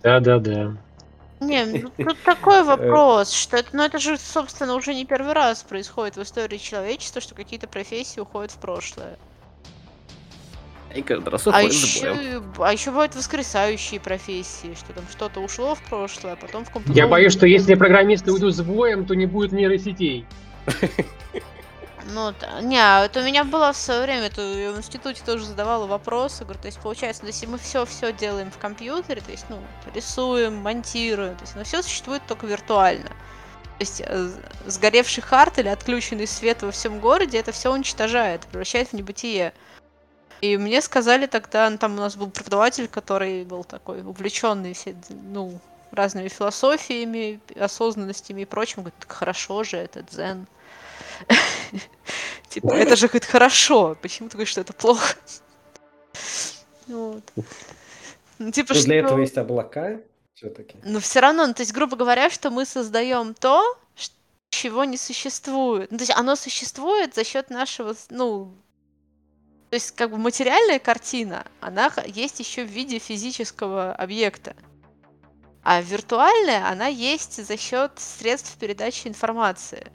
[0.03, 0.77] Да-да-да.
[1.41, 5.63] Не, ну, тут такой вопрос, что это, ну это же, собственно, уже не первый раз
[5.63, 9.17] происходит в истории человечества, что какие-то профессии уходят в прошлое.
[10.95, 11.83] И каждый раз А уходит боем.
[11.83, 16.69] еще, а еще бывают воскресающие профессии, что там что-то ушло в прошлое, а потом в
[16.69, 20.27] каком-то Я боюсь, что если программисты уйдут с боем, то не будет нейросетей.
[22.13, 25.45] Ну, не, а это у меня было в свое время, это я в институте тоже
[25.45, 29.59] задавала вопросы, говорю, то есть получается, если мы все-все делаем в компьютере, то есть, ну,
[29.95, 33.09] рисуем, монтируем, то есть, ну, все существует только виртуально.
[33.09, 34.31] То есть э,
[34.67, 39.53] сгоревший хард или отключенный свет во всем городе, это все уничтожает, превращает в небытие.
[40.41, 44.77] И мне сказали тогда, ну, там у нас был преподаватель, который был такой увлеченный
[45.11, 45.61] ну,
[45.91, 48.83] разными философиями, осознанностями и прочим.
[48.83, 50.47] Говорит, так хорошо же, это дзен.
[52.49, 53.97] Типа, это же, говорит, хорошо.
[54.01, 55.17] Почему ты говоришь, что это плохо?
[56.87, 57.23] Вот.
[58.39, 58.85] Ну, типа, что...
[58.85, 60.01] Для этого есть облака
[60.35, 60.77] все-таки.
[60.83, 63.79] Но все равно, ну, то есть, грубо говоря, что мы создаем то,
[64.49, 65.91] чего не существует.
[65.91, 68.53] Ну, то есть оно существует за счет нашего, ну,
[69.71, 74.57] то есть как бы материальная картина, она есть еще в виде физического объекта.
[75.63, 79.93] А виртуальная, она есть за счет средств передачи информации.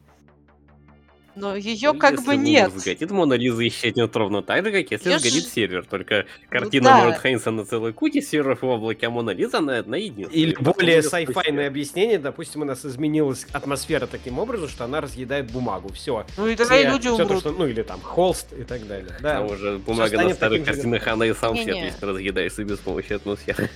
[1.36, 2.72] Но ее ну, как бы нет.
[2.74, 5.48] Сгорит Мона Лиза исчезнет ровно так же, как если Её сгорит ж...
[5.48, 5.86] сервер.
[5.86, 7.03] Только ну картина ну, да.
[7.03, 10.41] может храниться на целой куче серверов в облаке, а Мона Лиза на, на единственной.
[10.41, 15.91] Или более сайфайное объяснение, допустим, у нас изменилась атмосфера таким образом, что она разъедает бумагу.
[15.91, 16.26] Все.
[16.38, 19.16] Ну и тогда все, люди все то, что, Ну или там холст и так далее.
[19.22, 19.40] Да.
[19.40, 23.70] А уже бумага на старых картинах, она и сам свет, если разъедается без помощи атмосферы.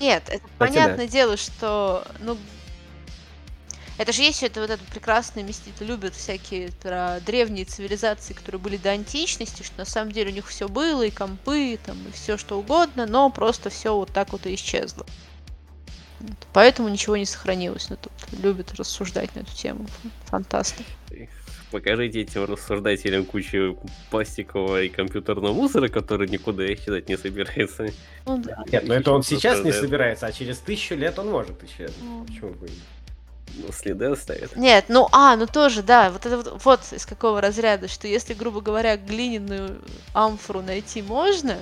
[0.00, 1.12] Нет, это Кстати, понятное да.
[1.12, 2.36] дело, что, ну,
[3.98, 8.76] это же есть это вот это прекрасное местито, любят всякие про древние цивилизации, которые были
[8.76, 12.36] до античности, что на самом деле у них все было, и компы, там, и все
[12.36, 15.06] что угодно, но просто все вот так вот и исчезло.
[16.52, 17.90] Поэтому ничего не сохранилось.
[17.90, 18.12] Но тут
[18.42, 19.86] любят рассуждать на эту тему.
[20.26, 20.84] Фантасты.
[21.70, 23.76] Покажите этим рассуждателям кучу
[24.10, 27.88] пластикового и компьютерного мусора, который никуда исчезать не собирается.
[28.26, 28.62] Ну, да.
[28.70, 32.00] Нет, но это он сейчас не собирается, а через тысячу лет он может исчезнуть.
[32.00, 32.24] Ну.
[32.24, 32.74] Почему бы ну,
[33.72, 34.56] следы оставит.
[34.56, 38.34] Нет, ну, а, ну тоже, да, вот это вот, вот из какого разряда, что если,
[38.34, 39.80] грубо говоря, глиняную
[40.12, 41.56] амфору найти можно,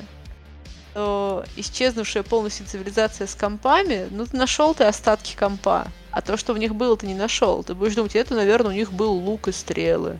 [0.94, 6.52] то исчезнувшая полностью цивилизация с компами, ну, ты нашел ты остатки компа, а то, что
[6.52, 7.64] в них было, ты не нашел.
[7.64, 10.19] Ты будешь думать, это, наверное, у них был лук и стрелы.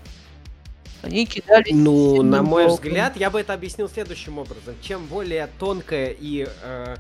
[1.03, 1.73] Они кидали.
[1.73, 2.87] Ну, на мой волком.
[2.87, 4.75] взгляд, я бы это объяснил следующим образом.
[4.81, 6.97] Чем более тонкая и э,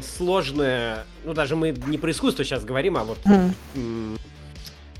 [0.00, 4.18] сложное, ну даже мы не про искусство сейчас говорим, а вот mm.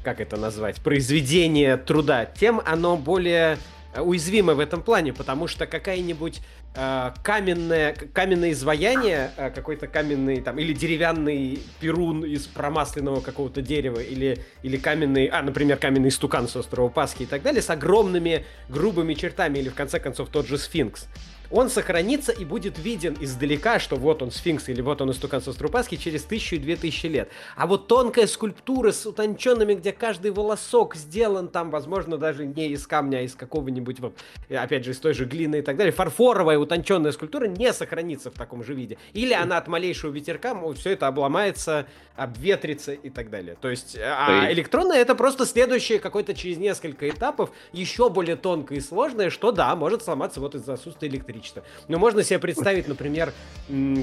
[0.03, 3.59] как это назвать, произведение труда, тем оно более
[4.01, 6.41] уязвимо в этом плане, потому что какая-нибудь
[6.75, 14.01] э, каменное, каменное изваяние, э, какой-то каменный там, или деревянный перун из промасленного какого-то дерева,
[14.01, 18.47] или, или каменный, а, например, каменный стукан с острова Пасхи и так далее, с огромными
[18.69, 21.07] грубыми чертами, или в конце концов тот же сфинкс
[21.53, 25.53] он сохранится и будет виден издалека, что вот он сфинкс или вот он истукан со
[25.53, 27.29] Струпаски через тысячу и две тысячи лет.
[27.57, 32.87] А вот тонкая скульптура с утонченными, где каждый волосок сделан там, возможно, даже не из
[32.87, 34.17] камня, а из какого-нибудь, вот,
[34.49, 38.35] опять же, из той же глины и так далее, фарфоровая утонченная скульптура не сохранится в
[38.35, 38.97] таком же виде.
[39.13, 43.57] Или она от малейшего ветерка, все это обломается, обветрится и так далее.
[43.61, 48.81] То есть, а электронная это просто следующее какое-то через несколько этапов, еще более тонкое и
[48.81, 51.63] сложное, что да, может сломаться вот из-за отсутствия электричества количество.
[51.89, 53.33] Но можно себе представить, например,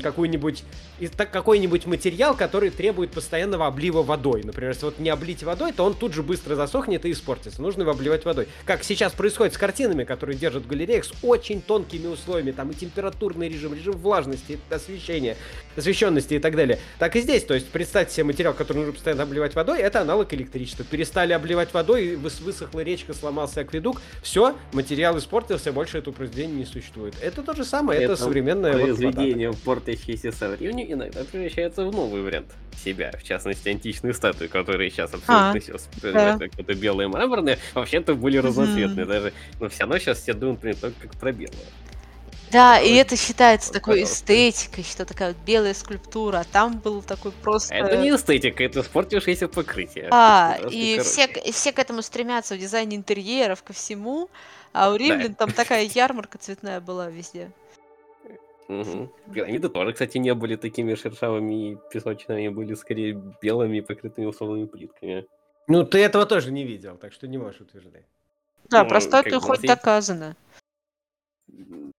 [0.01, 0.63] какой-нибудь
[1.31, 4.43] какой-нибудь материал, который требует постоянного облива водой.
[4.43, 7.61] Например, если вот не облить водой, то он тут же быстро засохнет и испортится.
[7.61, 8.47] Нужно его обливать водой.
[8.65, 12.51] Как сейчас происходит с картинами, которые держат в галереях с очень тонкими условиями.
[12.51, 15.37] Там и температурный режим, режим влажности, освещения,
[15.75, 16.79] освещенности и так далее.
[16.97, 17.43] Так и здесь.
[17.43, 20.85] То есть представьте себе материал, который нужно постоянно обливать водой, это аналог электричества.
[20.89, 27.15] Перестали обливать водой, высохла речка, сломался акведук, все, материал испортился, больше этого произведения не существует.
[27.29, 31.91] Это то же самое, это, это современное произведение, вот портящееся со временем, иногда превращается в
[31.91, 32.47] новый вариант
[32.83, 36.37] себя, в частности, античные статуи, которые сейчас абсолютно а, сейчас да.
[36.37, 39.09] как-то белые мраморные, вообще-то были разноцветные mm-hmm.
[39.09, 41.55] даже, но все равно сейчас все думают про только как про белое.
[42.51, 47.31] Да, и это считается такой эстетикой, что такая вот белая скульптура, а там был такой
[47.31, 47.75] просто...
[47.75, 50.07] Это не эстетика, это испортившееся покрытие.
[50.09, 54.29] А, и все, и все к этому стремятся в дизайне интерьеров, ко всему,
[54.73, 55.35] а у римлян да.
[55.35, 57.51] там такая ярмарка цветная была везде.
[58.67, 59.11] Угу.
[59.33, 65.25] Пирамиды тоже, кстати, не были такими шершавыми и песочными, были скорее белыми, покрытыми условными плитками.
[65.67, 68.05] Ну, ты этого тоже не видел, так что не можешь утверждать.
[68.69, 69.67] Да, ну, про статую хоть есть...
[69.67, 70.35] доказано.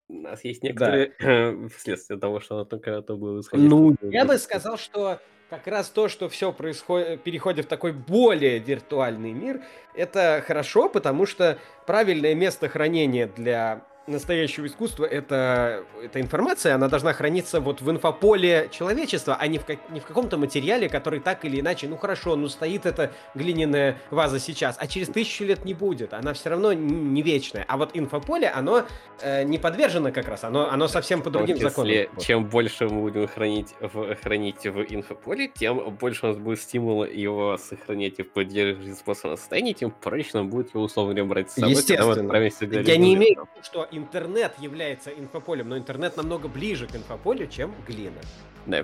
[0.07, 1.67] У нас есть некоторые да.
[1.75, 3.69] вследствие того, что она только то было исходить.
[3.69, 5.19] Ну, я бы сказал, что
[5.51, 9.59] как раз то, что все происходит, переходит в такой более виртуальный мир,
[9.93, 17.13] это хорошо, потому что правильное место хранения для настоящего искусства это, эта информация, она должна
[17.13, 21.45] храниться вот в инфополе человечества, а не в, как, не в каком-то материале, который так
[21.45, 25.73] или иначе, ну хорошо, ну стоит эта глиняная ваза сейчас, а через тысячу лет не
[25.73, 27.63] будет, она все равно не вечная.
[27.67, 28.85] А вот инфополе, оно
[29.21, 32.19] э, не подвержено как раз, оно, оно совсем по другим если, законам.
[32.19, 37.05] Чем больше мы будем хранить в, хранить в инфополе, тем больше у нас будет стимула
[37.05, 41.71] его сохранять и поддерживать способное состояние, тем проще нам будет его условно брать с собой.
[41.71, 42.81] Естественно.
[42.81, 47.47] Я не имею в виду, что интернет является инфополем, но интернет намного ближе к инфополю,
[47.47, 48.19] чем глина.
[48.65, 48.83] Да.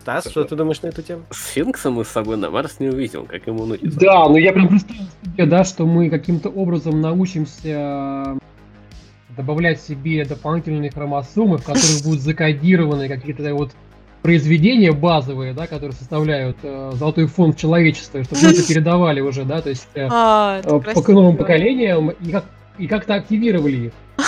[0.00, 1.24] Стас, что ты думаешь на эту тему?
[1.30, 4.00] Сфинкса мы с собой на Марс не увидел, как ему нудится.
[4.00, 8.38] Да, но я прям представил себе, да, что мы каким-то образом научимся
[9.36, 13.72] добавлять себе дополнительные хромосомы, в которых будут закодированы какие-то вот
[14.22, 19.60] произведения базовые, да, которые составляют э, золотой фонд человечества, чтобы мы это передавали уже, да,
[19.62, 22.44] то есть э, А, э, по новым поколениям и, как,
[22.78, 23.92] и как-то активировали их.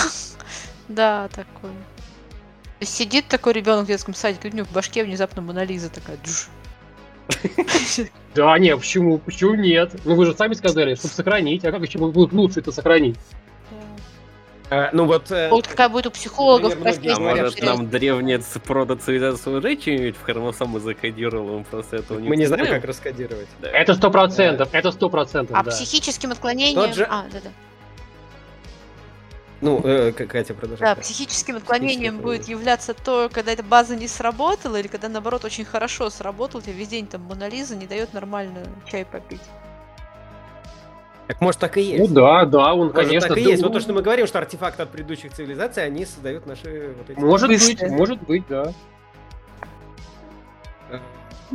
[0.89, 1.71] Да, такой.
[2.81, 6.17] Сидит такой ребенок в детском садике, у него в башке внезапно Монолиза такая.
[8.35, 9.95] Да, нет, почему, почему нет?
[10.05, 13.15] Ну вы же сами сказали, чтобы сохранить, а как еще будет лучше это сохранить?
[14.73, 15.29] Э, ну вот...
[15.31, 20.23] э, Вот какая будет у психологов многие А может нам древняя прото-цивилизация уже что-нибудь в
[20.23, 23.47] хромосомы закодировала, мы просто этого не мы не знаем, как раскодировать.
[23.61, 23.69] Да.
[23.69, 25.71] Это сто процентов, это сто процентов, А да.
[25.71, 26.75] психическим отклонением...
[26.75, 27.49] Тот же- А, да-да.
[29.61, 30.95] Ну, э, Катя, продолжай.
[30.95, 35.63] Да, психическим отклонением будет являться то, когда эта база не сработала, или когда, наоборот, очень
[35.63, 39.41] хорошо сработала, тебе весь день там Монолиза не дает нормально чай попить.
[41.27, 42.13] Так может так и Ну есть.
[42.13, 43.29] да, да, он, Может, конечно.
[43.29, 43.61] так и да, есть.
[43.61, 47.09] ну, Вот то, что мы говорим, что артефакты от предыдущих цивилизаций, они создают наши вот
[47.09, 47.19] эти...
[47.19, 48.73] Может быть, может быть, да.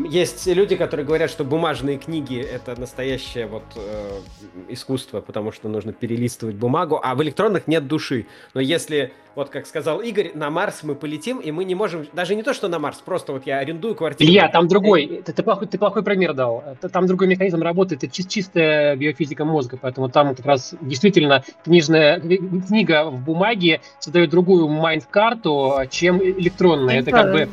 [0.07, 4.21] Есть люди, которые говорят, что бумажные книги это настоящее вот э,
[4.69, 8.27] искусство, потому что нужно перелистывать бумагу, а в электронных нет души.
[8.55, 12.35] Но если, вот как сказал Игорь, на Марс мы полетим, и мы не можем, даже
[12.35, 14.31] не то, что на Марс, просто вот я арендую квартиру.
[14.31, 16.63] Илья, там другой, ты, ты плохой, ты плохой пример дал.
[16.93, 22.21] Там другой механизм работает, это чис- чистая биофизика мозга, поэтому там как раз действительно книжная
[22.21, 27.01] книга в бумаге создает другую майнд-карту, чем электронная.
[27.01, 27.49] Это как бы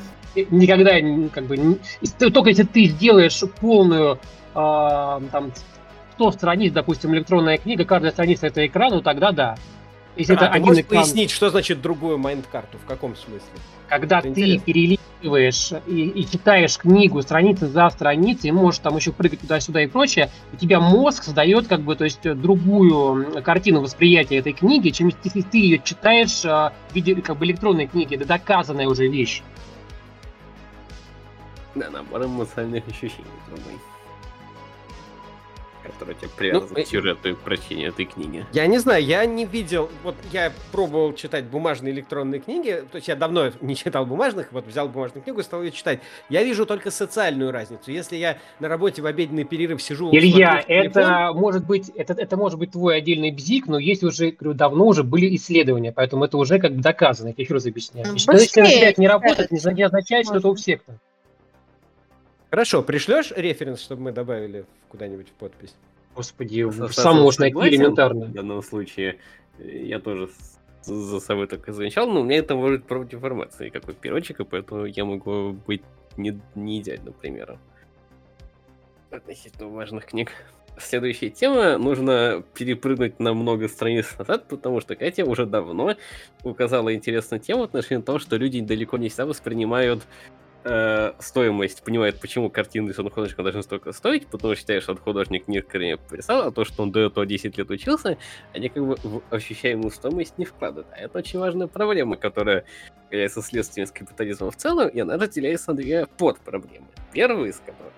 [0.50, 0.92] никогда
[1.34, 1.80] как бы
[2.32, 4.20] только если ты сделаешь полную
[4.54, 5.52] а, там
[6.14, 9.58] 100 страниц, допустим, электронная книга, каждая страница это экран, ну тогда да.
[10.16, 12.78] Если А это ты один можешь экран, пояснить, что значит другую майнд-карту?
[12.78, 13.50] В каком смысле?
[13.88, 14.66] когда Это ты интересно.
[14.66, 20.30] перелистываешь и, и читаешь книгу страницы за страницей, можешь там еще прыгать туда-сюда и прочее,
[20.54, 25.42] у тебя мозг создает как бы, то есть другую картину восприятия этой книги, чем если
[25.42, 29.42] ты ее читаешь а, в виде как бы электронной книги, это доказанная уже вещь.
[31.76, 33.80] Да, набор эмоциональных ощущений другой.
[35.84, 38.46] Который тебя привязывает Ну, э, к сюжету и к прочтению этой книги.
[38.54, 43.08] Я не знаю, я не видел, вот я пробовал читать бумажные электронные книги, то есть
[43.08, 46.00] я давно не читал бумажных, вот взял бумажную книгу и стал ее читать.
[46.30, 47.92] Я вижу только социальную разницу.
[47.92, 50.10] Если я на работе в обеденный перерыв сижу...
[50.12, 54.58] Илья, это может быть, это, это может быть твой отдельный бзик, но есть уже, говорю,
[54.58, 58.08] давно уже были исследования, поэтому это уже как бы доказано, я еще раз объясняю.
[58.08, 60.96] Ну, Если если не работать, не не означает, что это у всех так.
[62.50, 65.76] Хорошо, пришлешь референс, чтобы мы добавили куда-нибудь в подпись?
[66.16, 68.26] Господи, Со сам можешь найти элементарно.
[68.28, 69.18] В данном случае
[69.60, 70.30] э, я тоже
[70.84, 74.86] за собой только замечал, но у меня это может против информации, как у переводчика, поэтому
[74.86, 75.82] я могу быть
[76.16, 77.60] не, не идеальным примером.
[79.12, 80.32] Относительно важных книг.
[80.78, 81.78] Следующая тема.
[81.78, 85.96] Нужно перепрыгнуть на много страниц назад, потому что Катя уже давно
[86.44, 90.04] указала интересную тему в отношении того, что люди далеко не всегда воспринимают
[90.66, 95.48] э, стоимость, понимают, почему картины рисунок художника должны столько стоить, потому что считают, что художник
[95.48, 98.18] не скорее порисовал, а то, что он до этого 10 лет учился,
[98.54, 100.88] они как бы в ощущаемую стоимость не вкладывают.
[100.92, 102.66] А это очень важная проблема, которая
[103.12, 106.88] является следствием с капитализма в целом, и она разделяется на две подпроблемы.
[107.14, 107.94] Первая из которых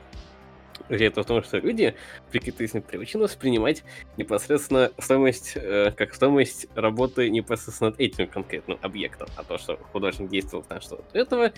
[0.90, 1.96] это в том, что люди
[2.32, 3.84] при капитализме приучены воспринимать
[4.16, 10.30] непосредственно стоимость, э, как стоимость работы непосредственно над этим конкретным объектом, а то, что художник
[10.30, 11.52] действовал на что-то этого,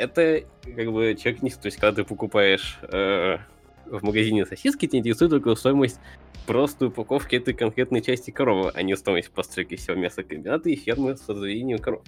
[0.00, 1.50] это как бы человек не...
[1.50, 3.36] То есть, когда ты покупаешь э,
[3.84, 6.00] в магазине сосиски, тебя интересует только стоимость
[6.46, 11.28] просто упаковки этой конкретной части коровы, а не стоимость постройки всего мясокомбината и фермы с
[11.28, 12.02] разведением коров.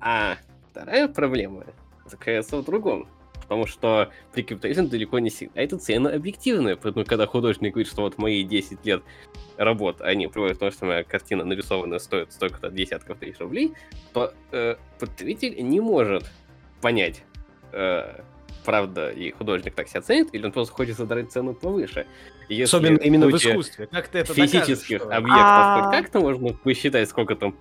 [0.00, 0.36] А
[0.70, 1.64] вторая проблема
[2.04, 3.08] заключается в другом.
[3.42, 6.76] Потому что при капитализме далеко не всегда эта цена объективная.
[6.76, 9.02] Поэтому, когда художник говорит, что вот мои 10 лет
[9.56, 13.72] работ, они приводят к тому, что моя картина нарисованная стоит столько-то десятков тысяч рублей,
[14.12, 16.30] то э, потребитель не может
[16.80, 17.22] понять,
[17.72, 18.22] э,
[18.64, 22.06] правда и художник так себя ценит, или он просто хочет задрать цену повыше.
[22.50, 23.86] Если Особенно именно в искусстве.
[23.86, 25.90] Как ты это физических докажешь, объектов А.
[25.92, 27.54] как-то можно посчитать, сколько там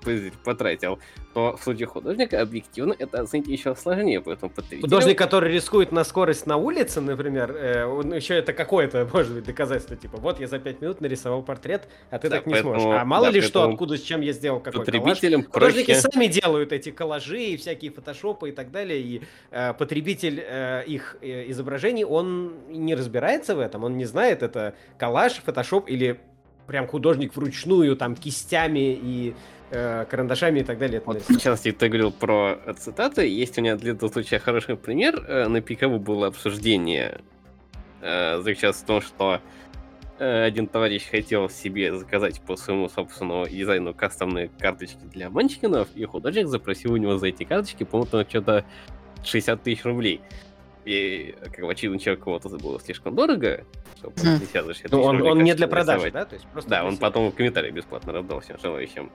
[0.43, 0.97] потратил,
[1.35, 4.81] то в случае художника объективно это оценить еще сложнее, поэтому потребителю...
[4.81, 9.43] Художник, который рискует на скорость на улице, например, э, он еще это какое-то, может быть,
[9.43, 12.79] доказательство, типа, вот я за пять минут нарисовал портрет, а ты Да, так не поэтому-
[12.79, 12.99] сможешь.
[12.99, 14.85] А мало да, ли что, откуда, с чем я сделал какой коллаж.
[14.87, 16.01] потребителям Художники проще...
[16.01, 19.21] сами делают эти коллажи и всякие фотошопы и так далее, и
[19.51, 24.73] э, потребитель э, их э, изображений, он не разбирается в этом, он не знает, это
[24.97, 26.19] коллаж, фотошоп или
[26.67, 29.33] прям художник вручную, там, кистями и
[29.71, 31.01] э, карандашами и так далее.
[31.05, 33.27] Вот, в частности, ты говорил про цитаты.
[33.27, 35.23] Есть у меня для этого случая хороший пример.
[35.27, 37.21] Э, На Пикову было обсуждение.
[38.01, 39.41] э, Заключалось в том, что
[40.19, 46.05] э, один товарищ хотел себе заказать по своему собственному дизайну кастомные карточки для манчкинов, и
[46.05, 48.63] художник запросил у него за эти карточки, по-моему, что-то
[49.23, 50.21] 60 тысяч рублей.
[50.85, 53.65] И, как бы, очевидно, человеку кого-то это было слишком дорого,
[53.97, 54.39] чтобы Мгм.
[54.39, 56.25] 50 за 60 Ну, он, он не для продажи, да?
[56.25, 59.11] То есть просто Да, он потом в комментарии бесплатно раздал всем желающим.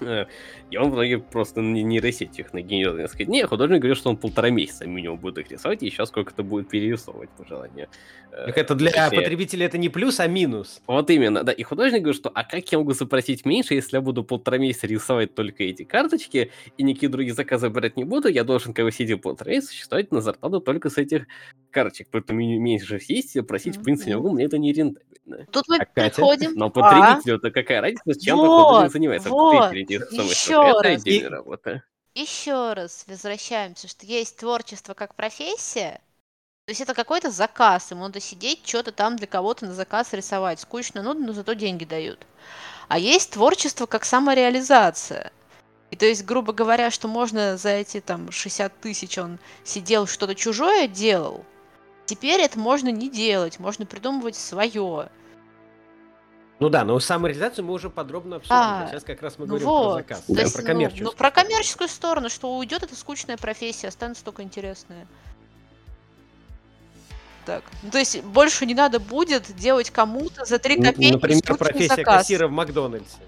[0.70, 2.96] И он в итоге просто на нейросеть их нагенерил.
[3.08, 6.42] сказать, не, художник говорит, что он полтора месяца минимум будет их рисовать, и еще сколько-то
[6.42, 7.88] будет перерисовывать по желанию.
[8.32, 10.82] Э, Так это для точнее, потребителя это не плюс, а минус.
[10.86, 11.52] Вот именно, да.
[11.52, 14.86] И художник говорит, что а как я могу запросить меньше, если я буду полтора месяца
[14.86, 18.92] рисовать только эти карточки, и никакие другие заказы брать не буду, я должен, как бы,
[18.92, 21.26] сидя полтора месяца, существовать на зарплату только с этих
[21.70, 22.08] карточек.
[22.10, 25.46] Поэтому меньше съесть, просить, в принципе, не могу, мне это не рентабельно.
[25.50, 26.16] Тут мы А Катя?
[26.16, 26.52] приходим...
[26.54, 29.28] Но А, потребителю-то какая разница, чем Вот, художник занимается?
[29.30, 30.78] вот, Интересуется ещё только.
[30.80, 31.02] Это раз.
[31.02, 31.82] отдельная И- работа.
[32.14, 36.00] Еще раз возвращаемся, что есть творчество как профессия.
[36.66, 40.60] То есть это какой-то заказ, ему надо сидеть, что-то там для кого-то на заказ рисовать.
[40.60, 42.26] Скучно, нудно, но зато деньги дают.
[42.88, 45.32] А есть творчество как самореализация.
[45.90, 50.34] И то есть, грубо говоря, что можно за эти там 60 тысяч он сидел, что-то
[50.34, 51.44] чужое делал.
[52.06, 55.08] Теперь это можно не делать, можно придумывать свое.
[56.60, 58.56] Ну да, но самореализацию мы уже подробно обсудили.
[58.58, 59.88] А, Сейчас как раз мы Ну говорим вот.
[59.88, 60.24] про заказ.
[60.28, 61.04] Да, есть, про ну, коммерческую.
[61.06, 65.06] ну, про коммерческую сторону, что уйдет, это скучная профессия, останется только интересная.
[67.44, 67.62] Так.
[67.82, 71.96] Ну, то есть больше не надо будет делать кому-то за 3 Н- копейки Например, профессия
[71.96, 72.18] заказ.
[72.22, 73.18] кассира в Макдональдсе.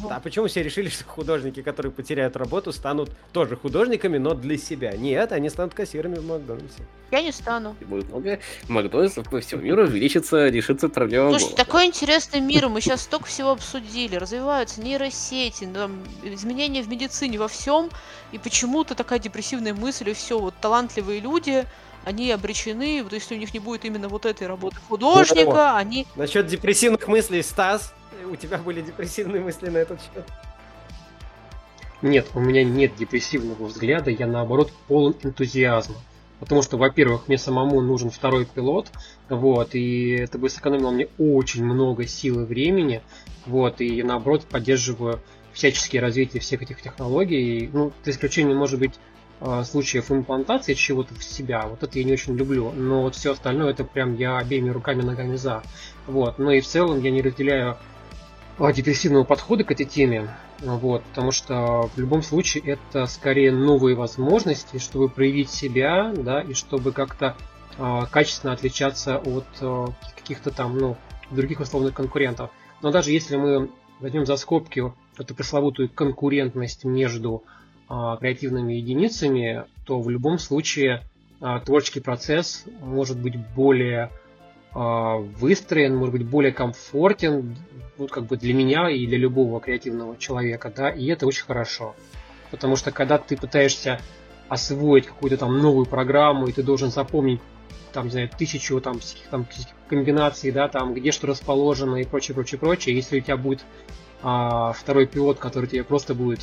[0.00, 4.56] Ну, А почему все решили, что художники, которые потеряют работу, станут тоже художниками, но для
[4.56, 4.92] себя?
[4.92, 6.82] Нет, они станут кассирами в Макдональдсе.
[7.10, 7.74] Я не стану.
[7.80, 8.38] И будет много
[8.68, 11.64] Макдональдсов по всему миру увеличится, решится проблема Слушайте, голода.
[11.64, 14.14] такой интересный мир, мы сейчас столько всего обсудили.
[14.14, 17.90] Развиваются нейросети, там, изменения в медицине, во всем.
[18.30, 21.66] И почему-то такая депрессивная мысль, и все, вот талантливые люди,
[22.04, 26.46] они обречены, вот если у них не будет именно вот этой работы художника, они Насчет
[26.46, 27.92] депрессивных мыслей, Стас,
[28.24, 30.24] у тебя были депрессивные мысли на этот счет?
[32.02, 35.96] Нет, у меня нет депрессивного взгляда, я наоборот полон энтузиазма.
[36.40, 38.90] Потому что, во-первых, мне самому нужен второй пилот,
[39.28, 43.02] вот, и это бы сэкономило мне очень много сил и времени,
[43.44, 45.20] вот, и я, наоборот, поддерживаю
[45.52, 48.94] всяческие развитие всех этих технологий, ну, за исключением, может быть,
[49.40, 53.32] э, случаев имплантации чего-то в себя, вот это я не очень люблю, но вот все
[53.32, 55.62] остальное, это прям я обеими руками ногами за,
[56.06, 57.78] вот, но и в целом я не разделяю а,
[58.68, 60.28] депрессивного подхода к этой теме,
[60.60, 66.52] вот, потому что в любом случае это скорее новые возможности, чтобы проявить себя, да, и
[66.52, 67.36] чтобы как-то
[67.78, 70.96] а, качественно отличаться от а, каких-то там, ну,
[71.30, 72.50] других условных конкурентов.
[72.82, 73.70] Но даже если мы
[74.00, 74.82] возьмем за скобки
[75.16, 77.44] эту пресловутую конкурентность между
[77.88, 81.02] а, креативными единицами, то в любом случае
[81.40, 84.10] а, творческий процесс может быть более
[84.72, 87.56] выстроен, может быть более комфортен,
[87.96, 91.94] вот как бы для меня и для любого креативного человека, да, и это очень хорошо.
[92.50, 94.00] Потому что когда ты пытаешься
[94.48, 97.40] освоить какую-то там новую программу, и ты должен запомнить
[97.92, 99.46] там, не знаю, тысячу там, всяких там
[99.88, 102.96] комбинаций, да, там, где что расположено и прочее, прочее, прочее.
[102.96, 103.64] Если у тебя будет
[104.22, 106.40] а, второй пилот, который тебе просто будет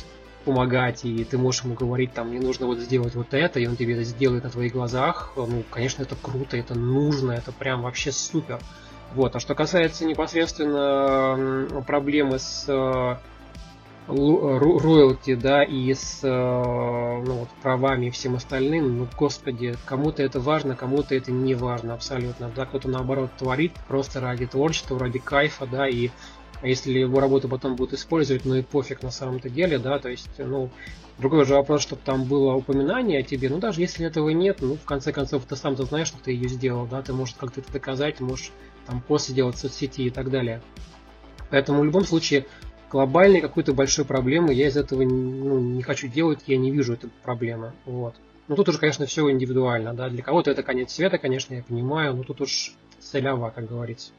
[0.48, 3.76] помогать, и ты можешь ему говорить, там, мне нужно вот сделать вот это, и он
[3.76, 8.12] тебе это сделает на твоих глазах, ну, конечно, это круто, это нужно, это прям вообще
[8.12, 8.58] супер.
[9.12, 12.72] Вот, а что касается непосредственно проблемы с э,
[14.06, 20.22] ро- роялти, да, и с э, ну, вот, правами и всем остальным, ну, господи, кому-то
[20.22, 25.18] это важно, кому-то это не важно абсолютно, да, кто-то наоборот творит просто ради творчества, ради
[25.18, 26.08] кайфа, да, и
[26.62, 30.28] если его работу потом будут использовать, ну и пофиг на самом-то деле, да, то есть,
[30.38, 30.70] ну,
[31.18, 34.76] другой же вопрос, чтобы там было упоминание о тебе, ну, даже если этого нет, ну,
[34.76, 37.72] в конце концов, ты сам-то знаешь, что ты ее сделал, да, ты можешь как-то это
[37.72, 38.50] доказать, можешь
[38.86, 40.62] там пост сделать в соцсети и так далее.
[41.50, 42.46] Поэтому в любом случае
[42.90, 47.10] глобальной какой-то большой проблемы я из этого ну, не хочу делать, я не вижу этой
[47.22, 47.72] проблемы.
[47.84, 48.14] Вот.
[48.48, 50.08] Но тут уже, конечно, все индивидуально, да.
[50.08, 54.12] Для кого-то это конец света, конечно, я понимаю, но тут уж целява, как говорится.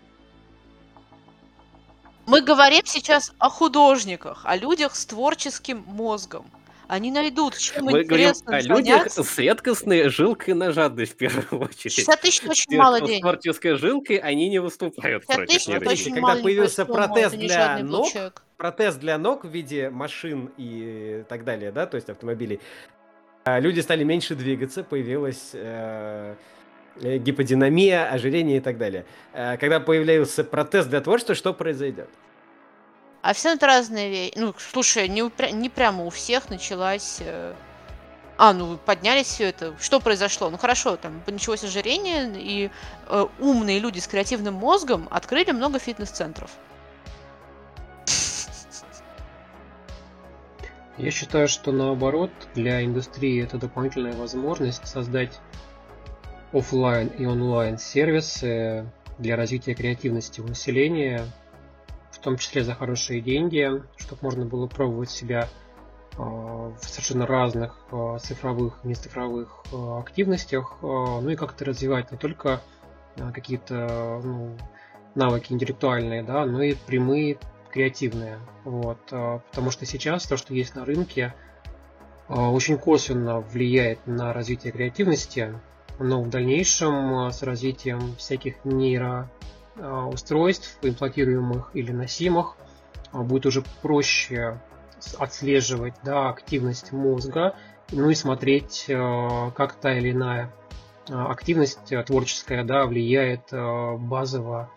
[2.29, 6.45] Мы говорим сейчас о художниках, о людях с творческим мозгом.
[6.87, 9.23] Они найдут, чем Мы говорим интересно о людях заняться.
[9.23, 11.93] с редкостной жилкой на жадность в первую очередь.
[11.93, 13.21] 60 тысяч очень Те, мало кто с денег.
[13.21, 16.09] творческой жилкой, они не выступают 60 против нейросети.
[16.11, 18.43] когда появился протез для ног, человек.
[18.57, 22.59] протез для ног в виде машин и так далее, да, то есть автомобилей,
[23.43, 26.35] а, люди стали меньше двигаться, появилась э, э,
[26.97, 29.05] гиподинамия, ожирение и так далее.
[29.33, 32.09] Э, Когда появился протез для творчества, что произойдет?
[33.21, 34.33] А все это разные вещи.
[34.37, 37.17] Ну, слушай, не, упря- не прямо у всех началась...
[37.21, 37.53] э,
[38.37, 39.75] А, ну, поднялись все это.
[39.79, 40.49] Что произошло?
[40.49, 42.71] Ну, хорошо, там началось ожирение, и
[43.07, 46.49] э, умные люди с креативным мозгом открыли много фитнес-центров.
[50.97, 55.39] Я считаю, что наоборот, для индустрии это дополнительная возможность создать
[56.51, 58.85] офлайн и онлайн сервисы
[59.17, 61.25] для развития креативности у населения,
[62.11, 65.47] в том числе за хорошие деньги, чтобы можно было пробовать себя
[66.17, 72.17] э, в совершенно разных э, цифровых и нецифровых э, активностях, ну и как-то развивать не
[72.17, 72.61] только
[73.33, 74.57] какие-то ну,
[75.13, 77.37] навыки интеллектуальные, да, но и прямые
[77.71, 78.39] креативные.
[78.63, 81.33] Вот, потому что сейчас то, что есть на рынке,
[82.29, 85.59] очень косвенно влияет на развитие креативности,
[85.99, 92.55] но в дальнейшем э, с развитием всяких нейроустройств, имплантируемых или носимых,
[93.13, 94.59] э, будет уже проще
[95.17, 97.55] отслеживать да, активность мозга,
[97.91, 100.53] ну и смотреть, как та или иная
[101.07, 104.69] активность творческая да, влияет базово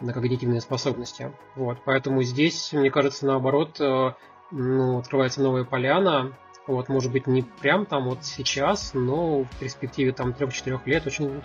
[0.00, 1.30] на когнитивные способности.
[1.54, 6.32] Вот, поэтому здесь, мне кажется, наоборот, ну, открывается новая поляна.
[6.68, 11.42] Вот, может быть, не прям там вот сейчас, но в перспективе там 3-4 лет очень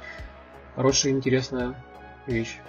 [0.75, 1.81] хорошая интересная
[2.27, 2.59] вещь.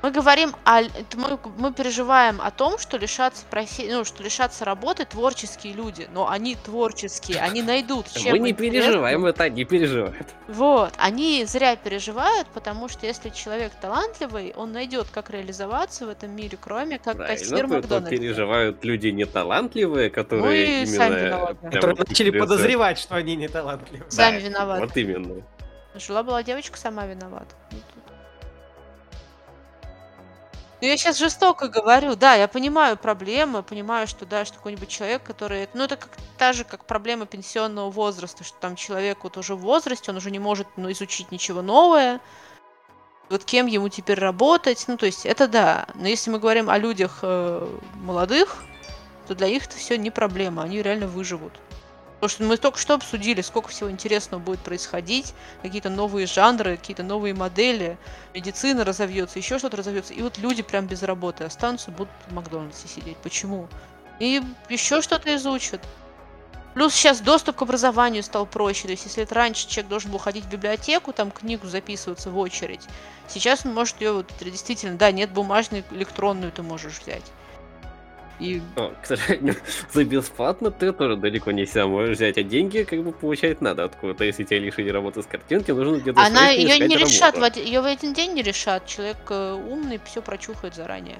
[0.00, 0.82] Мы говорим о...
[1.16, 3.88] Мы, мы переживаем о том, что лишатся профи...
[3.90, 6.08] ну, что лишатся работы творческие люди.
[6.12, 10.28] Но они творческие, они найдут, чем Мы не переживаем, это они переживают.
[10.46, 16.30] Вот, они зря переживают, потому что если человек талантливый, он найдет, как реализоваться в этом
[16.30, 18.10] мире, кроме как кассир Правильно, тут Макдональдса.
[18.10, 20.96] переживают люди неталантливые, которые Ну именно...
[20.96, 21.56] сами виноваты.
[21.56, 24.04] прям Которые вот начали подозревать, что они не талантливы.
[24.08, 24.84] Сами Да, виноваты.
[24.84, 25.42] Вот именно.
[25.96, 27.54] Жила была девочка, сама виновата.
[30.80, 35.24] Ну, я сейчас жестоко говорю, да, я понимаю проблемы, понимаю, что да, что какой-нибудь человек,
[35.24, 39.56] который, ну это как та же, как проблема пенсионного возраста, что там человек вот уже
[39.56, 42.20] в возрасте, он уже не может ну, изучить ничего новое,
[43.28, 46.78] вот кем ему теперь работать, ну то есть это да, но если мы говорим о
[46.78, 48.62] людях э, молодых,
[49.26, 51.54] то для них это все не проблема, они реально выживут.
[52.20, 57.04] Потому что мы только что обсудили, сколько всего интересного будет происходить, какие-то новые жанры, какие-то
[57.04, 57.96] новые модели,
[58.34, 60.14] медицина разовьется, еще что-то разовьется.
[60.14, 63.16] И вот люди прям без работы останутся, будут в Макдональдсе сидеть.
[63.18, 63.68] Почему?
[64.18, 65.80] И еще что-то изучат.
[66.74, 68.84] Плюс сейчас доступ к образованию стал проще.
[68.84, 72.38] То есть, если это раньше человек должен был ходить в библиотеку, там книгу записываться в
[72.38, 72.82] очередь,
[73.28, 77.24] сейчас он может ее вот действительно, да, нет бумажной, электронную ты можешь взять.
[78.40, 79.56] И Но, к сожалению,
[79.92, 83.84] за бесплатно ты тоже далеко не всегда можешь взять, а деньги как бы получать надо
[83.84, 84.24] откуда-то.
[84.24, 87.80] Если тебя лишили работы с картинки, нужно где-то она ее не решат, в, один- ее
[87.80, 88.86] в один день не решат.
[88.86, 91.18] Человек э, умный все прочухает заранее.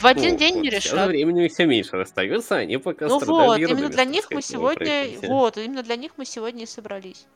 [0.00, 1.08] В один Ну, день вот не решат.
[1.08, 5.82] времени все меньше остается, они пока Ну вот, именно для них мы сегодня, вот, именно
[5.82, 7.26] для них мы сегодня и собрались.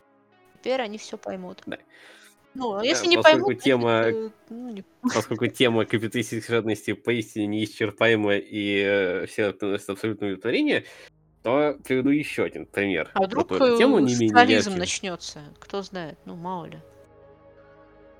[0.60, 1.62] Теперь они все поймут.
[1.66, 1.78] Да.
[2.58, 6.52] Ну, а если Да, не поскольку поймут, тема- значит, э, ну, не- Поскольку тема капиталистической
[6.52, 10.84] жадности поистине неисчерпаема и э, все приносят абсолютное удовлетворение,
[11.44, 13.10] то приведу еще один пример.
[13.14, 14.80] а вдруг тему, э, не менее социализм яркий.
[14.80, 15.40] начнется?
[15.60, 16.78] Кто знает, ну мало ли.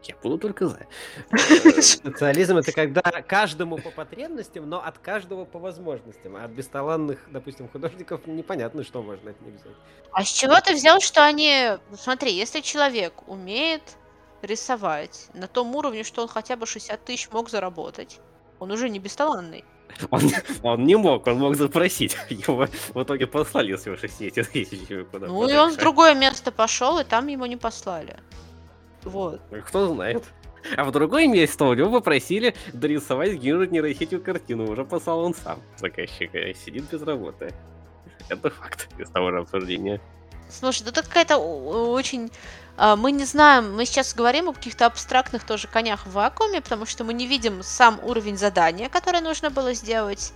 [0.05, 0.87] Я буду только за.
[1.83, 6.37] Социализм это когда каждому по потребностям, но от каждого по возможностям.
[6.37, 9.75] А от бесталанных, допустим, художников непонятно, что можно от них взять.
[10.13, 11.73] А с чего ты взял, что они...
[11.91, 13.83] Ну, Смотри, если человек умеет
[14.43, 18.21] рисовать на том уровне, что он хотя бы 60 тысяч мог заработать,
[18.59, 19.65] он уже не бесталанный.
[20.11, 20.21] Он,
[20.63, 22.17] он не мог, он мог запросить.
[22.29, 26.99] Его в итоге послали с его 60 тысяч Ну и он в другое место пошел,
[26.99, 28.17] и там его не послали.
[29.05, 29.41] Вот.
[29.51, 30.25] Ну, Кто знает.
[30.77, 34.71] А в другое место у него попросили дорисовать, генерировать нейросетью картину.
[34.71, 36.39] Уже послал он сам заказчика.
[36.39, 37.55] и Сидит без работы.
[38.29, 40.01] Это факт из того же обсуждения.
[40.51, 42.31] Слушай, тут какая-то очень...
[42.77, 46.87] а, Мы не знаем, мы сейчас говорим о каких-то абстрактных тоже конях в вакууме, потому
[46.87, 50.33] что мы не видим сам уровень задания, которое нужно было сделать,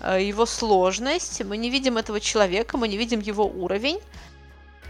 [0.00, 4.00] а, его сложность, мы не видим этого человека, мы не видим его уровень.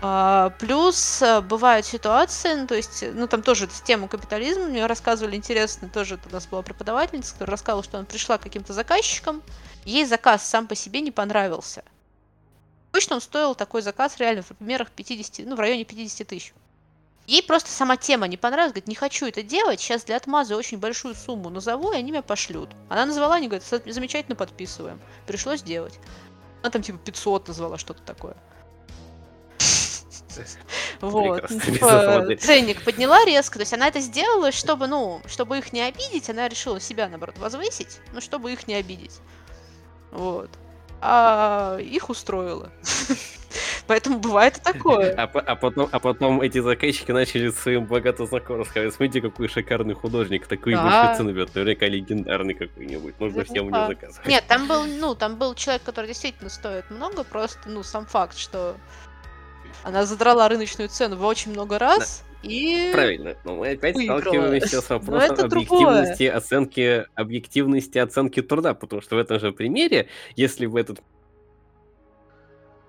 [0.00, 5.88] А, Плюс бывают ситуации, ну, то есть, ну там тоже тему капитализма мне рассказывали интересно,
[5.88, 9.42] тоже у нас была преподавательница, которая рассказывала, что она пришла к каким-то заказчикам,
[9.84, 11.82] ей заказ сам по себе не понравился.
[12.92, 16.54] Обычно он стоил такой заказ реально в примерах 50, ну, в районе 50 тысяч.
[17.26, 20.78] Ей просто сама тема не понравилась, говорит, не хочу это делать, сейчас для отмаза очень
[20.78, 22.70] большую сумму назову, и они меня пошлют.
[22.88, 24.98] Она назвала, они говорят, «Со- замечательно подписываем.
[25.26, 25.98] Пришлось делать.
[26.62, 28.36] Она там типа 500 назвала, что-то такое.
[31.00, 31.48] Вот.
[31.48, 33.54] Типа, Ценник подняла резко.
[33.54, 37.36] То есть она это сделала, чтобы, ну, чтобы их не обидеть, она решила себя, наоборот,
[37.38, 39.18] возвысить, ну, чтобы их не обидеть.
[40.12, 40.50] Вот.
[41.00, 42.70] А их устроило.
[43.86, 45.14] Поэтому бывает и такое.
[45.16, 49.94] А, а потом, а потом эти заказчики начали своим богато знакомым рассказывать, смотрите, какой шикарный
[49.94, 50.82] художник, такой Да.
[50.82, 54.26] большой цены берет, наверняка легендарный какой-нибудь, нужно всем у него заказывать.
[54.26, 58.36] Нет, там был, ну, там был человек, который действительно стоит много, просто, ну, сам факт,
[58.36, 58.76] что
[59.82, 62.90] она задрала рыночную цену в очень много раз, и...
[62.92, 64.20] Правильно, но мы опять Выиграла.
[64.20, 70.66] сталкиваемся с вопросом объективности оценки, объективности оценки труда, потому что в этом же примере, если
[70.66, 71.00] бы этот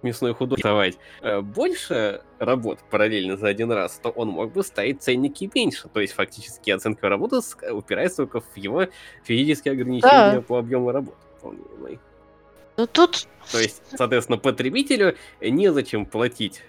[0.01, 5.01] мясной художник рисовать э, больше работ параллельно за один раз, то он мог бы ставить
[5.01, 5.89] ценники меньше.
[5.89, 7.39] То есть фактически оценка работы
[7.71, 8.87] упирается только в его
[9.23, 10.41] физические ограничения Да.
[10.41, 11.17] по объему работы.
[11.41, 16.63] Ну, тут То есть, соответственно, потребителю незачем платить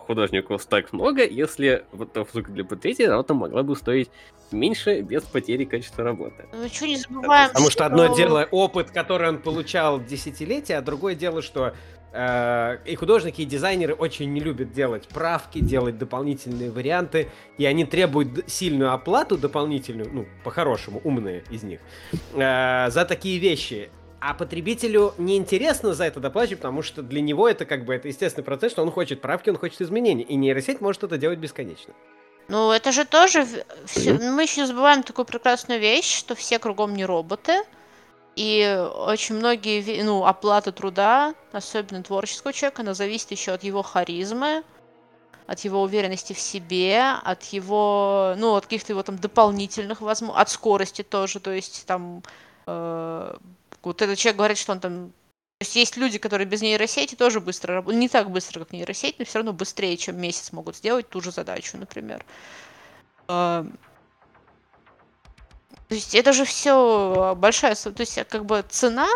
[0.00, 4.10] художнику так много, если вот в итоге для потребителя работа могла бы стоить
[4.52, 6.46] меньше без потери качества работы.
[6.52, 11.14] ну, ничего не забываем, Потому что одно дело опыт, который он получал десятилетия, а другое
[11.14, 11.74] дело, что
[12.12, 17.28] э, и художники, и дизайнеры очень не любят делать правки, делать дополнительные варианты,
[17.58, 21.80] и они требуют сильную оплату дополнительную, ну, по-хорошему, умные из них,
[22.34, 23.90] э, за такие вещи.
[24.20, 28.44] А потребителю неинтересно за это доплачивать, потому что для него это как бы это естественный
[28.44, 30.22] процесс, что он хочет правки, он хочет изменений.
[30.22, 31.92] И нейросеть может это делать бесконечно.
[32.48, 33.44] Ну, это же тоже...
[33.44, 34.34] в- всё- Мгм.
[34.34, 37.62] Мы еще не забываем такую прекрасную вещь, что все кругом не роботы.
[38.36, 44.62] И очень многие, ну, оплата труда, особенно творческого человека, она зависит еще от его харизмы,
[45.46, 50.48] от его уверенности в себе, от его, ну, от каких-то его там дополнительных возможностей, от
[50.50, 52.22] скорости тоже, то есть там
[52.66, 53.34] э,
[53.86, 55.12] вот этот человек говорит, что он там
[55.58, 57.98] то есть есть люди, которые без нейросети тоже быстро работают.
[57.98, 61.30] Не так быстро, как нейросеть, но все равно быстрее, чем месяц могут сделать ту же
[61.30, 62.26] задачу, например.
[63.26, 63.64] А,
[65.88, 67.74] То есть это же все большая...
[67.74, 69.08] со- То есть как бы цена,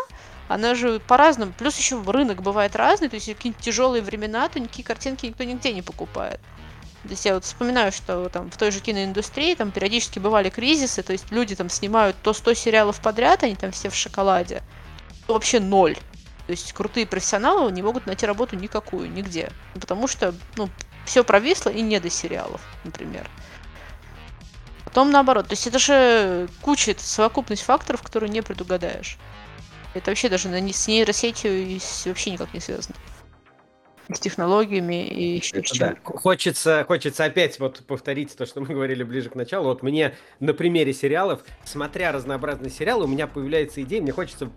[0.48, 1.52] она же по-разному.
[1.52, 3.10] Плюс еще рынок бывает разный.
[3.10, 6.40] То есть какие-нибудь тяжелые времена, то никакие картинки никто нигде не покупает.
[7.02, 11.02] То есть я вот вспоминаю, что там в той же киноиндустрии там периодически бывали кризисы,
[11.02, 14.62] то есть люди там снимают то 100 сериалов подряд, они там все в шоколаде,
[15.26, 15.96] то вообще ноль.
[16.46, 19.52] То есть крутые профессионалы не могут найти работу никакую, нигде.
[19.74, 20.68] Потому что, ну,
[21.04, 23.30] все провисло и не до сериалов, например.
[24.84, 25.46] Потом наоборот.
[25.46, 29.16] То есть это же куча, это совокупность факторов, которые не предугадаешь.
[29.94, 32.96] Это вообще даже на, с нейросетью вообще никак не связано.
[34.14, 35.88] С технологиями и еще Это с да.
[35.88, 35.96] чем.
[36.04, 39.66] Х- Хочется, хочется опять вот повторить то, что мы говорили ближе к началу.
[39.68, 44.50] Вот мне на примере сериалов, смотря разнообразные сериалы, у меня появляется идея, мне хочется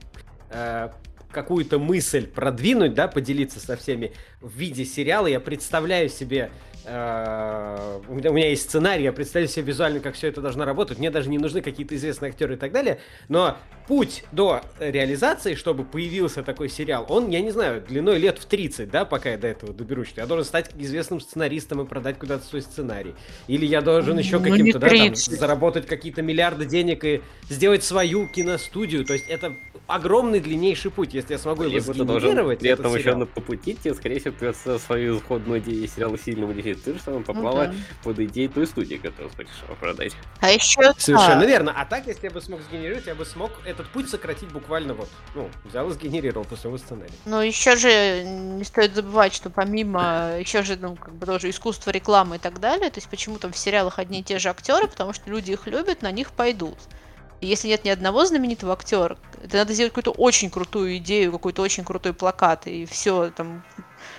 [0.49, 0.89] э,
[1.31, 5.27] какую-то мысль продвинуть, да, поделиться со всеми в виде сериала.
[5.27, 6.51] Я представляю себе,
[6.85, 10.99] у, меня, у меня есть сценарий, я представляю себе визуально, как все это должно работать.
[10.99, 12.99] Мне даже не нужны какие-то известные актеры и так далее.
[13.29, 13.57] Но
[13.87, 18.89] путь до реализации, чтобы появился такой сериал, он, я не знаю, длиной лет в 30,
[18.89, 22.45] да, пока я до этого доберусь, что я должен стать известным сценаристом и продать куда-то
[22.45, 23.15] свой сценарий.
[23.47, 25.39] Или я должен еще Ну, каким-то, да, там, 30.
[25.39, 29.05] заработать какие-то миллиарды денег и сделать свою киностудию.
[29.05, 29.55] То есть это
[29.87, 31.13] огромный длиннейший путь.
[31.13, 33.93] Если я смогу его Либо ты должен сгенерировать, при этом еще на- по пути тебе,
[33.93, 37.73] скорее всего, придется свою исходную идею сериала сильно модифицировать, чтобы она Ну попала да.
[38.03, 40.13] под идею той студии, которую хочешь его продать.
[40.39, 41.73] А еще Совершенно верно.
[41.75, 45.09] А так, если я бы смог сгенерировать, я бы смог этот путь сократить буквально вот,
[45.35, 47.13] ну, взял и сгенерировал по своему сценарию.
[47.25, 51.91] Но еще же не стоит забывать, что помимо еще же, ну, как бы тоже искусства
[51.91, 54.87] рекламы и так далее, то есть почему там в сериалах одни и те же актеры,
[54.87, 56.77] потому что люди их любят, на них пойдут.
[57.41, 61.61] И если нет ни одного знаменитого актера, это надо сделать какую-то очень крутую идею, какой-то
[61.61, 63.63] очень крутой плакат, и все там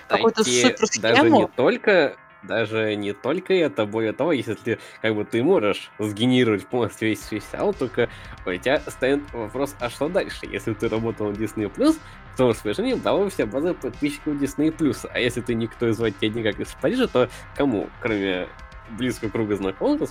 [0.07, 1.51] какую-то Найти супер даже не схему.
[1.55, 7.09] только даже не только это, более того, если ты как бы ты можешь сгенерировать полностью
[7.09, 8.09] весь сериал, только
[8.45, 10.41] у тебя стоит вопрос, а что дальше?
[10.43, 14.73] Если ты работал на Disney+, в том распоряжении была вся база подписчиков Disney+.
[15.11, 18.47] А если ты никто из тебя никак из Парижа, то кому, кроме
[18.89, 20.01] близкого круга знакомых,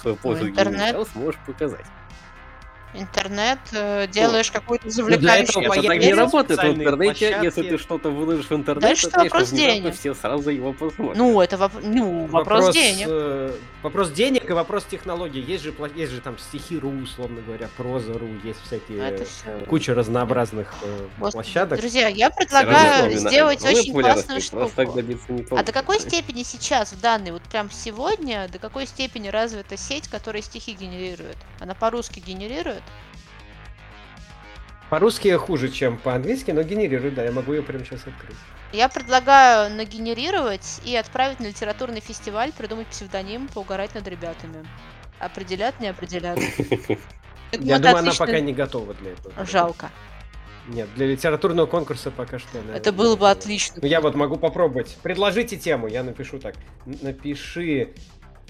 [0.48, 0.56] интернет.
[0.56, 1.86] сгенерированный сериал сможешь показать?
[2.94, 7.38] Интернет, э, делаешь какую-то этого завлекающую Ну, Это так не работает в интернете.
[7.42, 9.94] Если ты что-то выложишь в интернет, Дальше то, конечно, вопрос денег.
[9.94, 11.16] все сразу его посмотрят.
[11.16, 13.06] Ну, это воп- ну, вопрос, денег.
[13.08, 13.52] э,
[13.82, 15.40] вопрос денег и вопрос технологий.
[15.40, 19.66] Есть же, есть же там стихи.ру, условно говоря, проза.ру, есть всякие Ну, Это всё.
[19.66, 21.80] куча разнообразных э, Господи, площадок.
[21.80, 24.70] Друзья, я предлагаю именно сделать огромной очень классную штуку.
[25.50, 30.06] А до какой степени сейчас, в данный, вот прям сегодня, до какой степени развита сеть,
[30.08, 31.36] которая стихи генерирует?
[31.60, 32.83] Она по-русски генерирует?
[34.90, 38.36] По-русски хуже, чем по-английски, но генерирует, да, я могу ее прямо сейчас открыть.
[38.72, 44.66] Я предлагаю нагенерировать и отправить на литературный фестиваль, придумать псевдоним, поугарать над ребятами.
[45.18, 46.38] Определят, не определят.
[47.52, 49.46] Я думаю, она пока не готова для этого.
[49.46, 49.90] Жалко.
[50.66, 52.54] Нет, для литературного конкурса пока что.
[52.54, 53.80] Наверное, Это было бы отлично.
[53.82, 54.96] Ну, я вот могу попробовать.
[55.02, 56.54] Предложите тему, я напишу так.
[56.86, 57.92] Напиши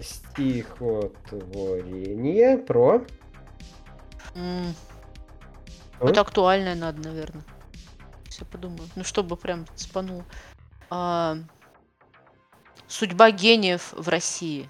[0.01, 3.05] стихотворение про...
[6.00, 7.44] Это актуальное надо, наверное.
[8.28, 8.88] Все подумаю.
[8.96, 10.24] Ну, чтобы прям спануло.
[10.90, 11.36] А,
[12.88, 14.68] Судьба гениев в России.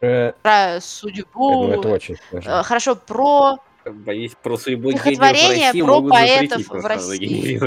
[0.00, 1.50] Э, Про я судьбу.
[1.52, 2.50] думаю, это очень сложно.
[2.50, 7.58] э, Хорошо, про Боюсь, про судьбу гениев в России про могут поэтов в России.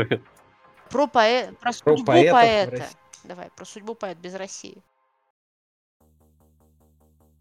[0.89, 1.51] про, поэ...
[1.53, 2.87] про Про судьбу поэтов в поэта.
[3.25, 4.81] Давай, про судьбу поэта без России.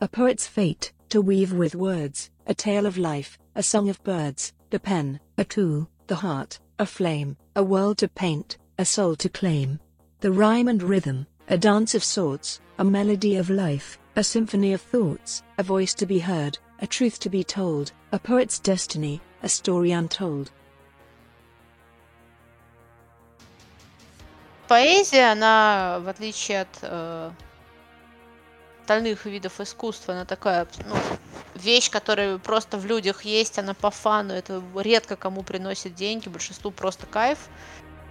[0.01, 4.54] A poet's fate, to weave with words, a tale of life, a song of birds,
[4.70, 9.30] the pen, a tool, the heart, a flame, a world to paint, a soul to
[9.30, 9.80] claim.
[10.20, 14.82] The rhyme and rhythm, a dance of sorts, a melody of life, a symphony of
[14.82, 19.50] thoughts, a voice to be heard, a truth to be told, a poet's destiny, a
[19.50, 20.52] story untold.
[24.68, 27.32] Поэзия, она, в отличие от э,
[28.91, 30.97] остальных видов искусства, она такая, ну,
[31.55, 36.73] вещь, которая просто в людях есть, она по фану, это редко кому приносит деньги, большинству
[36.73, 37.39] просто кайф,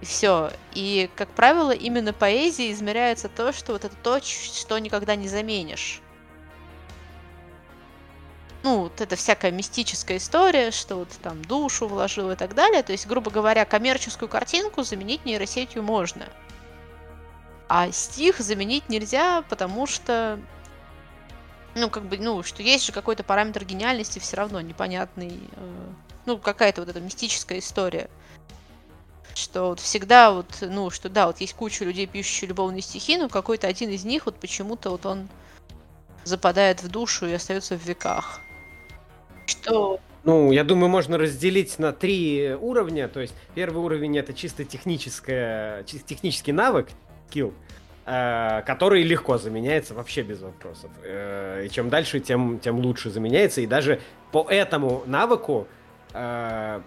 [0.00, 0.50] и все.
[0.72, 6.00] И, как правило, именно поэзией измеряется то, что вот это то, что никогда не заменишь.
[8.62, 12.82] Ну, вот это всякая мистическая история, что вот там душу вложил и так далее.
[12.82, 16.26] То есть, грубо говоря, коммерческую картинку заменить нейросетью можно.
[17.68, 20.40] А стих заменить нельзя, потому что
[21.74, 25.40] ну, как бы, ну, что есть же какой-то параметр гениальности все равно непонятный.
[25.52, 25.86] э,
[26.26, 28.08] ну, какая-то вот эта мистическая история.
[29.34, 33.28] Что вот всегда вот, ну, что да, вот есть куча людей, пишущих любовные стихи, но
[33.28, 35.28] какой-то один из них вот почему-то вот он
[36.24, 38.40] западает в душу и остается в веках.
[39.46, 43.08] Что Ну, я думаю, можно разделить на три уровня.
[43.08, 46.88] То есть первый уровень это чисто техническое, чисто технический навык,
[47.28, 47.54] скилл,
[48.04, 50.90] который легко заменяется вообще без вопросов.
[51.04, 53.60] Э, И чем дальше, тем, тем лучше заменяется.
[53.60, 54.00] И даже
[54.32, 55.68] по этому навыку
[56.12, 56.80] э,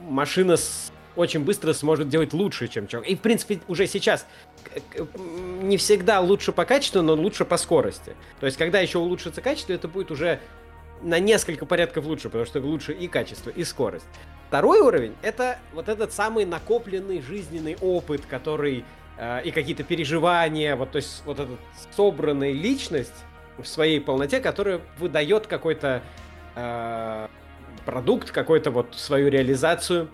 [0.00, 3.10] машина с- очень быстро сможет делать лучше, чем человек.
[3.10, 4.26] И, в принципе, уже сейчас
[5.62, 8.14] не всегда лучше по качеству, но лучше по скорости.
[8.40, 10.38] То есть, когда еще улучшится качество, это будет уже
[11.02, 14.06] на несколько порядков лучше, потому что лучше и качество, и скорость.
[14.48, 18.84] Второй уровень— это вот этот самый накопленный жизненный опыт, который
[19.18, 21.52] э, и какие-то переживания, вот, то есть вот эта
[21.94, 23.14] собранная личность
[23.58, 26.02] в своей полноте, которая выдает какой-то
[26.54, 27.28] э,
[27.84, 30.08] продукт, какой-то вот свою реализацию.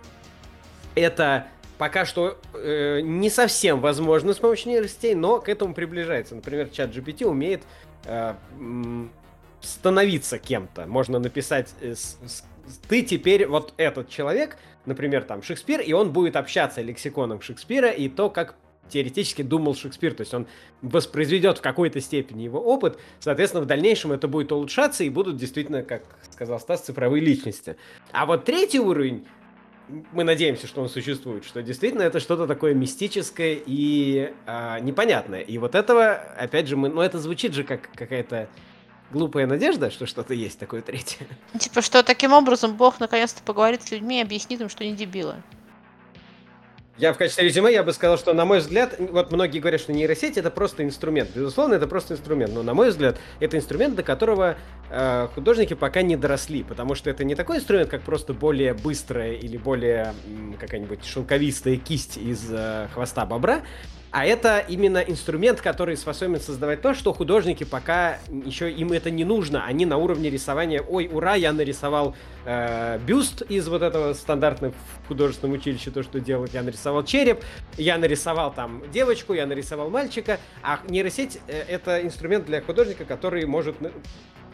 [0.95, 1.47] Это
[1.79, 6.35] пока что э, не совсем возможно с помощью нейросетей, но к этому приближается.
[6.37, 7.63] Например, чат GPT умеет
[8.05, 8.35] э,
[9.61, 10.87] становиться кем-то.
[10.87, 12.45] Можно написать э, с-
[12.89, 14.57] ты теперь вот этот человек,
[14.87, 18.55] например, там Шекспир, и он будет общаться лексиконом Шекспира и то, как
[18.89, 20.47] теоретически думал Шекспир, то есть он
[20.83, 25.83] воспроизведет в какой-то степени его опыт, соответственно, в дальнейшем это будет улучшаться и будут действительно,
[25.83, 27.77] как сказал Стас, цифровые личности.
[28.13, 29.27] А вот третий уровень,
[30.13, 35.41] мы надеемся, что он существует, что действительно это что-то такое мистическое и а, непонятное.
[35.41, 38.49] И вот этого, опять же, мы, ну это звучит же как какая-то
[39.11, 41.27] глупая надежда, что что-то есть такое третье.
[41.59, 45.37] Типа, что таким образом Бог наконец-то поговорит с людьми и объяснит им, что они дебилы.
[46.97, 49.93] Я в качестве резюме я бы сказал, что, на мой взгляд, вот многие говорят, что
[49.93, 51.31] нейросеть это просто инструмент.
[51.35, 52.55] Безусловно, это просто инструмент.
[52.55, 54.57] Но, на мой взгляд, это инструмент, до которого
[54.91, 56.63] э, художники пока не доросли.
[56.63, 61.79] Потому что это не такой инструмент, как просто более быстрая или более м, какая-нибудь шелковистая
[61.79, 63.63] кисть из э, хвоста бобра.
[64.15, 69.25] А это именно инструмент, который способен создавать то, что художники пока еще им это не
[69.25, 69.65] нужно.
[69.65, 72.15] Они на уровне рисования, ой, ура, я нарисовал
[72.45, 74.73] э, бюст из вот этого стандартного
[75.03, 76.55] в художественном то, что делают.
[76.55, 77.43] Я нарисовал череп,
[77.77, 80.39] я нарисовал там девочку, я нарисовал мальчика.
[80.63, 83.91] А нейросеть э, это инструмент для художника, который может, на-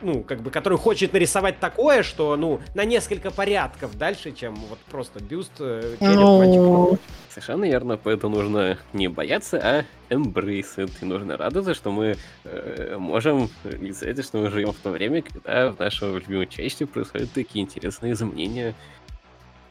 [0.03, 4.79] ну, как бы, который хочет нарисовать такое, что, ну, на несколько порядков дальше, чем вот
[4.91, 7.01] просто бюст, э, череп, Ну, мальчик.
[7.29, 10.91] Совершенно верно, поэтому нужно не бояться, а embrace it.
[11.01, 15.71] И нужно радоваться, что мы э, можем лицезреть, что мы живем в то время, когда
[15.71, 18.75] в нашем любимом чаще происходят такие интересные изменения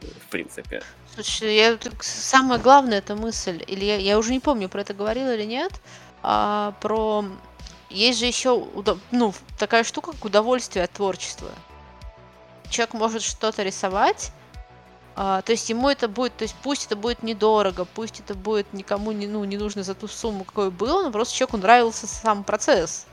[0.00, 0.82] в принципе.
[1.14, 5.34] Слушай, я, самое главное это мысль, или я, я уже не помню, про это говорила
[5.34, 5.72] или нет,
[6.22, 7.24] а, про
[7.90, 8.66] есть же еще
[9.10, 11.50] ну такая штука, как удовольствие от творчества.
[12.70, 14.32] человек может что-то рисовать,
[15.16, 18.72] а, то есть ему это будет, то есть пусть это будет недорого, пусть это будет
[18.72, 22.44] никому не, ну, не нужно за ту сумму, какой было, но просто человеку нравился сам
[22.44, 23.06] процесс.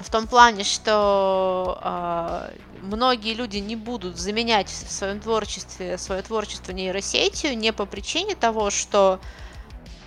[0.00, 2.50] В том плане, что а,
[2.82, 8.70] многие люди не будут заменять в своем творчестве свое творчество нейросетью не по причине того,
[8.70, 9.20] что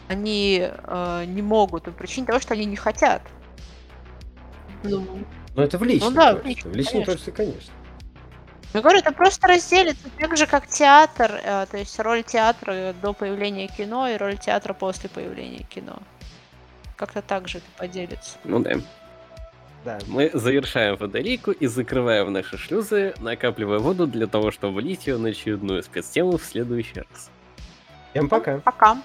[0.07, 3.21] они э, не могут, а по причине того, что они не хотят.
[4.89, 6.72] Ну, ну это в личном ну, да, творчестве.
[6.72, 7.73] В личном творчестве, конечно.
[8.73, 13.14] Я говорю, это просто разделится так же, как театр, э, то есть роль театра до
[13.14, 15.99] появления кино и роль театра после появления кино.
[16.95, 18.38] Как-то так же это поделится.
[18.43, 18.76] Ну да.
[19.85, 19.99] Да.
[20.07, 25.30] Мы завершаем водолейку и закрываем наши шлюзы, накапливая воду для того, чтобы влить ее на
[25.30, 27.31] очередную спецтему в следующий раз.
[28.11, 28.57] Всем пока.
[28.59, 28.97] Пока.